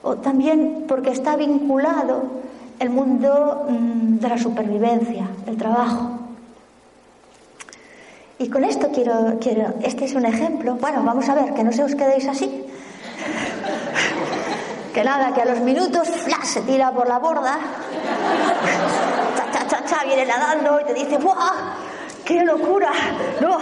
O 0.04 0.16
también 0.18 0.86
porque 0.88 1.12
está 1.12 1.36
vinculado 1.36 2.24
el 2.80 2.90
mundo 2.90 3.66
mm, 3.70 4.18
de 4.18 4.30
la 4.30 4.38
supervivencia, 4.38 5.28
el 5.46 5.58
trabajo. 5.58 6.20
Y 8.42 8.50
con 8.50 8.64
esto 8.64 8.90
quiero, 8.94 9.38
quiero, 9.42 9.74
este 9.84 10.06
es 10.06 10.16
un 10.16 10.26
ejemplo. 10.26 10.76
Bueno, 10.76 11.04
vamos 11.04 11.28
a 11.28 11.36
ver, 11.36 11.54
que 11.54 11.62
no 11.62 11.74
se 11.74 11.84
os 11.84 11.94
quedéis 11.94 12.26
así. 12.26 12.66
que 14.94 15.04
nada, 15.04 15.34
que 15.34 15.42
a 15.42 15.46
los 15.46 15.60
minutos 15.60 16.08
¡flash! 16.08 16.46
se 16.46 16.62
tira 16.62 16.90
por 16.94 17.06
la 17.06 17.20
borda. 17.20 17.60
cha, 19.36 19.52
cha, 19.52 19.68
cha, 19.68 19.86
cha, 19.86 20.06
viene 20.06 20.26
nadando 20.26 20.80
y 20.80 20.86
te 20.86 20.94
dice, 20.94 21.18
¡buah! 21.18 21.76
¡Qué 22.24 22.46
locura! 22.46 22.92
No, 23.42 23.58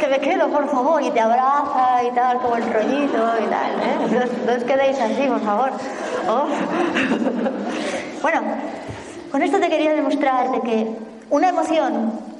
que 0.00 0.08
me 0.08 0.18
quedo, 0.18 0.48
por 0.48 0.68
favor, 0.70 1.00
y 1.00 1.10
te 1.12 1.20
abraza 1.20 2.02
y 2.02 2.10
tal, 2.10 2.38
como 2.38 2.56
el 2.56 2.72
rollito 2.72 3.32
y 3.38 3.48
tal. 3.48 3.70
¿eh? 3.80 4.26
No, 4.44 4.52
os 4.54 4.64
quedéis 4.64 4.98
así, 4.98 5.28
por 5.28 5.40
favor. 5.40 5.70
Oh. 6.28 6.46
bueno, 8.22 8.40
con 9.30 9.40
esto 9.40 9.60
te 9.60 9.68
quería 9.68 9.92
demostrar 9.92 10.50
de 10.50 10.60
que 10.62 10.88
una 11.30 11.48
emoción, 11.50 12.35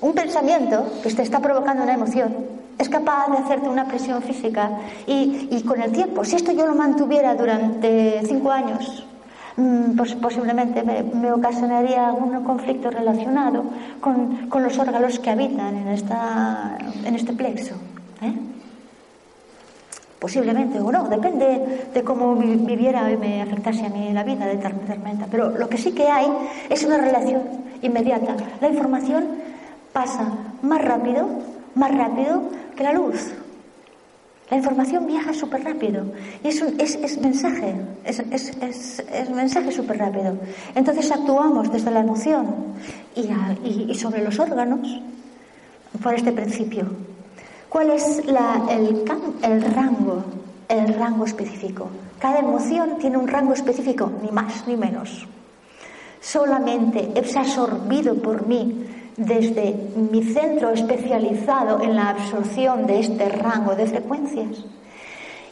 un 0.00 0.12
pensamiento 0.12 0.86
que 1.02 1.12
te 1.12 1.22
está 1.22 1.40
provocando 1.40 1.82
una 1.82 1.94
emoción, 1.94 2.34
es 2.78 2.88
capaz 2.88 3.28
de 3.30 3.38
hacerte 3.38 3.68
una 3.68 3.86
presión 3.86 4.22
física 4.22 4.70
y, 5.06 5.48
y 5.50 5.62
con 5.62 5.82
el 5.82 5.90
tiempo, 5.92 6.24
si 6.24 6.36
esto 6.36 6.52
yo 6.52 6.66
lo 6.66 6.74
mantuviera 6.74 7.34
durante 7.34 8.22
cinco 8.24 8.52
años, 8.52 9.04
Mm, 9.58 9.96
posiblemente 10.22 10.84
me, 10.84 11.32
ocasionaría 11.32 12.06
algún 12.06 12.44
conflicto 12.44 12.92
relacionado 12.92 13.64
con, 14.00 14.62
los 14.62 14.78
órganos 14.78 15.18
que 15.18 15.30
habitan 15.30 15.74
en, 15.74 15.88
esta, 15.88 16.78
en 17.04 17.16
este 17.16 17.32
plexo. 17.32 17.74
¿eh? 18.22 18.34
Posiblemente 20.20 20.78
o 20.78 20.92
no, 20.92 21.08
depende 21.08 21.88
de 21.92 22.04
cómo 22.04 22.36
viviera 22.36 23.10
y 23.10 23.16
me 23.16 23.42
afectase 23.42 23.86
a 23.86 23.88
mí 23.88 24.12
la 24.12 24.22
vida 24.22 24.46
de 24.46 24.58
tormenta. 24.58 25.26
Pero 25.28 25.50
lo 25.50 25.68
que 25.68 25.76
sí 25.76 25.90
que 25.90 26.06
hay 26.06 26.28
es 26.70 26.84
una 26.84 26.98
relación 26.98 27.42
inmediata. 27.82 28.36
La 28.60 28.68
información 28.68 29.26
pasa 29.92 30.28
más 30.62 30.82
rápido, 30.82 31.28
más 31.74 31.94
rápido 31.96 32.42
que 32.76 32.82
la 32.82 32.92
luz. 32.92 33.32
La 34.50 34.56
información 34.56 35.06
viaja 35.06 35.34
súper 35.34 35.62
rápido 35.62 36.04
y 36.42 36.48
es, 36.48 36.62
es, 36.78 37.20
mensaje, 37.20 37.74
es, 38.04 38.18
es 38.20 39.30
mensaje 39.30 39.70
súper 39.70 39.98
rápido. 39.98 40.38
Entonces 40.74 41.10
actuamos 41.12 41.70
desde 41.70 41.90
la 41.90 42.00
emoción 42.00 42.54
y, 43.14 43.28
y, 43.90 43.94
sobre 43.94 44.24
los 44.24 44.38
órganos 44.38 45.02
por 46.02 46.14
este 46.14 46.32
principio. 46.32 46.86
¿Cuál 47.68 47.90
es 47.90 48.24
la, 48.24 48.62
el, 48.70 49.04
el 49.42 49.62
rango, 49.74 50.24
el 50.68 50.94
rango 50.94 51.26
específico? 51.26 51.90
Cada 52.18 52.38
emoción 52.38 52.96
tiene 52.98 53.18
un 53.18 53.28
rango 53.28 53.52
específico, 53.52 54.10
ni 54.22 54.30
más 54.30 54.66
ni 54.66 54.78
menos. 54.78 55.26
Solamente 56.20 57.12
es 57.14 57.36
absorbido 57.36 58.14
por 58.14 58.46
mí 58.46 58.86
desde 59.18 59.74
mi 59.96 60.22
centro 60.22 60.70
especializado 60.70 61.82
en 61.82 61.96
la 61.96 62.10
absorción 62.10 62.86
de 62.86 63.00
este 63.00 63.28
rango 63.28 63.74
de 63.74 63.86
frecuencias 63.86 64.64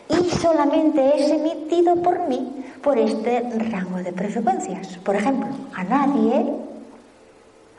y 0.09 0.31
solamente 0.31 1.19
es 1.19 1.31
emitido 1.31 1.97
por 1.97 2.29
mí 2.29 2.64
por 2.81 2.97
este 2.97 3.41
rango 3.71 3.99
de 3.99 4.12
frecuencias. 4.12 4.99
Por 4.99 5.17
ejemplo, 5.17 5.49
a 5.75 5.83
nadie, 5.83 6.47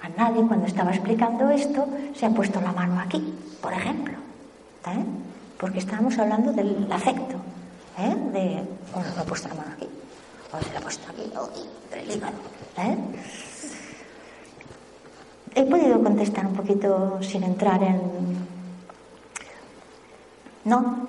a 0.02 0.10
nadie 0.10 0.46
cuando 0.46 0.68
estaba 0.68 0.92
explicando 0.92 1.50
esto 1.50 1.88
se 2.14 2.26
ha 2.26 2.30
puesto 2.32 2.60
la 2.60 2.74
mano 2.74 3.00
aquí, 3.00 3.34
por 3.62 3.72
ejemplo, 3.72 4.14
¿eh? 4.88 5.06
porque 5.58 5.80
estábamos 5.80 6.18
hablando 6.20 6.52
del 6.52 6.86
afecto, 6.92 7.38
¿eh? 7.98 8.14
de, 8.34 8.64
bueno, 8.94 9.10
no 9.16 9.22
ha 9.22 9.26
puesto 9.26 9.48
la 9.48 9.56
mano 9.56 9.72
aquí, 9.78 9.88
o 10.52 10.62
se 10.62 10.74
la 10.74 10.80
ha 10.80 10.82
puesto 10.82 11.10
aquí, 11.10 11.32
o 11.38 11.96
del 11.96 12.12
hígado, 12.12 12.36
¿eh? 12.78 12.98
He 15.58 15.66
podido 15.66 16.02
contestar 16.04 16.46
un 16.46 16.54
poquito 16.54 17.18
sin 17.22 17.44
entrar 17.44 17.82
en... 17.82 18.00
¿No? 20.66 21.08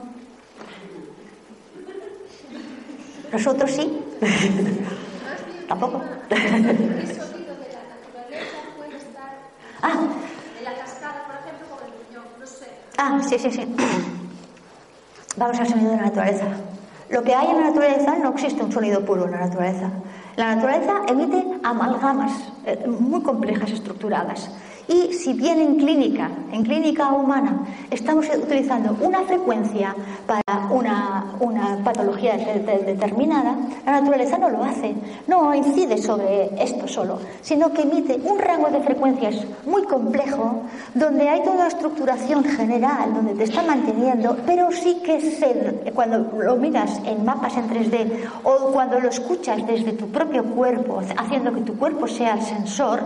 ¿Nosotros 3.30 3.70
sí? 3.70 4.00
¿Tampoco? 5.68 6.00
ah. 9.82 10.08
Ah, 12.96 13.20
sí, 13.28 13.38
sí, 13.38 13.50
sí. 13.50 13.76
Vamos 15.36 15.60
al 15.60 15.68
sonido 15.68 15.90
de 15.90 15.96
la 15.98 16.02
naturaleza. 16.04 16.46
Lo 17.10 17.22
que 17.22 17.34
hay 17.34 17.48
en 17.50 17.60
la 17.60 17.68
naturaleza 17.68 18.16
no 18.16 18.30
existe 18.30 18.62
un 18.62 18.72
sonido 18.72 19.04
puro 19.04 19.26
en 19.26 19.32
la 19.32 19.40
naturaleza. 19.40 19.90
La 20.38 20.54
naturaleza 20.54 21.02
emite 21.08 21.44
amalgamas 21.64 22.30
eh, 22.64 22.86
muy 22.86 23.22
complejas 23.22 23.72
estructuradas. 23.72 24.48
Y 24.88 25.12
si 25.12 25.34
bien 25.34 25.60
en 25.60 25.76
clínica, 25.76 26.30
en 26.50 26.62
clínica 26.62 27.12
humana, 27.12 27.66
estamos 27.90 28.26
utilizando 28.34 28.96
una 29.02 29.20
frecuencia 29.20 29.94
para 30.26 30.66
una, 30.70 31.26
patología 31.84 32.36
determinada, 32.36 33.54
la 33.84 34.00
naturaleza 34.00 34.38
no 34.38 34.48
lo 34.48 34.64
hace, 34.64 34.94
no 35.26 35.54
incide 35.54 35.98
sobre 35.98 36.50
esto 36.62 36.88
solo, 36.88 37.18
sino 37.42 37.70
que 37.72 37.82
emite 37.82 38.18
un 38.24 38.38
rango 38.38 38.70
de 38.70 38.80
frecuencias 38.80 39.36
muy 39.66 39.82
complejo, 39.84 40.62
donde 40.94 41.28
hay 41.28 41.42
toda 41.42 41.56
una 41.56 41.68
estructuración 41.68 42.42
general, 42.44 43.12
donde 43.12 43.34
te 43.34 43.44
está 43.44 43.62
manteniendo, 43.62 44.38
pero 44.46 44.72
sí 44.72 45.02
que 45.04 45.20
se, 45.20 45.92
cuando 45.94 46.18
lo 46.38 46.56
miras 46.56 46.98
en 47.04 47.26
mapas 47.26 47.58
en 47.58 47.68
3D 47.68 48.10
o 48.42 48.72
cuando 48.72 48.98
lo 49.00 49.10
escuchas 49.10 49.66
desde 49.66 49.92
tu 49.92 50.08
propio 50.08 50.44
cuerpo, 50.44 51.02
haciendo 51.18 51.52
que 51.52 51.60
tu 51.60 51.76
cuerpo 51.76 52.08
sea 52.08 52.34
el 52.34 52.42
sensor, 52.42 53.00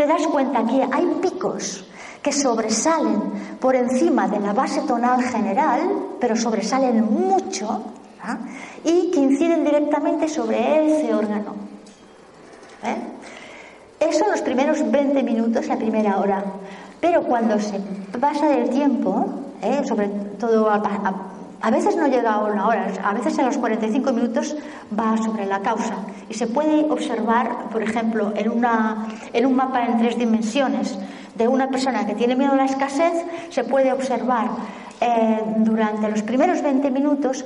te 0.00 0.06
das 0.06 0.26
cuenta 0.28 0.64
que 0.64 0.82
hay 0.90 1.04
picos 1.20 1.84
que 2.22 2.32
sobresalen 2.32 3.58
por 3.60 3.76
encima 3.76 4.28
de 4.28 4.40
la 4.40 4.54
base 4.54 4.80
tonal 4.88 5.22
general, 5.22 5.80
pero 6.18 6.34
sobresalen 6.36 7.04
mucho, 7.04 7.82
¿ah? 8.22 8.38
y 8.82 9.10
que 9.10 9.20
inciden 9.20 9.62
directamente 9.62 10.26
sobre 10.26 10.56
ese 10.86 11.14
órgano. 11.14 11.54
¿eh? 12.82 12.96
Eso 14.08 14.24
los 14.30 14.40
primeros 14.40 14.90
20 14.90 15.22
minutos, 15.22 15.66
la 15.66 15.76
primera 15.76 16.18
hora. 16.18 16.44
Pero 16.98 17.22
cuando 17.24 17.60
se 17.60 17.78
pasa 18.18 18.48
del 18.48 18.70
tiempo, 18.70 19.26
¿eh? 19.60 19.82
sobre 19.86 20.08
todo 20.38 20.70
a, 20.70 21.29
veces 21.68 21.94
no 21.96 22.06
llega 22.06 22.32
a 22.32 22.44
una 22.44 22.66
hora, 22.66 22.86
a 23.04 23.12
veces 23.12 23.38
en 23.38 23.44
los 23.44 23.58
45 23.58 24.12
minutos 24.12 24.56
va 24.98 25.18
sobre 25.18 25.44
la 25.44 25.60
causa. 25.60 25.94
Y 26.30 26.34
se 26.34 26.46
puede 26.46 26.90
observar, 26.90 27.68
por 27.70 27.82
ejemplo, 27.82 28.32
en, 28.34 28.48
una, 28.50 29.08
en 29.34 29.44
un 29.44 29.54
mapa 29.54 29.84
en 29.84 29.98
tres 29.98 30.16
dimensiones 30.16 30.98
de 31.34 31.48
una 31.48 31.68
persona 31.68 32.06
que 32.06 32.14
tiene 32.14 32.34
miedo 32.34 32.52
a 32.52 32.56
la 32.56 32.64
escasez, 32.64 33.12
se 33.50 33.64
puede 33.64 33.92
observar 33.92 34.48
eh, 35.00 35.42
durante 35.58 36.08
los 36.08 36.22
primeros 36.22 36.62
20 36.62 36.90
minutos 36.90 37.44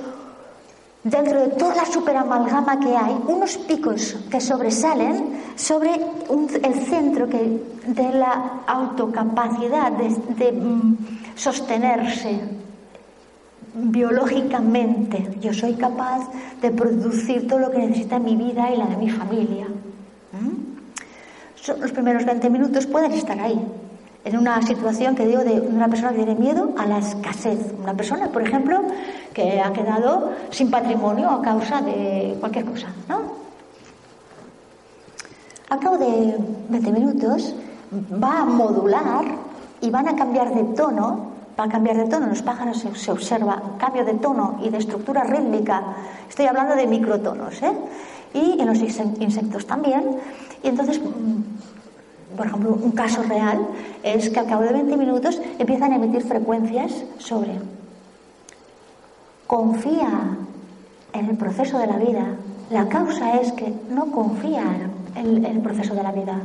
dentro 1.05 1.39
de 1.39 1.49
toda 1.49 1.75
la 1.75 1.85
superamalgama 1.85 2.79
que 2.79 2.97
hay, 2.97 3.15
unos 3.27 3.57
picos 3.57 4.17
que 4.31 4.41
sobresalen 4.41 5.39
sobre 5.55 5.91
el 5.93 6.73
centro 6.87 7.29
que, 7.29 7.61
de 7.85 8.11
la 8.13 8.61
autocapacidad 8.65 9.91
de, 9.91 10.51
mm, 10.51 10.97
sostenerse 11.35 12.64
biológicamente. 13.75 15.37
Yo 15.41 15.53
soy 15.53 15.73
capaz 15.73 16.29
de 16.61 16.71
producir 16.71 17.47
todo 17.47 17.59
lo 17.59 17.71
que 17.71 17.79
necesita 17.79 18.19
mi 18.19 18.35
vida 18.35 18.71
y 18.71 18.77
la 18.77 18.85
de 18.87 18.97
mi 18.97 19.09
familia. 19.09 19.67
¿Mm? 20.31 21.79
Los 21.81 21.91
primeros 21.91 22.25
20 22.25 22.49
minutos 22.49 22.85
pueden 22.85 23.11
estar 23.13 23.39
ahí, 23.39 23.59
en 24.23 24.37
una 24.37 24.61
situación 24.61 25.15
que 25.15 25.25
digo 25.25 25.43
de 25.43 25.59
una 25.61 25.87
persona 25.87 26.11
que 26.11 26.17
tiene 26.17 26.35
miedo 26.35 26.73
a 26.77 26.85
la 26.85 26.99
escasez. 26.99 27.73
Una 27.81 27.93
persona, 27.93 28.29
por 28.29 28.41
ejemplo, 28.41 28.81
que 29.33 29.59
ha 29.59 29.73
quedado 29.73 30.31
sin 30.51 30.69
patrimonio 30.69 31.29
a 31.29 31.41
causa 31.41 31.81
de 31.81 32.37
cualquier 32.39 32.65
cosa, 32.65 32.87
¿no? 33.09 33.45
A 35.69 35.79
cabo 35.79 35.97
de 35.97 36.37
20 36.69 36.91
minutos 36.91 37.55
va 37.91 38.41
a 38.41 38.45
modular 38.45 39.25
y 39.81 39.89
van 39.89 40.07
a 40.07 40.15
cambiar 40.15 40.53
de 40.53 40.63
tono. 40.75 41.34
Va 41.57 41.65
a 41.65 41.69
cambiar 41.69 41.97
de 41.97 42.05
tono, 42.05 42.25
en 42.25 42.31
los 42.31 42.41
pájaros 42.41 42.79
se, 42.79 42.93
se 42.95 43.11
observa 43.11 43.61
cambio 43.77 44.03
de 44.03 44.15
tono 44.15 44.59
y 44.61 44.69
de 44.69 44.77
estructura 44.77 45.23
rítmica. 45.23 45.83
Estoy 46.27 46.47
hablando 46.47 46.75
de 46.75 46.85
microtonos, 46.85 47.61
¿eh? 47.63 47.71
Y 48.33 48.59
en 48.59 48.67
los 48.67 48.79
insectos 48.79 49.65
también. 49.65 50.17
Y 50.61 50.67
entonces 50.67 50.99
por 52.35 52.47
ejemplo, 52.47 52.77
un 52.81 52.91
caso 52.91 53.23
real 53.23 53.65
es 54.03 54.29
que 54.29 54.39
al 54.39 54.47
cabo 54.47 54.63
de 54.63 54.73
20 54.73 54.97
minutos 54.97 55.41
empiezan 55.57 55.93
a 55.93 55.95
emitir 55.95 56.23
frecuencias 56.23 57.05
sobre 57.17 57.59
confía 59.47 60.37
en 61.13 61.29
el 61.29 61.37
proceso 61.37 61.77
de 61.77 61.87
la 61.87 61.97
vida. 61.97 62.25
La 62.71 62.87
causa 62.89 63.39
es 63.39 63.51
que 63.53 63.73
no 63.89 64.07
confía 64.11 64.63
en 65.15 65.45
el 65.45 65.59
proceso 65.61 65.93
de 65.93 66.03
la 66.03 66.11
vida. 66.11 66.39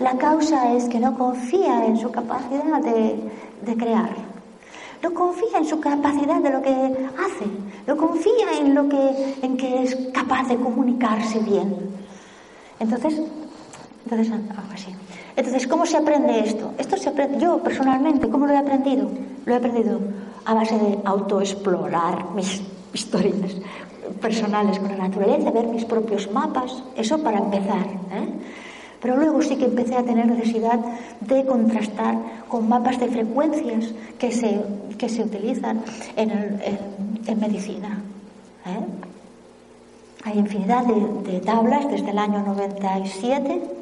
La 0.00 0.16
causa 0.16 0.72
es 0.72 0.88
que 0.88 0.98
no 0.98 1.16
confía 1.16 1.86
en 1.86 1.98
su 1.98 2.10
capacidad 2.10 2.80
de 2.80 3.76
crear. 3.76 4.27
No 5.02 5.14
confía 5.14 5.58
en 5.58 5.64
su 5.64 5.80
capacidad 5.80 6.40
de 6.40 6.50
lo 6.50 6.62
que 6.62 6.70
hace. 6.70 7.46
No 7.86 7.96
confía 7.96 8.58
en 8.58 8.74
lo 8.74 8.88
que, 8.88 9.36
en 9.42 9.56
que 9.56 9.82
es 9.82 9.96
capaz 10.12 10.48
de 10.48 10.56
comunicarse 10.56 11.38
bien. 11.40 11.74
Entonces, 12.80 13.20
entonces, 14.04 14.32
así. 14.72 14.94
Entonces, 15.36 15.66
¿cómo 15.66 15.86
se 15.86 15.96
aprende 15.96 16.40
esto? 16.40 16.72
Esto 16.78 16.96
se 16.96 17.10
aprende, 17.10 17.38
yo 17.38 17.58
personalmente, 17.58 18.28
¿cómo 18.28 18.46
lo 18.46 18.54
he 18.54 18.56
aprendido? 18.56 19.08
Lo 19.44 19.52
he 19.52 19.56
aprendido 19.56 20.00
a 20.44 20.54
base 20.54 20.78
de 20.78 20.98
autoexplorar 21.04 22.30
mis 22.34 22.62
historias 22.92 23.56
personales 24.20 24.78
con 24.78 24.88
la 24.88 24.96
naturaleza, 24.96 25.50
ver 25.50 25.66
mis 25.66 25.84
propios 25.84 26.30
mapas, 26.32 26.82
eso 26.96 27.22
para 27.22 27.38
empezar. 27.38 27.86
¿eh? 28.12 28.28
Pero 29.00 29.16
luego 29.16 29.42
sí 29.42 29.56
que 29.56 29.66
empecé 29.66 29.96
a 29.96 30.02
tener 30.02 30.26
necesidad 30.26 30.78
de 31.20 31.44
contrastar 31.46 32.16
con 32.48 32.68
mapas 32.68 32.98
de 32.98 33.08
frecuencias 33.08 33.94
que 34.18 34.32
se, 34.32 34.60
que 34.98 35.08
se 35.08 35.22
utilizan 35.22 35.82
en, 36.16 36.60
en, 37.26 37.40
medicina. 37.40 38.00
¿eh? 38.66 38.80
Hay 40.24 40.38
infinidad 40.38 40.84
de, 40.84 41.40
tablas 41.40 41.88
desde 41.90 42.10
el 42.10 42.18
año 42.18 42.42
97 42.42 43.78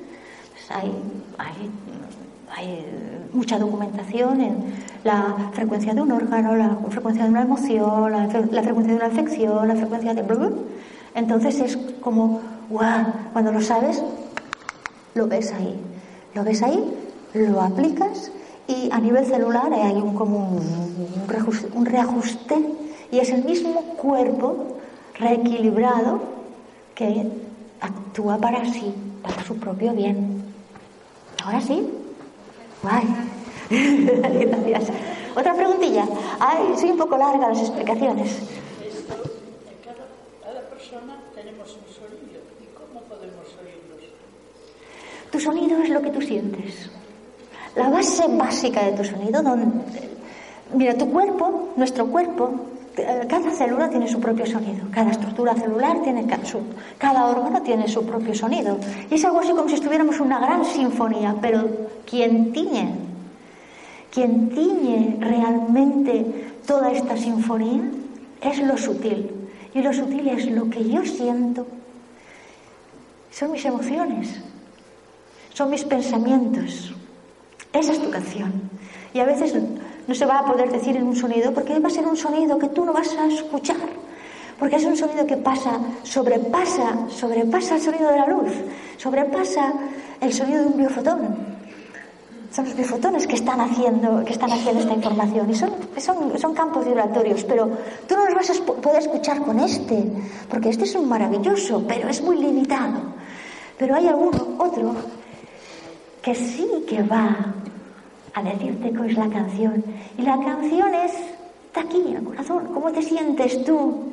hay, 0.69 0.93
hay, 1.39 2.87
mucha 3.33 3.59
documentación 3.59 4.41
en 4.41 4.57
la 5.05 5.51
frecuencia 5.53 5.93
de 5.93 6.01
un 6.01 6.11
órgano, 6.11 6.57
la 6.57 6.77
frecuencia 6.89 7.25
de 7.25 7.31
una 7.31 7.43
emoción, 7.43 8.11
la, 8.11 8.29
frecuencia 8.63 8.93
de 8.93 8.97
una 8.97 9.07
afección, 9.07 9.69
la 9.69 9.75
frecuencia 9.77 10.15
de... 10.15 10.25
Entonces 11.15 11.61
es 11.61 11.77
como, 12.01 12.41
wow, 12.71 13.13
cuando 13.33 13.53
lo 13.53 13.61
sabes, 13.61 14.03
lo 15.17 15.27
ves 15.27 15.53
ahí. 15.53 15.75
Lo 16.35 16.45
ves 16.45 16.63
ahí, 16.63 16.95
lo 17.35 17.61
aplicas 17.61 18.31
y 18.69 18.91
a 18.93 18.99
nivel 18.99 19.25
celular 19.25 19.73
hay 19.73 19.95
un, 19.95 20.15
como 20.15 20.61
un 21.75 21.87
reajuste 21.87 22.57
y 23.11 23.19
es 23.19 23.31
el 23.31 23.45
mismo 23.45 23.81
cuerpo 23.97 24.77
reequilibrado 25.19 26.21
que 26.95 27.27
actúa 27.81 28.39
para 28.39 28.65
sí, 28.67 28.93
para 29.23 29.43
su 29.45 29.57
propio 29.57 29.93
bien. 29.93 30.43
Ahora 31.45 31.61
sí. 31.61 31.89
Guay. 32.83 33.07
Gracias. 34.67 34.97
Otra 35.37 35.55
preguntilla. 35.55 36.05
Ay, 36.41 36.75
soy 36.79 36.91
un 36.91 36.99
poco 36.99 37.17
larga 37.17 37.49
las 37.49 37.61
explicaciones. 37.61 38.39
Cada 40.43 40.61
persona 40.69 41.17
tenemos 41.35 41.69
un 41.69 41.95
sonido. 41.95 42.41
¿Y 42.61 42.67
cómo 42.75 43.01
podemos 43.03 43.47
oírlos? 43.61 44.11
Tu 45.37 45.43
sonido 45.43 45.83
es 45.83 45.91
lo 45.91 46.01
que 46.01 46.09
tú 46.09 46.23
sientes. 46.23 46.89
La 47.75 47.91
base 47.91 48.25
básica 48.27 48.87
de 48.87 48.93
tu 48.93 49.05
sonido, 49.05 49.43
donde, 49.43 49.67
mira, 50.73 50.95
tu 50.95 51.11
cuerpo, 51.11 51.75
nuestro 51.77 52.07
cuerpo, 52.07 52.55
cada 53.29 53.51
célula 53.51 53.91
tiene 53.91 54.09
su 54.09 54.19
propio 54.19 54.47
sonido, 54.47 54.87
cada 54.91 55.11
estructura 55.11 55.55
celular 55.55 56.01
tiene 56.03 56.27
su, 56.47 56.61
cada 56.97 57.27
órgano 57.27 57.61
tiene 57.61 57.87
su 57.87 58.07
propio 58.07 58.35
sonido. 58.35 58.79
Y 59.11 59.17
es 59.17 59.25
algo 59.27 59.41
así 59.41 59.51
como 59.51 59.69
si 59.69 59.75
estuviéramos 59.75 60.21
una 60.21 60.39
gran 60.41 60.65
sinfonía, 60.65 61.37
pero 61.39 61.69
quien 62.09 62.51
tiñe, 62.55 62.95
quien 64.11 64.49
tiñe 64.49 65.19
realmente 65.21 66.47
toda 66.67 66.91
esta 66.93 67.15
sinfonía 67.19 67.83
es 68.41 68.59
lo 68.61 68.79
sutil. 68.79 69.31
Y 69.75 69.83
lo 69.83 69.93
sutil 69.93 70.29
es 70.29 70.51
lo 70.51 70.71
que 70.71 70.89
yo 70.89 71.05
siento, 71.05 71.67
son 73.31 73.53
mis 73.53 73.67
emociones, 73.67 74.41
son 75.57 75.71
mis 75.71 75.85
pensamientos. 75.85 76.93
Esa 77.73 77.93
es 77.93 78.03
tu 78.03 78.11
canción. 78.11 78.53
Y 79.15 79.21
a 79.21 79.25
veces 79.25 79.55
no 80.07 80.15
se 80.15 80.27
va 80.27 80.41
a 80.41 80.45
poder 80.45 80.71
decir 80.71 80.95
en 80.97 81.07
un 81.07 81.17
sonido 81.17 81.51
porque 81.55 81.79
va 81.79 81.89
a 81.89 81.91
ser 81.91 82.07
un 82.07 82.17
sonido 82.17 82.59
que 82.59 82.69
tú 82.69 82.85
no 82.85 82.93
vas 82.93 83.17
a 83.17 83.27
escuchar. 83.27 83.89
Porque 84.59 84.77
es 84.77 84.85
un 84.85 84.99
sonido 84.99 85.27
que 85.27 85.39
pasa, 85.39 85.81
sobrepasa, 86.03 87.09
sobrepasa 87.09 87.77
el 87.77 87.81
sonido 87.81 88.11
de 88.11 88.19
la 88.19 88.27
luz, 88.27 88.53
sobrepasa 88.99 89.73
el 90.21 90.31
sonido 90.31 90.61
de 90.61 90.67
un 90.67 90.77
biofotón. 90.77 91.57
Son 92.53 92.67
los 92.67 92.77
biofotones 92.77 93.27
que 93.27 93.37
están 93.37 93.59
haciendo, 93.59 94.25
que 94.27 94.33
están 94.33 94.53
haciendo 94.53 94.83
esta 94.83 94.93
información 94.93 95.49
y 95.49 95.55
son, 95.55 95.71
son, 95.97 96.39
son 96.39 96.53
campos 96.53 96.85
vibratorios, 96.85 97.45
pero 97.45 97.71
tú 98.07 98.15
no 98.15 98.27
los 98.27 98.35
vas 98.35 98.51
a 98.51 98.63
poder 98.63 99.01
escuchar 99.01 99.41
con 99.41 99.59
este, 99.61 100.05
porque 100.51 100.69
este 100.69 100.85
es 100.85 100.95
un 100.95 101.09
maravilloso, 101.09 101.83
pero 101.89 102.11
es 102.11 102.21
muy 102.21 102.37
limitado. 102.37 103.17
Pero 103.79 103.95
hay 103.95 104.07
alguno, 104.07 104.57
otro, 104.59 104.95
que 106.27 106.35
sí 106.35 106.67
que 106.89 107.05
va 107.05 107.55
a 108.35 108.43
decirte 108.43 108.91
cuál 108.91 109.11
es 109.11 109.17
la 109.17 109.29
canción. 109.29 109.85
Y 110.19 110.23
la 110.23 110.37
canción 110.41 110.93
es, 110.93 111.13
está 111.69 111.83
aquí 111.83 112.03
en 112.05 112.17
el 112.17 112.25
corazón, 112.25 112.67
¿cómo 112.75 112.91
te 112.91 113.01
sientes 113.01 113.65
tú? 113.65 114.11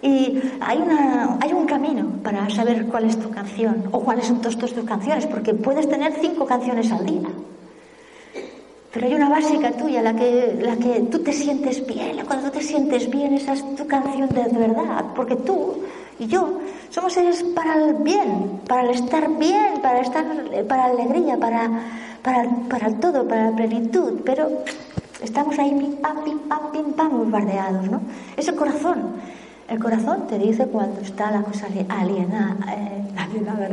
Y 0.00 0.40
hay, 0.60 0.78
una, 0.78 1.38
hay 1.40 1.52
un 1.52 1.66
camino 1.66 2.06
para 2.22 2.48
saber 2.50 2.86
cuál 2.86 3.06
es 3.06 3.18
tu 3.18 3.30
canción 3.30 3.82
o 3.90 3.98
cuáles 3.98 4.26
son 4.26 4.40
todas 4.40 4.56
tus 4.56 4.72
canciones, 4.84 5.26
porque 5.26 5.52
puedes 5.52 5.88
tener 5.88 6.12
cinco 6.20 6.46
canciones 6.46 6.92
al 6.92 7.04
día. 7.04 7.28
Pero 8.92 9.06
hay 9.08 9.14
una 9.14 9.28
básica 9.28 9.72
tuya, 9.72 10.02
la 10.02 10.14
que, 10.14 10.56
la 10.62 10.76
que 10.76 11.00
tú 11.10 11.18
te 11.18 11.32
sientes 11.32 11.84
bien. 11.84 12.24
Cuando 12.26 12.48
tú 12.48 12.58
te 12.58 12.64
sientes 12.64 13.10
bien, 13.10 13.34
esa 13.34 13.54
es 13.54 13.74
tu 13.74 13.88
canción 13.88 14.28
de 14.28 14.56
verdad. 14.56 15.04
Porque 15.16 15.34
tú 15.34 15.82
y 16.20 16.26
yo 16.26 16.60
somos 16.90 17.14
seres 17.14 17.42
para 17.54 17.74
el 17.76 17.94
bien, 17.94 18.60
para 18.68 18.82
el 18.82 18.90
estar 18.90 19.26
bien, 19.38 19.80
para 19.80 20.00
estar 20.00 20.24
para 20.68 20.88
la 20.88 20.92
alegría, 20.92 21.38
para, 21.38 21.70
para, 22.22 22.44
para 22.68 22.92
todo, 23.00 23.26
para 23.26 23.50
la 23.50 23.56
plenitud, 23.56 24.20
pero 24.22 24.50
estamos 25.22 25.58
ahí 25.58 25.70
pim 25.70 25.96
pam, 25.96 26.22
pim 26.22 26.38
pam, 26.40 26.72
pim 26.72 26.92
bombardeados, 26.94 27.90
¿no? 27.90 28.02
Es 28.36 28.48
el 28.48 28.54
corazón. 28.54 29.16
El 29.66 29.78
corazón 29.78 30.26
te 30.26 30.36
dice 30.38 30.66
cuando 30.66 31.00
está 31.00 31.30
la 31.30 31.42
cosa 31.42 31.68
alienada, 31.88 32.56
eh, 32.68 33.02
alienada, 33.16 33.66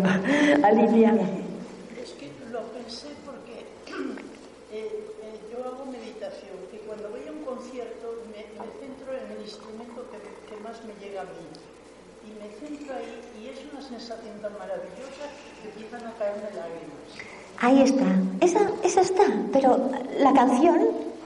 alineada. 0.63 1.23
Es 2.01 2.11
que 2.13 2.31
lo 2.49 2.61
pensé 2.71 3.09
porque 3.25 3.65
eh, 4.71 5.03
eh, 5.23 5.39
yo 5.51 5.65
hago 5.65 5.85
meditación 5.91 6.55
y 6.71 6.77
cuando 6.87 7.09
voy 7.09 7.27
a 7.27 7.31
un 7.31 7.43
concierto 7.43 8.23
me 8.31 8.45
centro 8.79 9.11
en 9.11 9.35
el 9.35 9.41
instrumento 9.41 10.05
que, 10.11 10.55
que 10.55 10.61
más 10.63 10.79
me 10.85 10.93
llega 11.03 11.21
a 11.21 11.25
mí. 11.25 11.56
Me 12.39 12.47
centro 12.67 12.93
ahí 12.95 13.21
y 13.41 13.47
es 13.49 13.59
una 13.71 13.81
sensación 13.81 14.35
tan 14.41 14.53
maravillosa 14.57 15.25
que 15.61 15.69
empiezan 15.69 16.07
a 16.07 16.13
caerme 16.13 16.49
lágrimas. 16.55 17.07
Ahí 17.59 17.81
está. 17.81 18.05
Esa, 18.45 18.59
esa 18.83 19.01
está. 19.01 19.23
Pero 19.51 19.89
la 20.19 20.33
canción 20.33 20.79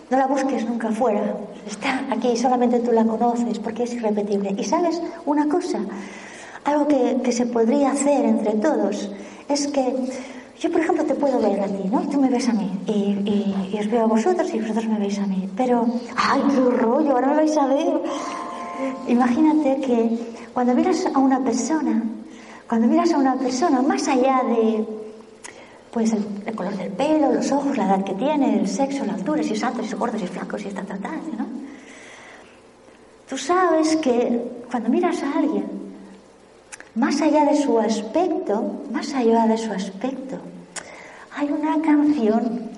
no 0.10 0.18
la 0.18 0.28
busques 0.28 0.66
nunca 0.66 0.90
fuera. 0.92 1.36
Está 1.68 2.06
aquí, 2.12 2.36
solamente 2.38 2.80
tú 2.80 2.92
la 2.92 3.04
conoces 3.06 3.60
porque 3.60 3.84
es 3.84 3.94
irrepetible. 3.94 4.56
Y 4.58 4.64
sabes 4.64 5.02
una 5.26 5.48
cosa, 5.50 5.80
algo 6.64 6.88
que, 6.88 7.18
que 7.24 7.32
se 7.32 7.46
podría 7.46 7.92
hacer 7.92 8.26
entre 8.26 8.54
todos 8.54 9.10
es 9.50 9.68
que 9.68 9.96
yo, 10.60 10.72
por 10.72 10.82
ejemplo, 10.82 11.04
te 11.06 11.16
puedo 11.16 11.40
ver 11.40 11.60
a 11.60 11.66
ti, 11.68 11.90
¿no? 11.92 12.02
Tú 12.10 12.22
me 12.22 12.30
ves 12.30 12.48
a 12.48 12.54
mí. 12.54 12.72
Y, 12.86 12.92
y- 12.92 13.70
y 13.74 13.80
os 13.80 13.90
veo 13.90 14.04
a 14.04 14.08
vosotros 14.08 14.54
y 14.54 14.60
vosotros 14.60 14.86
me 14.88 15.00
veis 15.00 15.18
a 15.20 15.26
mí. 15.26 15.50
Pero, 15.58 15.86
¡ay, 16.16 16.42
qué 16.50 16.78
rollo! 16.78 17.12
Ahora 17.14 17.28
me 17.28 17.36
vais 17.38 17.58
a 17.58 17.66
ver. 17.66 18.02
Imagínate 19.08 19.82
que 19.82 20.20
cuando 20.54 20.74
miras 20.76 21.06
a 21.06 21.18
una 21.20 21.40
persona, 21.40 22.04
cuando 22.68 22.88
miras 22.88 23.12
a 23.14 23.18
una 23.18 23.36
persona, 23.36 23.82
más 23.82 24.08
allá 24.08 24.42
de, 24.44 24.86
pues, 25.92 26.14
el, 26.14 26.56
color 26.56 26.76
del 26.78 26.92
pelo, 26.92 27.32
los 27.32 27.52
ojos, 27.52 27.78
la 27.78 27.86
edad 27.86 28.04
que 28.04 28.14
tiene, 28.14 28.60
el 28.60 28.68
sexo, 28.68 29.06
la 29.06 29.14
altura, 29.14 29.44
si 29.44 29.54
es 29.54 29.64
alto, 29.64 29.82
si 29.82 29.88
es 29.90 29.96
gordo, 29.96 30.18
si 30.18 30.26
es 30.26 30.32
flaco, 30.32 30.58
si 30.58 30.68
está 30.68 30.84
tal, 30.84 31.00
tal, 31.00 31.20
¿no? 31.38 31.46
Tú 33.30 33.38
sabes 33.38 33.96
que 33.98 34.42
cuando 34.70 34.90
miras 34.90 35.24
a 35.24 35.40
alguien, 35.40 35.66
más 36.96 37.22
allá 37.22 37.46
de 37.46 37.56
su 37.56 37.80
aspecto, 37.80 38.82
más 38.92 39.14
allá 39.14 39.48
de 39.48 39.58
su 39.58 39.72
aspecto, 39.72 40.38
hay 41.38 41.50
una 41.50 41.82
canción 41.82 42.70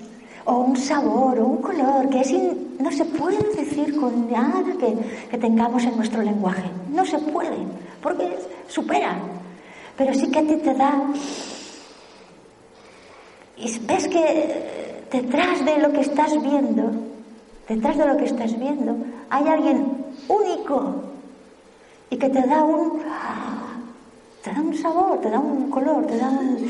o 0.44 0.58
un 0.58 0.76
sabor 0.76 1.40
o 1.40 1.46
un 1.46 1.56
color 1.56 2.08
que 2.08 2.20
es 2.20 2.30
in- 2.30 2.63
no 2.78 2.90
se 2.90 3.04
puede 3.04 3.42
decir 3.54 3.98
con 3.98 4.30
nada 4.30 4.64
que, 4.78 5.38
tengamos 5.38 5.84
en 5.84 5.96
nuestro 5.96 6.22
lenguaje. 6.22 6.64
No 6.90 7.04
se 7.04 7.18
puede, 7.18 7.56
porque 8.02 8.36
supera. 8.68 9.16
Pero 9.96 10.14
sí 10.14 10.30
que 10.30 10.38
a 10.38 10.42
ti 10.42 10.56
te 10.56 10.74
da... 10.74 11.02
Y 13.56 13.78
ves 13.80 14.08
que 14.08 15.06
detrás 15.10 15.64
de 15.64 15.78
lo 15.78 15.92
que 15.92 16.00
estás 16.00 16.32
viendo, 16.42 16.90
detrás 17.68 17.96
de 17.96 18.06
lo 18.06 18.16
que 18.16 18.24
estás 18.24 18.58
viendo, 18.58 18.96
hay 19.30 19.46
alguien 19.46 20.04
único 20.28 21.04
y 22.10 22.16
que 22.16 22.28
te 22.28 22.42
da 22.46 22.62
un... 22.62 23.00
Te 24.42 24.52
da 24.52 24.60
un 24.60 24.74
sabor, 24.74 25.20
te 25.20 25.30
da 25.30 25.38
un 25.38 25.70
color, 25.70 26.06
te 26.06 26.18
da 26.18 26.28
un... 26.28 26.68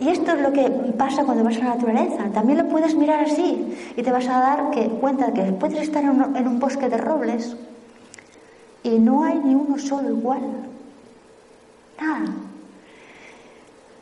Y 0.00 0.08
esto 0.08 0.32
es 0.32 0.40
lo 0.40 0.50
que 0.50 0.62
pasa 0.96 1.24
cuando 1.24 1.44
vas 1.44 1.58
a 1.58 1.60
la 1.60 1.74
naturaleza. 1.74 2.24
También 2.32 2.58
lo 2.58 2.68
puedes 2.68 2.94
mirar 2.94 3.20
así 3.20 3.76
y 3.94 4.02
te 4.02 4.10
vas 4.10 4.26
a 4.28 4.40
dar 4.40 4.70
que, 4.70 4.88
cuenta 4.88 5.26
de 5.26 5.32
que 5.34 5.52
puedes 5.52 5.82
estar 5.82 6.02
en 6.02 6.48
un, 6.48 6.58
bosque 6.58 6.88
de 6.88 6.96
robles 6.96 7.54
y 8.82 8.98
no 8.98 9.24
hay 9.24 9.38
ni 9.44 9.54
uno 9.54 9.78
solo 9.78 10.08
igual. 10.08 10.40
Nada. 12.00 12.24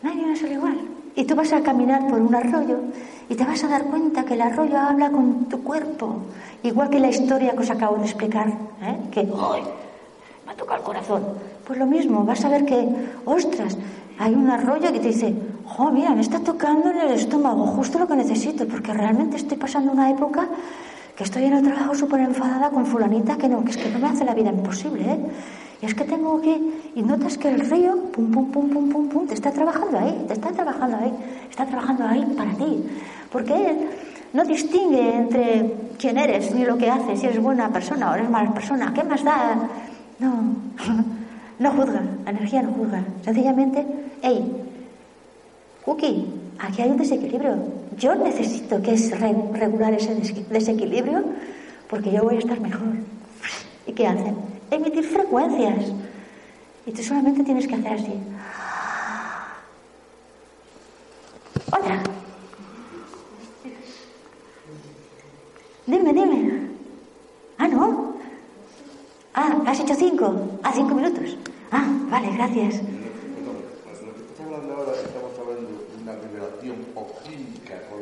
No 0.03 0.09
hay 0.09 0.17
ni 0.17 0.23
uno 0.23 0.37
solo 0.37 0.53
igual. 0.53 0.79
Y 1.17 1.25
tú 1.25 1.35
vas 1.35 1.53
a 1.53 1.63
caminar 1.65 2.07
por 2.07 2.21
un 2.21 2.33
arroyo 2.33 2.79
y 3.29 3.35
te 3.35 3.45
vas 3.45 3.65
a 3.65 3.69
dar 3.69 3.85
cuenta 3.87 4.25
que 4.25 4.35
el 4.35 4.41
arroyo 4.43 4.79
habla 4.79 5.11
con 5.11 5.47
tu 5.47 5.65
cuerpo, 5.65 6.19
igual 6.63 6.91
que 6.91 7.01
la 7.01 7.09
historia 7.09 7.53
que 7.53 7.59
os 7.59 7.71
acabo 7.71 7.97
de 7.97 8.05
explicar, 8.05 8.47
¿eh? 8.83 8.97
que 9.11 9.21
¡ay! 9.21 9.63
me 10.47 10.53
ha 10.53 10.55
tocado 10.55 10.79
el 10.79 10.85
corazón. 10.85 11.25
Pues 11.67 11.77
lo 11.77 11.87
mismo, 11.87 12.25
vas 12.25 12.45
a 12.45 12.49
ver 12.49 12.65
que, 12.65 12.89
ostras, 13.25 13.77
hay 14.19 14.35
un 14.35 14.49
arroyo 14.49 14.93
que 14.93 15.01
te 15.01 15.09
dice, 15.09 15.35
jo, 15.69 15.91
mira, 15.93 16.15
me 16.15 16.23
está 16.23 16.41
tocando 16.41 16.91
en 16.91 16.99
el 16.99 17.11
estómago, 17.13 17.67
justo 17.67 17.99
lo 17.99 18.07
que 18.07 18.17
necesito, 18.17 18.67
porque 18.67 18.93
realmente 18.93 19.37
estoy 19.37 19.57
pasando 19.57 19.93
una 19.93 20.11
época 20.11 20.49
que 21.15 21.25
estoy 21.25 21.45
en 21.45 21.55
el 21.55 21.65
trabajo 21.65 21.95
súper 21.95 22.21
enfadada 22.21 22.71
con 22.71 22.87
fulanita 22.87 23.37
que 23.37 23.49
no, 23.49 23.65
que 23.65 23.73
es 23.73 23.77
que 23.77 23.91
no 23.91 23.99
me 23.99 24.09
hace 24.09 24.25
la 24.25 24.35
vida 24.35 24.51
imposible, 24.51 25.03
¿eh? 25.05 25.19
Y 25.81 25.87
es 25.87 25.95
que 25.95 26.05
tengo 26.05 26.41
que... 26.41 26.61
Y 26.95 27.03
notas 27.03 27.39
que 27.39 27.49
el 27.49 27.61
río, 27.61 27.97
pum, 28.13 28.31
pum, 28.33 28.51
pum, 28.51 28.69
pum, 28.69 28.89
pum, 28.89 29.09
pum, 29.09 29.27
te 29.27 29.35
está 29.35 29.53
trabajando 29.53 29.99
ahí, 29.99 30.25
te 30.27 30.33
está 30.33 30.51
trabajando 30.51 30.97
ahí, 30.97 31.13
está 31.49 31.67
trabajando 31.67 32.05
ahí 32.05 32.25
para 32.37 32.51
ti. 32.55 32.85
Porque 33.31 33.71
él 33.71 33.89
no 34.33 34.45
distingue 34.45 35.17
entre 35.17 35.75
quién 35.99 36.19
eres 36.19 36.53
ni 36.53 36.65
lo 36.65 36.77
que 36.77 36.91
haces, 36.91 37.21
si 37.21 37.27
eres 37.27 37.41
buena 37.41 37.69
persona 37.71 38.11
o 38.11 38.15
eres 38.15 38.29
mala 38.29 38.53
persona. 38.53 38.93
¿Qué 38.93 39.05
más 39.05 39.23
da? 39.23 39.57
No, 40.19 40.35
no 41.61 41.71
juzga, 41.71 42.03
la 42.25 42.31
energía 42.31 42.63
no 42.63 42.73
juzga. 42.73 43.05
Sencillamente, 43.23 43.87
hey, 44.23 44.68
Cookie, 45.89 46.27
aquí 46.59 46.83
hay 46.83 46.91
un 46.91 46.99
desequilibrio. 46.99 47.57
Yo 47.97 48.15
necesito 48.15 48.83
que 48.83 48.93
es 48.93 49.11
re- 49.19 49.35
regular 49.55 49.95
ese 49.95 50.15
des- 50.15 50.47
desequilibrio 50.51 51.25
porque 51.89 52.13
yo 52.13 52.25
voy 52.25 52.37
a 52.37 52.41
estar 52.41 52.61
mejor. 52.61 52.93
¿Y 53.87 53.93
qué 53.95 54.07
hacen? 54.07 54.37
Emitir 54.71 55.03
frecuencias. 55.05 55.87
Y 56.85 56.93
tú 56.93 57.03
solamente 57.03 57.43
tienes 57.43 57.67
que 57.67 57.75
hacer 57.77 57.93
así. 57.95 58.13
Hola. 61.73 62.03
Dime, 65.87 66.13
dime. 66.13 66.69
Ah, 67.57 67.67
no. 67.69 68.13
Ah, 69.33 69.57
has 69.67 69.81
hecho 69.81 69.95
cinco. 69.95 70.35
Ah, 70.63 70.73
cinco 70.75 70.95
minutos. 70.95 71.35
Ah, 71.73 71.87
vale, 72.11 72.29
gracias. 72.37 72.75
Perdón, 72.77 73.57
pues 73.85 74.03
lo 74.03 74.13
que 74.15 74.21
estás 74.21 74.45
hablando 74.47 74.75
ahora, 74.75 74.93
estamos 74.93 75.33
hablando 75.39 75.69
de 75.71 76.03
una 76.03 76.13
revelación 76.15 76.77
o 76.95 77.07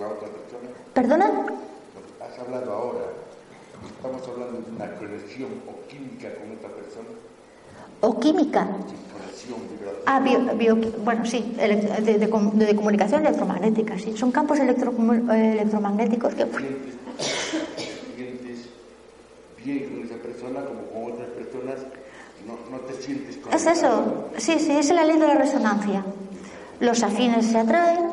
otra 0.08 0.28
persona. 0.28 0.68
¿Perdona? 0.94 1.26
Lo 1.28 2.24
has 2.24 2.38
hablado 2.38 2.72
ahora, 2.72 3.04
estamos 3.96 4.22
hablando 4.28 4.60
de 4.60 4.76
una 4.76 4.94
conexión 4.96 5.50
o 5.68 5.86
química 5.88 6.28
con 6.34 6.52
otra 6.56 6.70
persona. 6.70 7.08
¿O 8.00 8.20
química? 8.20 8.66
Sí. 8.88 8.94
Ah, 10.06 10.20
bio, 10.20 10.38
bio- 10.56 10.76
bueno, 11.04 11.24
sí, 11.24 11.54
de, 11.56 12.18
de 12.18 12.30
com- 12.30 12.52
de 12.52 12.74
comunicación 12.76 13.22
electromagnética, 13.26 13.98
sí. 13.98 14.16
Son 14.16 14.30
campos 14.32 14.58
electro- 14.58 14.92
electromagnéticos 15.32 16.34
que... 16.34 16.44
Sientes, 18.16 18.68
bien 19.64 19.84
con 19.88 20.04
esa 20.04 20.16
persona 20.22 20.60
como 20.64 20.82
con 20.92 21.12
otras 21.12 21.28
personas, 21.30 21.76
no, 22.46 22.54
no 22.70 22.78
te 22.84 22.94
sientes 23.02 23.38
Es 23.52 23.66
eso, 23.66 24.28
sí, 24.36 24.58
sí, 24.58 24.72
es 24.72 24.90
la 24.90 25.04
ley 25.04 25.18
de 25.18 25.26
la 25.26 25.34
resonancia. 25.34 26.04
Los 26.80 27.02
afines 27.02 27.46
se 27.46 27.58
atraen, 27.58 28.05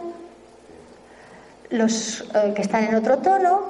los 1.74 2.21
eh, 2.21 2.53
que 2.55 2.61
están 2.61 2.86
en 2.86 2.95
otro 2.95 3.17
tono, 3.17 3.61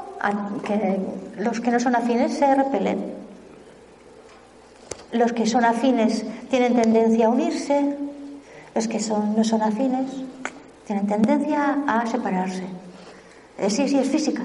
que, 0.63 0.99
los 1.39 1.59
que 1.59 1.71
no 1.71 1.79
son 1.79 1.95
afines 1.95 2.33
se 2.33 2.53
repelen. 2.53 3.13
Los 5.11 5.33
que 5.33 5.47
son 5.47 5.63
afines 5.63 6.25
tienen 6.49 6.75
tendencia 6.75 7.27
a 7.27 7.29
unirse, 7.29 7.95
los 8.75 8.87
que 8.87 8.99
son, 8.99 9.35
no 9.35 9.43
son 9.43 9.61
afines 9.61 10.11
tienen 10.85 11.07
tendencia 11.07 11.83
a 11.87 12.05
separarse. 12.05 12.63
Eh, 13.57 13.69
sí, 13.69 13.87
sí, 13.87 13.97
es 13.97 14.09
física. 14.09 14.43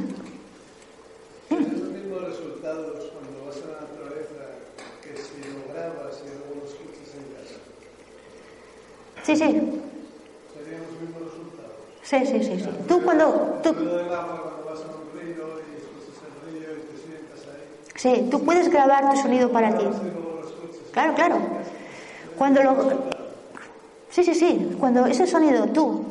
¿Tienes 1.49 1.73
los 1.73 1.91
mismos 1.91 2.23
resultados 2.23 3.11
cuando 3.13 3.47
vas 3.47 3.57
a 3.57 3.67
la 3.73 3.81
naturaleza 3.81 4.63
que 5.03 5.17
si 5.17 5.41
lo 5.51 5.73
grabas 5.73 6.23
y 6.23 6.29
luego 6.29 6.63
lo 6.63 6.67
escuchas 6.69 7.11
en 7.19 7.27
casa? 7.35 7.59
Sí, 9.25 9.35
sí, 9.35 9.51
¿Serían 10.55 10.83
los 10.87 11.01
mismos 11.01 11.23
resultados? 11.27 11.98
Sí, 12.09 12.27
sí, 12.27 12.43
sí. 12.45 12.61
sí. 12.61 12.71
Tú 12.89 13.03
cuando... 13.03 13.61
Tú, 13.63 13.73
río 13.73 13.99
río 15.15 15.45
sí, 17.97 18.29
tú 18.31 18.45
puedes 18.45 18.69
grabar 18.71 19.11
tu 19.11 19.17
sonido 19.19 19.51
para 19.51 19.77
ti. 19.77 19.85
Claro, 20.93 21.15
claro. 21.15 21.37
Cuando 22.37 22.63
lo... 22.63 22.75
Sí, 24.11 24.25
sí, 24.25 24.35
sí. 24.35 24.77
Cuando 24.81 25.07
ese 25.07 25.27
sonido 25.27 25.67
tú, 25.67 26.05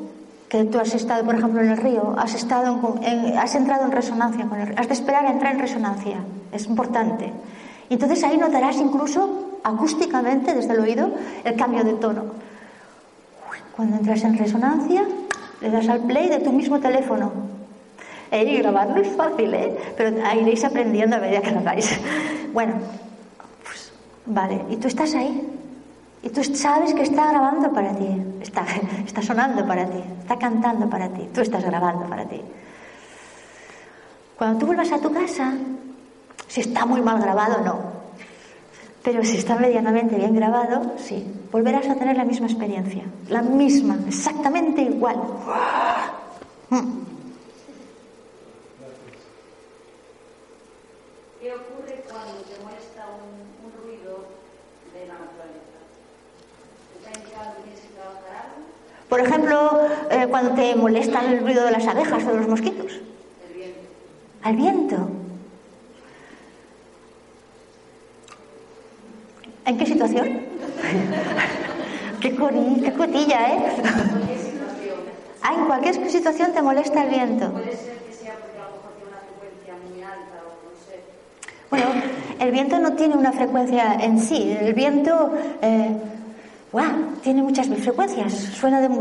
que 0.49 0.63
tú 0.65 0.79
has 0.79 0.93
estado, 0.93 1.23
por 1.25 1.35
ejemplo, 1.35 1.61
en 1.61 1.71
el 1.71 1.77
río, 1.77 2.15
has 2.17 2.33
estado 2.35 2.79
en- 3.01 3.03
en- 3.03 3.37
has 3.37 3.55
entrado 3.55 3.85
en 3.85 3.91
resonancia 3.91 4.45
con 4.47 4.59
el 4.59 4.77
has 4.77 4.87
de 4.87 4.93
esperar 4.93 5.25
a 5.25 5.31
entrar 5.31 5.53
en 5.53 5.59
resonancia. 5.59 6.17
Es 6.51 6.67
importante. 6.67 7.31
Y 7.89 7.93
entonces 7.95 8.23
ahí 8.23 8.37
notarás 8.37 8.75
incluso 8.77 9.59
acústicamente 9.63 10.53
desde 10.53 10.73
el 10.73 10.79
oído 10.79 11.09
el 11.43 11.55
cambio 11.55 11.83
de 11.83 11.93
tono. 11.93 12.23
Cuando 13.75 13.97
entras 13.97 14.23
en 14.23 14.37
resonancia, 14.37 15.03
le 15.61 15.69
das 15.69 15.87
al 15.89 16.01
play 16.01 16.29
de 16.29 16.39
tu 16.39 16.51
mismo 16.51 16.79
teléfono. 16.79 17.31
Eh, 18.31 18.43
y 18.43 18.57
grabarlo 18.57 19.01
es 19.01 19.15
fácil, 19.15 19.53
¿eh? 19.53 19.77
Pero 19.95 20.17
iréis 20.35 20.63
aprendiendo 20.63 21.15
a 21.15 21.19
medida 21.19 21.41
que 21.41 21.51
lo 21.51 21.59
hagáis. 21.59 21.99
Bueno, 22.53 22.75
pues, 23.63 23.91
vale. 24.25 24.61
Y 24.69 24.77
tú 24.77 24.87
estás 24.87 25.13
ahí. 25.13 25.47
Y 26.23 26.29
tú 26.29 26.43
sabes 26.43 26.93
que 26.93 27.03
está 27.03 27.29
grabando 27.29 27.71
para 27.71 27.93
ti. 27.93 28.07
Está, 28.41 28.65
está 29.05 29.21
sonando 29.21 29.65
para 29.67 29.85
ti. 29.85 30.01
Está 30.21 30.37
cantando 30.37 30.89
para 30.89 31.09
ti. 31.09 31.29
Tú 31.33 31.41
estás 31.41 31.63
grabando 31.63 32.07
para 32.07 32.25
ti. 32.25 32.41
Cuando 34.37 34.59
tú 34.59 34.65
vuelvas 34.65 34.91
a 34.91 34.99
tu 34.99 35.11
casa, 35.11 35.53
si 36.47 36.61
está 36.61 36.85
muy 36.85 37.01
mal 37.01 37.19
grabado, 37.21 37.63
no. 37.63 37.96
Pero 39.07 39.23
si 39.23 39.37
está 39.37 39.55
medianamente 39.55 40.17
bien 40.17 40.35
grabado, 40.35 40.81
sí, 40.97 41.25
volverás 41.49 41.87
a 41.87 41.95
tener 41.95 42.17
la 42.17 42.25
misma 42.25 42.47
experiencia, 42.47 43.05
la 43.29 43.41
misma, 43.41 43.97
exactamente 44.05 44.81
igual. 44.81 45.15
Mm. 46.69 47.05
¿Qué 51.39 51.53
ocurre 51.53 52.03
cuando 52.11 52.33
te 52.49 52.59
muestra 52.61 53.05
un, 53.15 53.71
ruido 53.81 54.25
de 54.93 55.07
la 55.07 55.13
naturaleza? 55.13 55.79
¿Te 57.01 57.09
Por 59.07 59.21
ejemplo, 59.21 59.87
eh, 60.11 60.27
cuando 60.29 60.51
te 60.53 60.75
molesta 60.75 61.21
el 61.31 61.39
ruido 61.39 61.63
de 61.63 61.71
las 61.71 61.87
abejas 61.87 62.25
o 62.25 62.31
de 62.31 62.37
los 62.39 62.49
mosquitos. 62.49 62.99
El 63.47 63.53
viento. 63.55 63.79
Al 64.43 64.55
viento. 64.57 65.26
¿En 69.67 69.77
qué 69.77 69.85
situación? 69.85 70.25
qué, 72.21 72.31
qué 72.31 72.93
cotilla, 72.93 73.51
¿eh? 73.51 73.59
Ah, 75.43 75.53
en 75.55 75.65
cualquier 75.65 76.09
situación 76.09 76.53
te 76.53 76.61
molesta 76.61 77.03
el 77.03 77.09
viento. 77.09 77.51
Puede 77.51 77.75
ser 77.75 77.97
que 77.97 78.13
sea 78.13 78.35
porque 78.35 78.59
a 78.59 78.63
lo 78.63 78.69
mejor 78.77 78.93
tiene 78.95 79.09
una 79.11 79.19
frecuencia 79.27 79.73
muy 79.83 80.01
alta 80.01 80.39
o 80.47 80.55
no 80.63 80.71
sé. 80.87 81.03
Bueno, 81.69 81.87
el 82.39 82.51
viento 82.51 82.79
no 82.79 82.93
tiene 82.93 83.15
una 83.15 83.33
frecuencia 83.33 83.95
en 83.99 84.21
sí. 84.21 84.55
El 84.57 84.73
viento 84.73 85.33
eh, 85.61 85.97
¡guau! 86.71 87.17
tiene 87.21 87.43
muchas 87.43 87.67
frecuencias. 87.67 88.31
Suena, 88.33 88.81
en, 88.85 88.95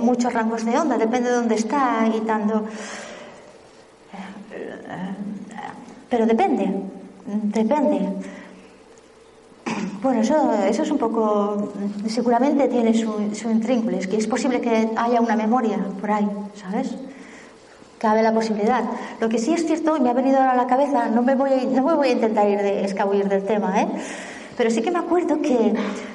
muchos 0.00 0.32
rangos 0.32 0.64
de 0.64 0.78
onda, 0.78 0.96
depende 0.96 1.28
de 1.28 1.36
dónde 1.36 1.56
está 1.56 2.08
y 2.14 2.20
tanto. 2.20 2.64
Pero 6.08 6.24
depende, 6.26 6.70
depende. 7.26 8.08
Bueno, 10.02 10.20
eso, 10.22 10.52
eso 10.68 10.82
es 10.82 10.90
un 10.90 10.98
poco. 10.98 11.72
Seguramente 12.08 12.68
tiene 12.68 12.92
su, 12.94 13.12
su 13.34 13.50
intrínculo. 13.50 13.96
Es 13.96 14.08
que 14.08 14.16
es 14.16 14.26
posible 14.26 14.60
que 14.60 14.90
haya 14.96 15.20
una 15.20 15.36
memoria 15.36 15.78
por 16.00 16.10
ahí, 16.10 16.28
¿sabes? 16.54 16.94
Cabe 17.98 18.22
la 18.22 18.32
posibilidad. 18.34 18.82
Lo 19.20 19.28
que 19.28 19.38
sí 19.38 19.52
es 19.52 19.64
cierto, 19.64 19.96
y 19.96 20.00
me 20.00 20.10
ha 20.10 20.12
venido 20.12 20.38
ahora 20.38 20.52
a 20.52 20.56
la 20.56 20.66
cabeza, 20.66 21.08
no 21.08 21.22
me 21.22 21.36
voy, 21.36 21.66
no 21.72 21.84
me 21.84 21.94
voy 21.94 22.08
a 22.08 22.12
intentar 22.12 22.48
ir 22.48 22.58
de 22.60 22.84
escabullir 22.84 23.28
del 23.28 23.44
tema, 23.44 23.80
¿eh? 23.80 23.88
Pero 24.56 24.70
sí 24.70 24.82
que 24.82 24.90
me 24.90 24.98
acuerdo 24.98 25.40
que, 25.40 25.72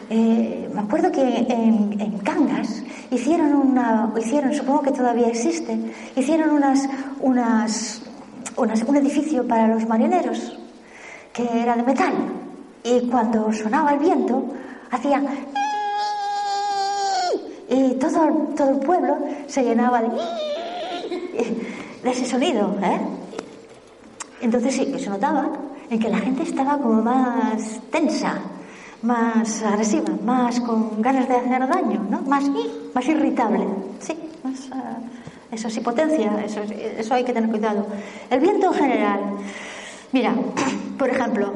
eh, 0.09 0.69
me 0.73 0.81
acuerdo 0.81 1.11
que 1.11 1.21
en, 1.49 2.19
Cangas 2.23 2.83
hicieron 3.09 3.53
una, 3.53 4.11
hicieron, 4.19 4.53
supongo 4.53 4.81
que 4.81 4.91
todavía 4.91 5.27
existe, 5.29 5.77
hicieron 6.15 6.49
unas, 6.51 6.87
unas- 7.21 8.01
un 8.57 8.95
edificio 8.97 9.47
para 9.47 9.67
los 9.67 9.87
marineros 9.87 10.59
que 11.37 11.61
era 11.61 11.75
de 11.75 11.83
metal. 11.83 12.13
Y 12.83 13.01
cuando 13.07 13.53
sonaba 13.53 13.93
el 13.93 13.99
viento, 13.99 14.43
hacía 14.89 15.21
y 17.69 17.93
todo, 17.95 18.31
todo 18.55 18.69
el 18.71 18.79
pueblo 18.79 19.17
se 19.45 19.61
llenaba 19.61 20.01
de, 20.01 20.09
de 22.03 22.09
ese 22.09 22.25
sonido. 22.25 22.75
¿eh? 22.81 22.99
Entonces 24.41 24.73
sí, 24.73 24.95
se 24.97 25.09
notaba 25.09 25.49
en 25.89 25.99
que 25.99 26.09
la 26.09 26.17
gente 26.17 26.43
estaba 26.43 26.77
como 26.77 27.03
más 27.03 27.81
tensa, 27.91 28.39
más 29.03 29.61
agresiva, 29.61 30.09
más 30.25 30.59
con 30.61 31.01
ganas 31.01 31.27
de 31.27 31.35
hacer 31.35 31.67
daño, 31.67 32.05
¿no? 32.09 32.21
más, 32.21 32.45
más 32.95 33.05
irritable. 33.05 33.65
Sí, 33.99 34.17
ah, 34.71 34.97
eso 35.51 35.69
sí 35.69 35.81
potencia, 35.81 36.43
eso, 36.43 36.61
eso 36.61 37.13
hay 37.13 37.23
que 37.23 37.33
tener 37.33 37.49
cuidado. 37.49 37.85
El 38.29 38.39
viento 38.39 38.67
en 38.67 38.73
general. 38.73 39.19
Mira, 40.11 40.33
por 40.97 41.09
ejemplo, 41.09 41.51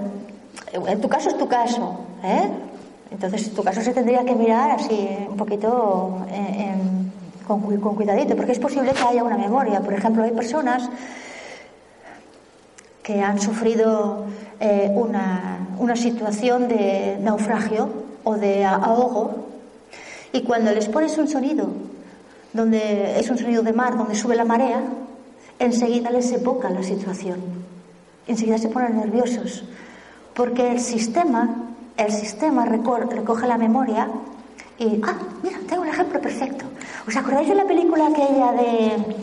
en 0.74 1.02
tu 1.02 1.08
caso 1.08 1.30
es 1.30 1.38
tu 1.38 1.48
caso, 1.48 2.00
¿eh? 2.24 2.50
Entonces, 3.12 3.48
en 3.48 3.56
tu 3.56 3.64
caso 3.64 3.82
se 3.82 3.94
tendría 3.94 4.24
que 4.24 4.36
mirar 4.36 4.72
así, 4.72 5.08
un 5.30 5.36
poquito 5.36 6.26
eh, 6.30 6.74
con, 7.46 7.62
con 7.80 7.96
cuidadito, 7.96 8.36
porque 8.36 8.54
es 8.54 8.60
posible 8.60 8.94
que 8.94 9.04
haya 9.04 9.24
una 9.24 9.38
memoria. 9.38 9.82
Por 9.82 9.94
ejemplo, 9.94 10.24
hay 10.24 10.32
personas 10.32 10.90
que 13.04 13.22
han 13.22 13.40
sufrido 13.40 14.26
eh, 14.60 14.92
una, 14.94 15.68
una 15.78 15.96
situación 15.96 16.68
de 16.68 17.18
naufragio 17.20 17.90
o 18.24 18.36
de 18.36 18.64
ahogo 18.64 19.48
y 20.32 20.44
cuando 20.44 20.72
les 20.72 20.88
pones 20.88 21.18
un 21.18 21.28
sonido, 21.28 21.68
donde 22.54 23.20
es 23.20 23.30
un 23.30 23.38
sonido 23.38 23.64
de 23.64 23.74
mar, 23.74 23.98
donde 23.98 24.16
sube 24.16 24.36
la 24.36 24.46
marea, 24.46 24.82
enseguida 25.60 26.10
les 26.12 26.32
evoca 26.32 26.70
la 26.70 26.84
situación. 26.84 27.61
Enseguida 28.28 28.58
se 28.58 28.70
ponen 28.70 28.98
nerviosos, 28.98 29.64
porque 30.34 30.72
el 30.72 30.80
sistema, 30.80 31.50
el 31.98 32.12
sistema 32.12 32.66
reco- 32.66 33.08
recoge 33.10 33.48
la 33.48 33.58
memoria 33.58 34.08
y, 34.78 35.02
ah, 35.04 35.16
mira, 35.44 35.58
tengo 35.68 35.82
un 35.84 35.90
ejemplo 35.90 36.20
perfecto. 36.22 36.66
¿Os 37.08 37.16
acordáis 37.16 37.50
de 37.50 37.56
la 37.56 37.66
película 37.66 38.08
aquella 38.08 38.52
de 38.54 39.16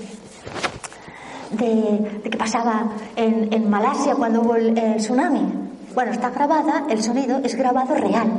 de, 1.50 2.20
de 2.22 2.30
que 2.30 2.36
pasaba 2.36 2.90
en, 3.16 3.52
en 3.52 3.70
Malasia 3.70 4.14
cuando 4.14 4.42
hubo 4.42 4.54
el, 4.56 4.76
el 4.76 4.96
tsunami. 4.96 5.40
Bueno, 5.94 6.12
está 6.12 6.30
grabada, 6.30 6.84
el 6.90 7.02
sonido 7.02 7.40
es 7.42 7.54
grabado 7.54 7.94
real. 7.94 8.30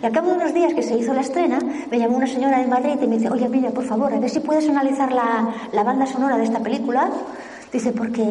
Y 0.00 0.06
al 0.06 0.12
cabo 0.12 0.28
de 0.30 0.36
unos 0.36 0.54
días 0.54 0.72
que 0.72 0.82
se 0.82 0.96
hizo 0.96 1.12
la 1.12 1.20
estrena, 1.22 1.58
me 1.90 1.98
llamó 1.98 2.16
una 2.16 2.26
señora 2.28 2.58
de 2.60 2.66
Madrid 2.68 2.96
y 3.02 3.06
me 3.06 3.16
dice, 3.18 3.28
oye, 3.30 3.48
mira, 3.48 3.70
por 3.70 3.84
favor, 3.84 4.12
a 4.14 4.20
ver 4.20 4.30
si 4.30 4.40
puedes 4.40 4.68
analizar 4.68 5.12
la, 5.12 5.48
la 5.72 5.82
banda 5.82 6.06
sonora 6.06 6.36
de 6.38 6.44
esta 6.44 6.60
película. 6.60 7.10
Dice, 7.72 7.92
porque, 7.92 8.30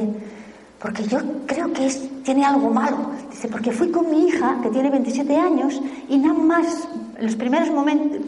porque 0.80 1.04
yo 1.04 1.20
creo 1.46 1.72
que 1.74 1.90
tiene 2.24 2.46
algo 2.46 2.70
malo. 2.70 2.98
Dice, 3.30 3.48
porque 3.50 3.72
fui 3.72 3.92
con 3.92 4.10
mi 4.10 4.28
hija, 4.28 4.58
que 4.64 4.70
tiene 4.70 4.90
27 4.90 5.36
años, 5.36 5.82
y 6.08 6.18
nada 6.18 6.34
más, 6.40 6.88
en 7.18 7.26
los 7.26 7.36
primeros 7.36 7.70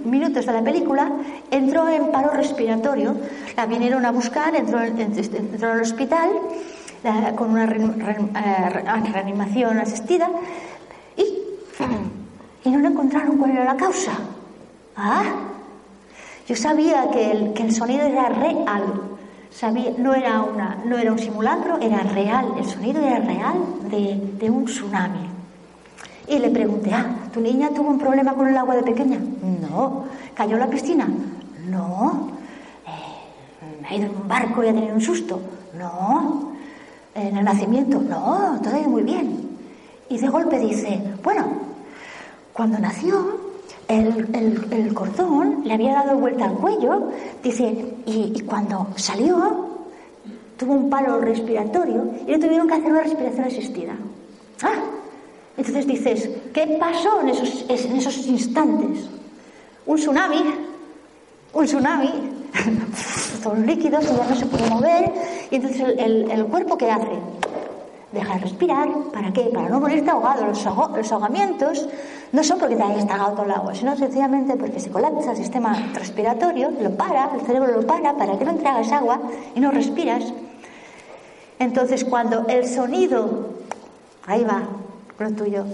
minutos 0.06 0.45
de 0.45 0.52
la 0.54 0.62
película, 0.62 1.10
entró 1.49 1.88
en 1.88 2.12
paro 2.12 2.32
respiratorio. 2.32 3.16
La 3.56 3.66
vinieron 3.66 4.06
a 4.06 4.12
buscar, 4.12 4.54
entró, 4.56 4.82
en- 4.82 4.99
entró 4.99 5.72
al 5.72 5.82
hospital 5.82 6.30
con 7.36 7.52
una 7.52 7.64
eh, 7.66 8.70
re- 8.70 9.12
reanimación 9.12 9.80
asistida 9.80 10.30
y, 11.18 11.38
no 12.70 12.78
le 12.80 12.88
encontraron 12.88 13.38
cuál 13.38 13.52
era 13.52 13.64
la 13.66 13.76
causa. 13.78 14.12
Ah, 14.95 15.24
yo 16.47 16.56
sabía 16.56 17.10
que 17.12 17.32
el 17.32 17.74
sonido 17.74 18.04
era 18.06 18.30
real. 18.30 18.84
Sabía, 19.52 19.91
no, 19.97 20.14
era 20.16 20.41
una, 20.41 20.78
no 20.86 20.97
era 20.97 21.12
un 21.12 21.20
simulacro, 21.20 21.78
era 21.80 21.99
real. 22.04 22.54
El 22.58 22.66
sonido 22.66 23.02
era 23.02 23.20
real 23.20 23.56
de, 23.89 24.34
de 24.39 24.49
un 24.49 24.66
tsunami. 24.66 25.30
Y 26.28 26.39
le 26.39 26.49
pregunté, 26.49 26.93
ah, 26.93 27.06
¿tu 27.34 27.41
niña 27.41 27.70
tuvo 27.70 27.89
un 27.89 27.99
problema 27.99 28.34
con 28.34 28.47
el 28.47 28.58
agua 28.58 28.76
de 28.76 28.84
pequeña? 28.84 29.20
No. 29.70 30.06
¿Cayó 30.34 30.54
en 30.54 30.60
la 30.60 30.68
piscina? 30.68 31.08
No. 31.68 32.30
Eh, 32.88 33.86
¿Ha 33.89 33.95
ido 33.95 34.06
en 34.06 34.16
un 34.16 34.28
barco 34.28 34.64
y 34.64 34.70
ha 34.70 34.74
tenido 34.74 34.95
un 34.95 35.02
susto? 35.02 35.41
No. 35.78 36.54
¿En 37.14 37.36
el 37.36 37.43
nacimiento? 37.43 37.99
No, 37.99 38.60
todo 38.64 38.74
ha 38.74 38.80
ido 38.80 38.89
muy 38.89 39.04
bien. 39.04 39.49
Y 40.10 40.18
de 40.18 40.28
golpe 40.30 40.58
dice, 40.60 41.02
bueno, 41.22 41.45
cuando 42.54 42.80
nació, 42.80 43.51
el, 43.92 44.68
el- 44.72 44.94
cordón 44.94 45.62
le 45.66 45.74
había 45.74 45.94
dado 45.94 46.18
vuelta 46.18 46.46
al 46.46 46.54
cuello, 46.54 47.10
dice, 47.44 47.94
y, 48.06 48.42
cuando 48.42 48.88
salió, 48.96 49.68
tuvo 50.58 50.74
un 50.74 50.89
palo 50.89 51.20
respiratorio 51.20 52.06
y 52.28 52.32
le 52.32 52.38
tuvieron 52.39 52.68
que 52.68 52.74
hacer 52.76 52.92
una 52.92 53.02
respiración 53.04 53.46
asistida. 53.46 53.94
Ah, 54.64 54.76
entonces 55.58 55.88
dices, 55.88 56.30
¿qué 56.54 56.78
pasó 56.80 57.22
en 57.22 57.30
esos, 57.30 57.66
en 57.68 57.96
esos 57.98 58.18
instantes? 58.28 59.10
Un 59.86 59.98
tsunami, 59.98 60.44
un 61.54 61.66
tsunami, 61.66 62.12
los 63.44 63.58
líquidos 63.60 64.06
que 64.06 64.14
no 64.14 64.36
se 64.36 64.46
puede 64.46 64.70
mover, 64.70 65.12
y 65.50 65.56
entonces 65.56 65.82
el- 65.98 66.30
el 66.32 66.46
cuerpo 66.46 66.78
¿qué 66.78 66.89
hace? 66.92 67.08
Deja 68.12 68.34
de 68.34 68.39
respirar, 68.41 68.89
¿para 69.14 69.32
qué? 69.32 69.43
Para 69.53 69.70
no 69.70 69.80
morirte 69.80 70.09
ahogado. 70.12 70.45
Los, 70.45 70.66
ahogamientos 70.66 71.88
no 72.34 72.43
son 72.43 72.59
porque 72.59 72.76
te 72.76 72.84
hayas 72.84 73.07
tragado 73.07 73.43
el 73.43 73.51
agua, 73.51 73.74
sino 73.74 73.95
sencillamente 73.95 74.57
porque 74.57 74.80
se 74.80 74.91
colapsa 74.91 75.32
el 75.32 75.38
sistema 75.38 75.74
respiratorio, 75.93 76.72
lo 76.82 76.91
para, 76.91 77.32
el 77.36 77.41
cerebro 77.41 77.72
lo 77.72 77.88
para 77.88 78.18
para 78.18 78.38
que 78.38 78.43
no 78.43 78.55
tragas 78.55 78.91
agua 78.91 79.22
y 79.55 79.59
no 79.62 79.72
respiras. 79.72 80.34
Entonces, 81.59 82.03
cuando 82.03 82.47
el 82.47 82.68
sonido, 82.68 83.49
ahí 84.26 84.43
va 84.43 84.64
lo 85.20 85.32
tuyo, 85.32 85.66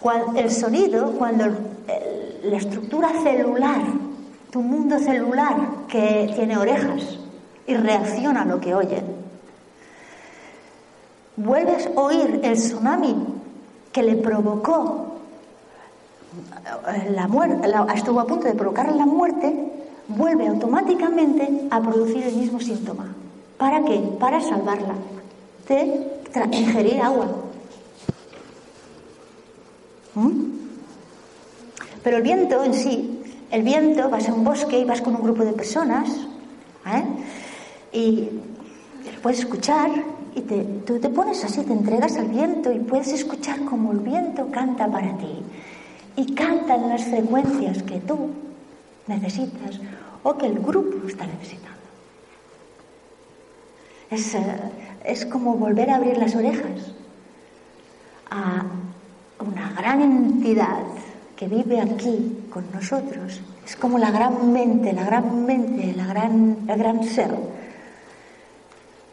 cual- 0.00 0.36
el 0.36 0.50
sonido, 0.50 1.12
cuando 1.12 1.44
la 2.42 2.56
estructura 2.56 3.10
celular, 3.22 3.80
tu 4.50 4.60
mundo 4.62 4.98
celular 4.98 5.54
que 5.88 6.30
tiene 6.34 6.58
orejas 6.58 7.18
y 7.66 7.74
reacciona 7.74 8.42
a 8.42 8.44
lo 8.44 8.60
que 8.60 8.74
oye, 8.74 9.02
vuelves 11.44 11.86
a 11.86 12.00
oír 12.00 12.40
el 12.42 12.54
tsunami 12.54 13.16
que 13.92 14.02
le 14.02 14.16
provocó 14.16 15.16
eh, 16.88 17.10
la 17.12 17.26
muerte, 17.26 17.68
estuvo 17.94 18.20
a 18.20 18.26
punto 18.26 18.46
de 18.46 18.54
provocarle 18.54 18.96
la 18.96 19.06
muerte, 19.06 19.54
vuelve 20.08 20.46
automáticamente 20.46 21.66
a 21.70 21.80
producir 21.80 22.24
el 22.24 22.36
mismo 22.36 22.60
síntoma. 22.60 23.14
¿Para 23.58 23.84
qué? 23.84 23.98
Para 24.18 24.40
salvarla 24.40 24.94
de 25.68 26.06
ingerir 26.52 27.00
agua. 27.00 27.26
¿Mm? 30.14 30.50
Pero 32.02 32.16
el 32.16 32.22
viento 32.22 32.64
en 32.64 32.74
sí, 32.74 33.22
el 33.50 33.62
viento, 33.62 34.08
vas 34.08 34.28
a 34.28 34.32
un 34.32 34.44
bosque 34.44 34.78
y 34.78 34.84
vas 34.84 35.02
con 35.02 35.14
un 35.14 35.22
grupo 35.22 35.44
de 35.44 35.52
personas 35.52 36.08
¿eh? 36.86 37.04
y 37.92 38.28
lo 39.12 39.20
puedes 39.22 39.40
escuchar 39.40 39.90
y 40.34 40.40
te- 40.42 40.64
tú 40.86 40.98
te 40.98 41.08
pones 41.08 41.42
así, 41.44 41.62
te 41.62 41.72
entregas 41.72 42.16
al 42.16 42.26
viento 42.28 42.72
y 42.72 42.78
puedes 42.78 43.12
escuchar 43.12 43.64
como 43.64 43.92
el 43.92 43.98
viento 43.98 44.48
canta 44.50 44.86
para 44.88 45.16
ti 45.18 45.42
y 46.16 46.34
canta 46.34 46.74
en 46.76 46.88
las 46.88 47.04
frecuencias 47.04 47.82
que 47.82 47.98
tú 48.00 48.30
necesitas 49.06 49.80
o 50.22 50.36
que 50.36 50.46
el 50.46 50.58
grupo 50.60 51.06
está 51.08 51.26
necesitando. 51.26 51.68
Es, 54.10 54.34
eh, 54.34 54.40
es 55.04 55.24
como 55.26 55.54
volver 55.54 55.90
a 55.90 55.96
abrir 55.96 56.16
las 56.18 56.34
orejas 56.34 56.92
a 58.30 58.64
una 59.44 59.72
gran 59.72 60.02
entidad 60.02 60.82
que 61.36 61.46
vive 61.48 61.80
aquí 61.80 62.38
con 62.52 62.64
nosotros. 62.72 63.40
Es 63.64 63.76
como 63.76 63.98
la 63.98 64.10
gran 64.10 64.52
mente, 64.52 64.92
la 64.92 65.04
gran 65.04 65.44
mente, 65.46 65.94
la 65.96 66.06
gran, 66.06 66.56
el 66.68 66.78
gran 66.78 67.04
ser. 67.04 67.30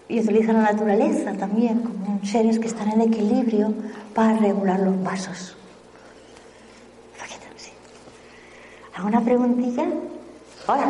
Y 0.10 0.20
utiliza 0.20 0.53
la 0.53 0.62
naturaleza 0.72 1.34
también 1.34 1.82
como 1.82 2.20
seres 2.24 2.60
que 2.60 2.68
están 2.68 2.91
en 2.91 3.01
equilibrio 3.01 3.74
para 4.14 4.38
regular 4.38 4.80
los 4.80 4.95
pasos. 4.97 5.55
¿Alguna 8.95 9.22
preguntilla? 9.22 9.86
Hola. 10.68 10.88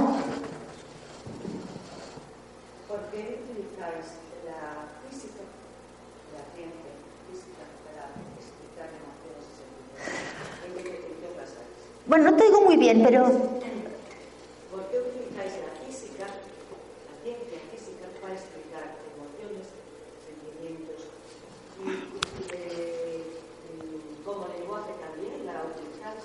¿Por 2.87 2.99
qué 3.11 3.41
utilizáis 3.43 4.07
la 4.47 4.87
física, 5.03 5.43
la 6.31 6.43
ciencia 6.55 6.93
física, 7.27 7.67
para 7.83 8.07
explicar 8.39 8.87
emociones 8.95 9.43
y 9.43 9.59
sentimientos? 9.59 10.23
¿En 10.63 10.71
qué, 10.71 10.87
en 10.87 11.19
qué? 11.19 11.27
Bueno, 12.07 12.31
no 12.31 12.37
te 12.37 12.45
digo 12.45 12.61
muy 12.61 12.77
bien, 12.77 13.03
pero 13.03 13.25
¿Por 14.71 14.87
qué 14.87 14.99
utilizáis 15.03 15.59
la 15.59 15.73
física, 15.83 16.25
la 16.31 17.15
ciencia 17.27 17.59
física, 17.75 18.07
para 18.21 18.33
explicar 18.39 18.95
emociones, 19.19 19.67
sentimientos? 20.23 21.11
Y, 21.83 21.91
y, 21.91 22.47
eh, 22.55 23.19
y 23.67 24.23
como 24.23 24.47
lenguaje 24.47 24.95
también 25.03 25.43
la 25.43 25.65
utilizáis, 25.67 26.23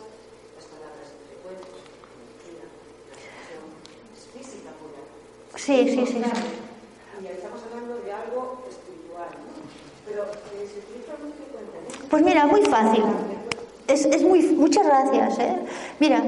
las 0.55 0.66
palabras 0.70 1.11
frecuentes, 1.26 1.72
energía, 1.72 2.68
respiración, 3.09 3.64
es 4.12 4.22
física 4.36 4.70
pura. 4.78 5.01
Sí, 5.64 5.88
sí, 5.88 6.06
sí. 6.06 6.14
Claro, 6.14 6.40
Y 7.22 7.26
estamos 7.26 7.60
hablando 7.70 7.94
de 8.04 8.12
algo 8.12 8.62
espiritual, 8.68 9.28
¿no? 9.30 9.62
Pero 10.06 10.22
eh, 10.24 10.68
se 10.70 10.78
utiliza 10.80 11.12
muy 11.22 11.32
frecuentemente. 11.38 12.08
Pues 12.10 12.22
mira, 12.22 12.46
muy 12.46 12.62
fácil. 12.62 13.04
Es, 13.86 14.04
es 14.06 14.22
muy, 14.22 14.42
muchas 14.56 14.86
gracias. 14.86 15.38
¿eh? 15.38 15.56
Mira, 16.00 16.22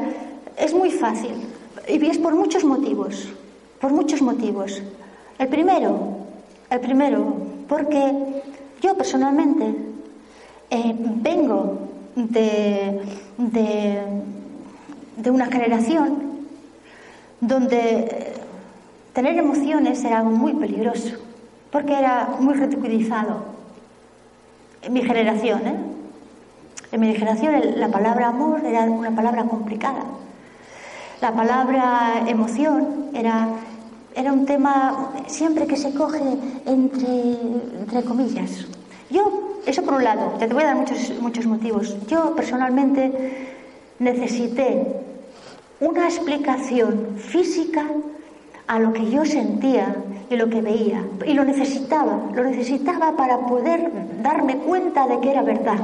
es 0.56 0.72
muy 0.72 0.90
fácil. 0.90 1.32
Y 1.88 2.06
es 2.06 2.18
por 2.18 2.34
muchos 2.34 2.64
motivos. 2.64 3.28
Por 3.80 3.92
muchos 3.92 4.22
motivos. 4.22 4.82
El 5.38 5.48
primero, 5.48 5.98
el 6.70 6.80
primero, 6.80 7.36
porque 7.68 8.42
yo 8.80 8.96
personalmente 8.96 9.74
eh, 10.70 10.94
vengo 10.96 11.78
de, 12.14 13.00
de, 13.36 14.02
de 15.16 15.30
una 15.30 15.46
generación 15.46 16.46
donde 17.40 18.33
tener 19.14 19.38
emociones 19.38 20.04
era 20.04 20.18
algo 20.18 20.30
muy 20.30 20.52
peligroso, 20.54 21.16
porque 21.70 21.96
era 21.96 22.36
muy 22.40 22.54
ridiculizado. 22.54 23.54
En 24.82 24.92
mi 24.92 25.02
generación, 25.02 25.66
¿eh? 25.66 25.76
En 26.92 27.00
mi 27.00 27.14
generación 27.14 27.54
la 27.76 27.88
palabra 27.88 28.28
amor 28.28 28.64
era 28.64 28.82
una 28.82 29.14
palabra 29.14 29.44
complicada. 29.44 30.04
La 31.20 31.32
palabra 31.32 32.24
emoción 32.26 33.10
era, 33.14 33.48
era 34.14 34.32
un 34.32 34.44
tema 34.44 35.12
siempre 35.26 35.66
que 35.66 35.76
se 35.76 35.94
coge 35.94 36.22
entre, 36.66 37.32
entre 37.80 38.04
comillas. 38.04 38.66
Yo, 39.10 39.60
eso 39.64 39.82
por 39.82 39.94
un 39.94 40.04
lado, 40.04 40.34
te 40.38 40.46
voy 40.48 40.64
a 40.64 40.66
dar 40.66 40.76
muchos, 40.76 41.12
muchos 41.20 41.46
motivos. 41.46 41.96
Yo 42.08 42.34
personalmente 42.34 43.48
necesité 43.98 44.86
una 45.80 46.04
explicación 46.04 47.16
física 47.16 47.86
a 48.66 48.78
lo 48.78 48.92
que 48.92 49.10
yo 49.10 49.24
sentía 49.24 49.94
y 50.30 50.36
lo 50.36 50.48
que 50.48 50.60
veía. 50.60 51.04
Y 51.26 51.34
lo 51.34 51.44
necesitaba, 51.44 52.18
lo 52.34 52.44
necesitaba 52.44 53.16
para 53.16 53.38
poder 53.46 53.90
darme 54.22 54.58
cuenta 54.58 55.06
de 55.06 55.20
que 55.20 55.30
era 55.30 55.42
verdad. 55.42 55.78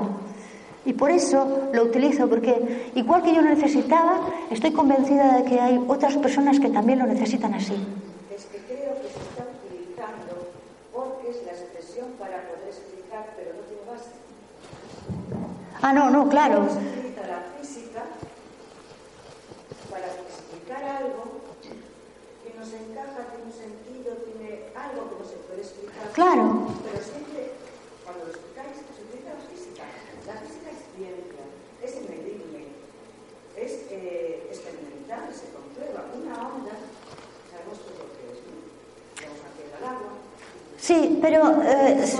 Y 0.85 0.95
por 0.95 1.11
eso 1.11 1.69
lo 1.75 1.85
utilizo, 1.85 2.29
porque 2.29 2.91
igual 2.95 3.23
que 3.23 3.35
yo 3.35 3.43
lo 3.43 3.51
necesitaba, 3.51 4.21
estoy 4.51 4.73
convencida 4.73 5.37
de 5.39 5.45
que 5.45 5.61
hay 5.61 5.83
otras 5.87 6.17
personas 6.17 6.59
que 6.59 6.71
también 6.71 6.99
lo 6.99 7.07
necesitan 7.07 7.53
así. 7.53 7.75
Es 8.35 8.47
que 8.47 8.59
creo 8.59 8.95
que 8.97 9.09
se 9.09 9.21
está 9.21 9.45
utilizando 9.61 10.49
porque 10.93 11.31
es 11.31 11.45
la 11.45 11.53
expresión 11.53 12.07
para 12.19 12.41
poder 12.49 12.69
explicar, 12.69 13.27
pero 13.37 13.51
no 13.53 13.63
tiene 13.69 13.83
base. 13.91 14.11
Ah, 15.83 15.93
no, 15.93 16.09
no, 16.11 16.29
claro. 16.31 16.67
Se 16.71 16.79
utiliza 16.79 17.27
la 17.27 17.43
física 17.59 18.03
para 19.91 20.07
explicar 20.07 20.83
algo 20.83 21.40
nos 22.61 22.73
encaja, 22.77 23.25
tiene 23.33 23.49
un 23.49 23.57
sentido, 23.57 24.13
tiene 24.29 24.69
algo 24.77 25.09
que 25.09 25.17
no 25.17 25.25
se 25.25 25.41
puede 25.49 25.65
explicar. 25.65 26.13
Claro. 26.13 26.69
Pero 26.85 27.01
siempre, 27.01 27.57
cuando 28.05 28.29
lo 28.29 28.31
explicáis, 28.37 28.77
se 28.85 29.01
utiliza 29.01 29.33
la 29.33 29.45
física. 29.49 29.85
La 30.29 30.37
física 30.45 30.69
es 30.69 30.81
ciencia, 30.93 31.45
es 31.81 31.93
medible, 32.05 32.69
es 33.57 33.73
eh, 33.89 34.53
experimental, 34.53 35.33
se 35.33 35.49
comprueba. 35.57 36.05
Una 36.13 36.37
onda, 36.53 36.77
sabemos 37.49 37.81
todo 37.81 38.05
lo 38.05 38.13
que 38.13 38.29
es, 38.29 38.45
¿no? 38.45 38.61
La 39.25 39.33
onda 39.33 39.49
que 39.57 39.65
da 39.73 39.79
el 39.81 39.87
agua. 39.97 40.13
Sí, 40.77 41.19
pero... 41.25 41.41
eh, 41.65 41.97
es 41.97 42.13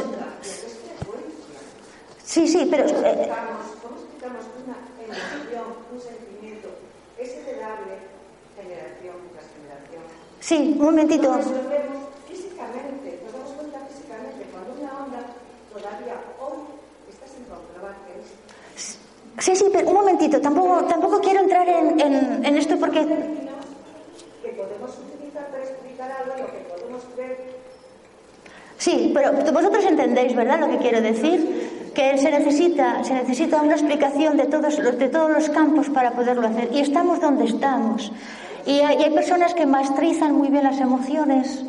sí, 2.25 2.49
sí, 2.49 2.65
pero... 2.71 2.89
¿Cómo 2.89 3.05
eh, 3.05 3.13
explicamos, 3.13 3.67
cómo 3.85 3.97
explicamos 4.01 4.45
una 4.57 4.77
emoción, 5.05 5.69
un 5.93 6.01
sentimiento? 6.01 6.69
Es 7.19 7.29
heredable 7.29 8.09
generación 8.57 9.17
tras 9.33 9.47
generación. 9.53 10.20
Sí, 10.41 10.75
un 10.79 10.85
momentito. 10.85 11.31
Vemos 11.31 11.45
físicamente, 12.29 13.21
nos 13.25 13.33
damos 13.33 13.51
cuenta 13.57 13.79
físicamente 13.89 14.47
cuando 14.53 14.71
una 14.81 15.05
onda 15.05 15.21
todavía 15.73 16.15
hoy 16.41 16.59
está 17.09 17.27
sin 17.27 17.45
comprobar 17.45 17.95
que 18.07 18.21
es 18.21 18.99
Sí, 19.39 19.57
sí, 19.57 19.65
pero 19.73 19.89
un 19.89 19.95
momentito. 19.95 20.41
Tampoco, 20.41 20.85
tampoco 20.85 21.21
quiero 21.21 21.41
entrar 21.41 21.67
en, 21.69 21.99
en- 22.01 22.45
en 22.45 22.57
esto 22.59 22.77
porque... 22.79 23.01
términos 23.01 23.65
que 24.43 24.49
podemos 24.51 24.91
utilizar 24.99 25.47
para 25.49 25.63
explicar 25.63 26.11
algo, 26.13 26.35
lo 26.43 26.47
que 26.53 26.59
podemos 26.69 27.03
ver. 27.17 27.61
Sí, 28.77 29.11
pero 29.15 29.33
vosotros 29.53 29.85
entendéis, 29.85 30.35
¿verdad? 30.37 30.61
Lo 30.61 30.69
que 30.69 30.79
quiero 30.79 31.01
decir, 31.01 31.91
que 31.95 32.19
se 32.19 32.31
necesita, 32.31 33.03
se 33.05 33.15
necesita 33.15 33.63
una 33.63 33.75
explicación 33.75 34.37
de 34.37 34.45
todos, 34.47 34.79
los, 34.79 34.99
de 34.99 35.09
todos 35.09 35.31
los 35.31 35.49
campos 35.51 35.89
para 35.91 36.13
poderlo 36.13 36.47
hacer. 36.47 36.69
Y 36.73 36.81
estamos 36.81 37.21
donde 37.21 37.45
estamos. 37.45 38.11
Y 38.67 38.81
hay, 38.81 39.11
personas 39.11 39.55
que 39.55 39.67
maestrizan 39.67 40.35
muy 40.35 40.49
bien 40.49 40.65
las 40.65 40.79
emociones. 40.81 41.65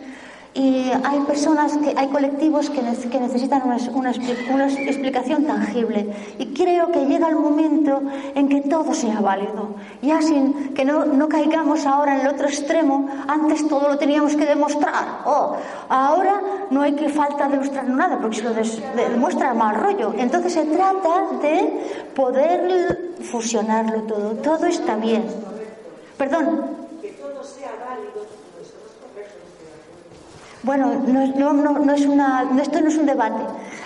Y 0.53 0.91
hay 1.05 1.21
personas, 1.21 1.77
que, 1.77 1.93
hay 1.95 2.07
colectivos 2.09 2.69
que, 2.69 2.81
que 3.09 3.19
necesitan 3.21 3.61
una, 3.63 3.77
una 3.93 4.11
una 4.53 4.67
explicación 4.67 5.45
tangible. 5.45 6.13
Y 6.39 6.47
creo 6.47 6.91
que 6.91 7.05
llega 7.05 7.29
el 7.29 7.37
momento 7.37 8.01
en 8.35 8.49
que 8.49 8.59
todo 8.59 8.93
sea 8.93 9.21
válido. 9.21 9.75
Ya 10.01 10.21
sin 10.21 10.73
que 10.73 10.83
no, 10.83 11.05
no 11.05 11.29
caigamos 11.29 11.85
ahora 11.85 12.15
en 12.15 12.21
el 12.21 12.27
otro 12.33 12.47
extremo, 12.47 13.07
antes 13.29 13.65
todo 13.69 13.87
lo 13.87 13.97
teníamos 13.97 14.35
que 14.35 14.45
demostrar. 14.45 15.21
Oh, 15.25 15.55
ahora 15.87 16.41
no 16.69 16.81
hay 16.81 16.95
que 16.95 17.07
falta 17.07 17.47
demostrar 17.47 17.87
nada, 17.87 18.19
porque 18.19 18.35
si 18.35 18.41
lo 18.43 18.53
des- 18.53 18.81
de- 18.97 19.07
demuestra 19.09 19.53
mal 19.53 19.75
rollo. 19.75 20.13
Entonces 20.17 20.51
se 20.51 20.65
trata 20.65 21.27
de 21.41 22.09
poder 22.13 23.13
fusionarlo 23.21 24.01
todo. 24.01 24.31
Todo 24.33 24.65
está 24.65 24.97
bien. 24.97 25.23
Perdón. 26.17 26.81
Que 27.01 27.09
todo 27.13 27.41
sea 27.43 27.71
válido, 27.87 28.19
nosotros 28.59 28.91
correctos, 29.01 29.41
estoy 29.47 29.65
de 29.65 29.73
acuerdo. 29.79 30.50
Bueno, 30.63 30.93
no, 31.07 31.53
no, 31.53 31.79
no, 31.79 31.93
es 31.93 32.05
una, 32.05 32.47
esto 32.61 32.81
no 32.81 32.87
es 32.89 32.97
un 32.97 33.07
debate. 33.07 33.41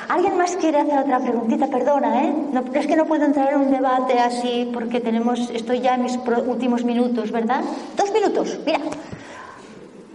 ¿Alguien 0.10 0.38
más 0.38 0.58
quiere 0.58 0.80
hacer 0.82 1.00
otra 1.00 1.20
preguntita? 1.20 1.68
Perdona, 1.68 2.24
¿eh? 2.26 2.36
Es 2.74 2.86
que 2.86 2.96
no 2.98 3.06
puedo 3.06 3.24
entrar 3.24 3.54
en 3.54 3.62
un 3.62 3.72
debate 3.72 4.20
así 4.20 4.70
porque 4.74 5.00
tenemos, 5.00 5.50
estoy 5.52 5.80
ya 5.80 5.96
en 5.96 6.04
mis 6.04 6.18
pro- 6.18 6.44
últimos 6.44 6.84
minutos, 6.84 7.32
¿verdad? 7.32 7.62
Dos 7.96 8.12
minutos, 8.14 8.60
mira. 8.66 8.80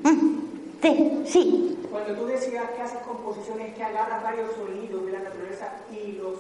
Mm, 0.05 0.41
Sí, 0.83 1.23
sí. 1.27 1.79
Cuando 1.91 2.15
tú 2.15 2.27
decías 2.27 2.65
que 2.75 2.81
haces 2.83 3.01
composiciones 3.07 3.75
que 3.75 3.83
agarras 3.83 4.23
varios 4.23 4.49
sonidos 4.55 5.05
de 5.05 5.13
la 5.13 5.19
naturaleza 5.21 5.67
y 5.93 6.13
los, 6.13 6.39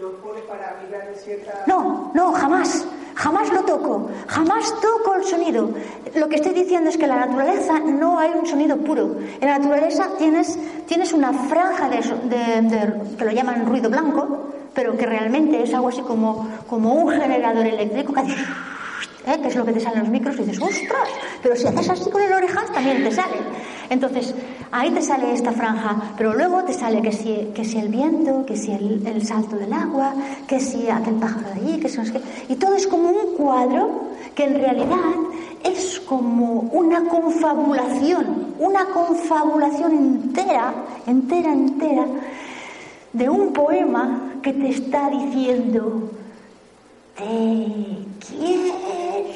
los 0.00 0.12
pones 0.22 0.42
para 0.42 0.76
vibrar 0.82 1.08
de 1.08 1.14
cierta... 1.16 1.64
No, 1.66 2.10
no, 2.14 2.32
jamás. 2.32 2.86
Jamás 3.14 3.50
lo 3.52 3.62
toco. 3.62 4.10
Jamás 4.26 4.74
toco 4.80 5.14
el 5.14 5.24
sonido. 5.24 5.70
Lo 6.14 6.28
que 6.28 6.36
estoy 6.36 6.52
diciendo 6.52 6.90
es 6.90 6.96
que 6.98 7.04
en 7.04 7.10
la 7.10 7.24
naturaleza 7.26 7.78
no 7.78 8.18
hay 8.18 8.30
un 8.38 8.46
sonido 8.46 8.76
puro. 8.76 9.16
En 9.40 9.48
la 9.48 9.58
naturaleza 9.58 10.10
tienes, 10.18 10.58
tienes 10.86 11.12
una 11.14 11.32
franja 11.32 11.88
de, 11.88 11.96
de- 12.24 12.62
de- 12.68 13.16
que 13.16 13.24
lo 13.24 13.30
llaman 13.32 13.64
ruido 13.66 13.88
blanco, 13.88 14.48
pero 14.74 14.96
que 14.98 15.06
realmente 15.06 15.62
es 15.62 15.72
algo 15.72 15.88
así 15.88 16.02
como, 16.02 16.46
como 16.68 16.92
un 16.92 17.10
generador 17.12 17.64
eléctrico 17.66 18.12
que 18.12 18.20
¿eh? 19.26 19.40
que 19.40 19.48
es 19.48 19.56
lo 19.56 19.64
que 19.64 19.72
te 19.72 19.80
salen 19.80 20.00
los 20.00 20.08
micros 20.08 20.36
y 20.36 20.42
dices, 20.42 20.62
¡ostras! 20.62 21.08
Pero 21.42 21.56
si 21.56 21.66
haces 21.66 21.90
así 21.90 22.10
con 22.10 22.22
el 22.22 22.32
orejas 22.32 22.72
también 22.72 23.02
te 23.04 23.10
sale. 23.10 23.36
Entonces, 23.90 24.34
ahí 24.72 24.90
te 24.90 25.02
sale 25.02 25.32
esta 25.32 25.52
franja, 25.52 26.14
pero 26.16 26.34
luego 26.34 26.64
te 26.64 26.72
sale 26.72 27.02
que 27.02 27.12
si, 27.12 27.50
que 27.54 27.64
si 27.64 27.78
el 27.78 27.88
viento, 27.88 28.44
que 28.46 28.56
si 28.56 28.72
el, 28.72 29.06
el 29.06 29.26
salto 29.26 29.56
del 29.56 29.72
agua, 29.72 30.14
que 30.46 30.60
si 30.60 30.88
aquel 30.88 31.14
pájaro 31.14 31.48
de 31.48 31.60
allí, 31.60 31.80
que 31.80 31.88
si. 31.88 32.00
Y 32.48 32.56
todo 32.56 32.74
es 32.74 32.86
como 32.86 33.10
un 33.10 33.34
cuadro 33.36 34.06
que 34.34 34.44
en 34.44 34.54
realidad 34.54 34.96
es 35.64 36.00
como 36.00 36.60
una 36.72 37.04
confabulación, 37.08 38.54
una 38.58 38.84
confabulación 38.86 39.92
entera, 39.92 40.74
entera, 41.06 41.52
entera, 41.52 42.06
de 43.12 43.28
un 43.28 43.52
poema 43.52 44.34
que 44.42 44.52
te 44.52 44.68
está 44.68 45.08
diciendo, 45.10 46.10
te 47.16 47.24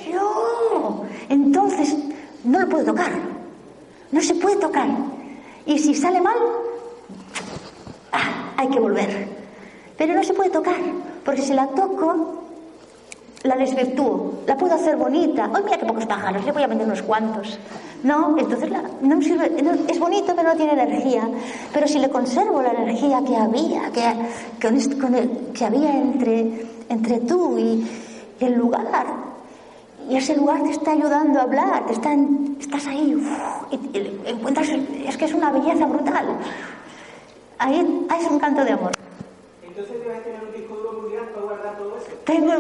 quiero. 0.05 1.05
Entonces, 1.28 1.97
no 2.45 2.61
lo 2.61 2.68
puedo 2.68 2.85
tocar, 2.85 3.12
no 4.12 4.20
se 4.20 4.35
puede 4.35 4.57
tocar. 4.57 4.89
Y 5.66 5.78
si 5.78 5.95
sale 5.95 6.20
mal, 6.20 6.37
ah, 8.12 8.53
hay 8.57 8.68
que 8.68 8.81
volver. 8.81 9.28
Pero 9.97 10.14
no 10.14 10.24
se 10.24 10.33
puede 10.33 10.51
tocar, 10.51 10.81
porque 11.24 11.43
si 11.43 11.53
la 11.53 11.66
toco, 11.68 12.41
la 13.43 13.57
desvirtúo, 13.57 14.41
la 14.47 14.57
puedo 14.57 14.74
hacer 14.74 14.97
bonita. 14.97 15.51
Hoy 15.55 15.62
mira 15.64 15.78
qué 15.78 15.87
pocos 15.87 16.07
pájaros, 16.07 16.45
le 16.45 16.53
voy 16.53 16.62
a 16.62 16.66
vender 16.66 16.87
unos 16.87 17.03
cuantos. 17.03 17.59
No, 18.03 18.37
entonces 18.39 18.70
la, 18.70 18.83
no 19.03 19.20
sirve, 19.20 19.53
es 19.89 19.99
bonito 19.99 20.33
pero 20.35 20.49
no 20.49 20.57
tiene 20.57 20.72
energía. 20.72 21.28
Pero 21.72 21.87
si 21.87 21.99
le 21.99 22.09
conservo 22.09 22.62
la 22.62 22.70
energía 22.70 23.22
que 23.26 23.37
había, 23.37 23.91
que, 23.93 25.64
había 25.64 25.99
entre, 25.99 26.66
entre 26.91 27.20
tú 27.20 27.59
y, 27.59 27.88
el 28.41 28.55
lugar, 28.55 29.07
y 30.09 30.16
ese 30.16 30.36
lugar 30.36 30.62
te 30.62 30.70
está 30.70 30.93
ayudando 30.93 31.38
a 31.38 31.43
hablar, 31.43 31.86
te 31.86 31.93
estás 31.93 32.86
ahí, 32.86 33.16
y, 33.70 33.76
encuentras, 34.26 34.68
es 34.68 35.16
que 35.16 35.24
es 35.24 35.32
una 35.32 35.51
belleza 35.53 35.86
brutal. 35.86 36.26
Ahí, 37.59 38.07
ahí 38.09 38.20
es 38.24 38.30
un 38.30 38.38
canto 38.38 38.64
de 38.64 38.72
amor. 38.72 38.93
Entonces 39.62 40.05
debes 40.05 40.24
tener 40.24 40.43
un 40.43 40.53
disco 40.53 40.74
duro 40.74 41.01
muy 41.03 41.12
grande 41.12 41.32
para 41.32 41.47
guardar 41.47 41.78
todo 41.78 41.97
eso. 41.97 42.11
Tengo 42.24 42.53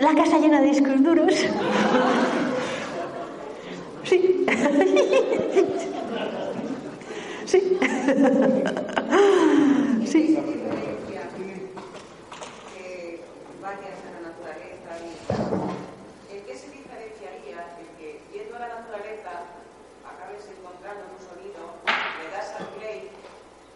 la 0.00 0.14
casa 0.14 0.38
llena 0.38 0.60
de 0.60 0.66
discos 0.68 1.02
duros. 1.02 1.34
Sí. 4.04 4.46
Sí. 7.46 7.78
Sí. 10.06 10.38
Vayas 13.62 13.96
a 14.04 14.10
la 14.12 14.20
naturaleza 14.28 14.90
¿En 16.30 16.40
qué 16.44 16.54
se 16.54 16.68
diferenciaría 16.68 17.64
el 17.80 17.88
que 17.96 18.20
yendo 18.32 18.56
a 18.56 18.58
la 18.58 18.68
naturaleza 18.68 19.48
acabes 20.04 20.44
encontrando 20.52 21.04
un 21.08 21.20
sonido, 21.24 21.80
le 21.86 22.28
das 22.30 22.60
al 22.60 22.66
play, 22.76 23.08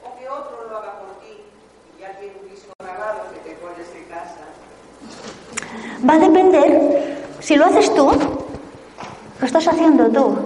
o 0.04 0.18
que 0.18 0.28
otro 0.28 0.68
lo 0.68 0.76
haga 0.76 1.00
por 1.00 1.20
ti 1.20 1.40
y 1.40 2.00
ya 2.00 2.18
tiene 2.18 2.34
un 2.42 2.50
disco 2.50 2.72
grabado 2.78 3.32
que 3.32 3.40
te 3.48 3.56
pones 3.56 3.88
en 3.96 4.04
casa? 4.12 4.44
Va 6.06 6.14
a 6.14 6.18
depender, 6.18 7.24
si 7.40 7.56
lo 7.56 7.66
haces 7.66 7.92
tú, 7.94 8.08
lo 9.40 9.46
estás 9.46 9.66
haciendo 9.66 10.08
tú. 10.08 10.36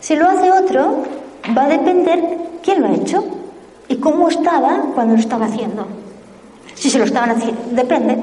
Si 0.00 0.16
lo 0.16 0.28
hace 0.28 0.50
otro, 0.50 1.04
va 1.56 1.64
a 1.64 1.68
depender 1.68 2.20
quién 2.62 2.82
lo 2.82 2.88
ha 2.88 2.94
hecho 2.94 3.24
y 3.88 3.96
cómo 3.96 4.28
estaba 4.28 4.86
cuando 4.94 5.14
lo 5.14 5.20
estaba 5.20 5.46
haciendo. 5.46 5.86
Si 6.74 6.90
se 6.90 6.98
lo 6.98 7.04
estaban 7.04 7.30
haciendo, 7.30 7.60
depende. 7.70 8.22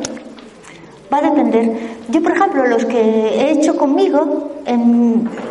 Va 1.12 1.20
a 1.20 1.22
depender. 1.22 1.98
Yo, 2.10 2.22
por 2.22 2.34
ejemplo, 2.34 2.68
los 2.68 2.86
que 2.86 3.00
he 3.00 3.52
hecho 3.52 3.78
conmigo, 3.78 4.52
he 4.66 4.76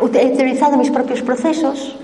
utilizado 0.03 0.77
mis 0.77 0.91
propios 0.91 1.21
procesos 1.21 1.97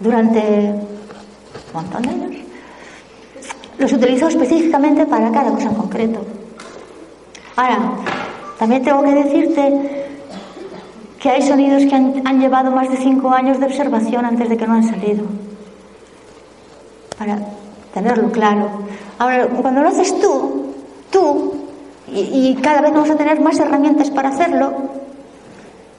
durante 0.00 0.40
un 0.40 1.72
montón 1.72 2.02
de 2.02 2.08
años, 2.08 2.36
los 3.78 3.92
utilizo 3.92 4.28
específicamente 4.28 5.06
para 5.06 5.30
cada 5.30 5.50
cosa 5.50 5.68
en 5.68 5.74
concreto. 5.74 6.20
Ahora, 7.56 7.78
también 8.58 8.82
tengo 8.82 9.02
que 9.02 9.14
decirte 9.14 10.06
que 11.20 11.30
hay 11.30 11.42
sonidos 11.42 11.84
que 11.84 11.94
han, 11.94 12.40
llevado 12.40 12.70
más 12.70 12.90
de 12.90 12.96
cinco 12.96 13.30
años 13.30 13.60
de 13.60 13.66
observación 13.66 14.24
antes 14.24 14.48
de 14.48 14.56
que 14.56 14.66
no 14.66 14.74
han 14.74 14.88
salido. 14.88 15.24
Para 17.18 17.38
tenerlo 17.94 18.32
claro. 18.32 18.68
Ahora, 19.18 19.46
cuando 19.46 19.82
lo 19.82 19.88
haces 19.88 20.18
tú, 20.20 20.74
tú, 21.10 21.54
y, 22.08 22.54
cada 22.56 22.80
vez 22.80 22.92
vamos 22.92 23.10
a 23.10 23.16
tener 23.16 23.40
más 23.40 23.58
herramientas 23.60 24.10
para 24.10 24.30
hacerlo, 24.30 24.72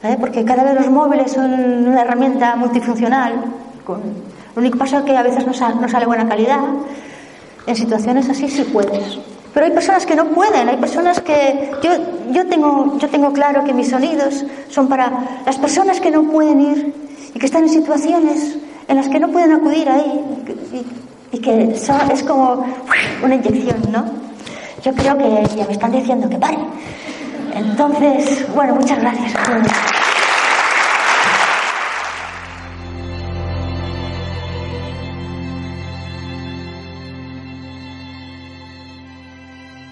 ¿eh? 0.04 0.18
porque 0.20 0.44
cada 0.44 0.64
vez 0.64 0.76
los 0.76 0.90
móviles 0.90 1.32
son 1.32 1.54
una 1.88 2.02
herramienta 2.02 2.56
multifuncional, 2.56 3.46
con, 3.86 4.02
lo 4.56 4.62
único 4.62 4.78
pasa 4.78 5.00
es 5.00 5.04
que 5.06 5.18
a 5.18 5.24
veces 5.24 5.46
no, 5.46 5.82
no 5.82 5.90
sale 5.90 6.06
buena 6.06 6.28
calidad. 6.28 6.60
En 7.66 7.76
situaciones 7.76 8.30
así 8.30 8.50
sí 8.50 8.64
puedes. 8.64 9.20
Pero 9.54 9.66
hay 9.68 9.72
personas 9.72 10.06
que 10.06 10.16
no 10.16 10.26
pueden, 10.30 10.68
hay 10.68 10.78
personas 10.78 11.22
que 11.22 11.72
yo, 11.84 11.92
yo, 12.32 12.48
tengo, 12.48 12.98
yo 12.98 13.08
tengo 13.08 13.32
claro 13.32 13.64
que 13.64 13.74
mis 13.74 13.90
sonidos 13.90 14.44
son 14.70 14.88
para 14.88 15.42
las 15.46 15.58
personas 15.58 16.00
que 16.00 16.10
no 16.10 16.24
pueden 16.24 16.60
ir 16.60 16.94
y 17.36 17.40
que 17.40 17.46
están 17.46 17.64
en 17.64 17.70
situaciones 17.70 18.58
en 18.88 18.96
las 18.96 19.08
que 19.10 19.20
no 19.20 19.30
pueden 19.30 19.52
acudir 19.52 19.88
ahí 19.90 20.22
y, 21.32 21.40
que 21.40 21.74
es 21.74 22.24
como 22.24 22.66
una 23.24 23.36
inyección, 23.36 23.82
¿no? 23.92 24.06
Yo 24.84 24.94
creo 24.94 25.18
que 25.18 25.56
ya 25.56 25.66
me 25.66 25.74
están 25.74 25.92
diciendo 25.92 26.30
que 26.30 26.38
pare. 26.38 26.58
Entonces, 27.56 28.46
bueno, 28.54 28.76
muchas 28.76 29.00
gracias. 29.00 29.34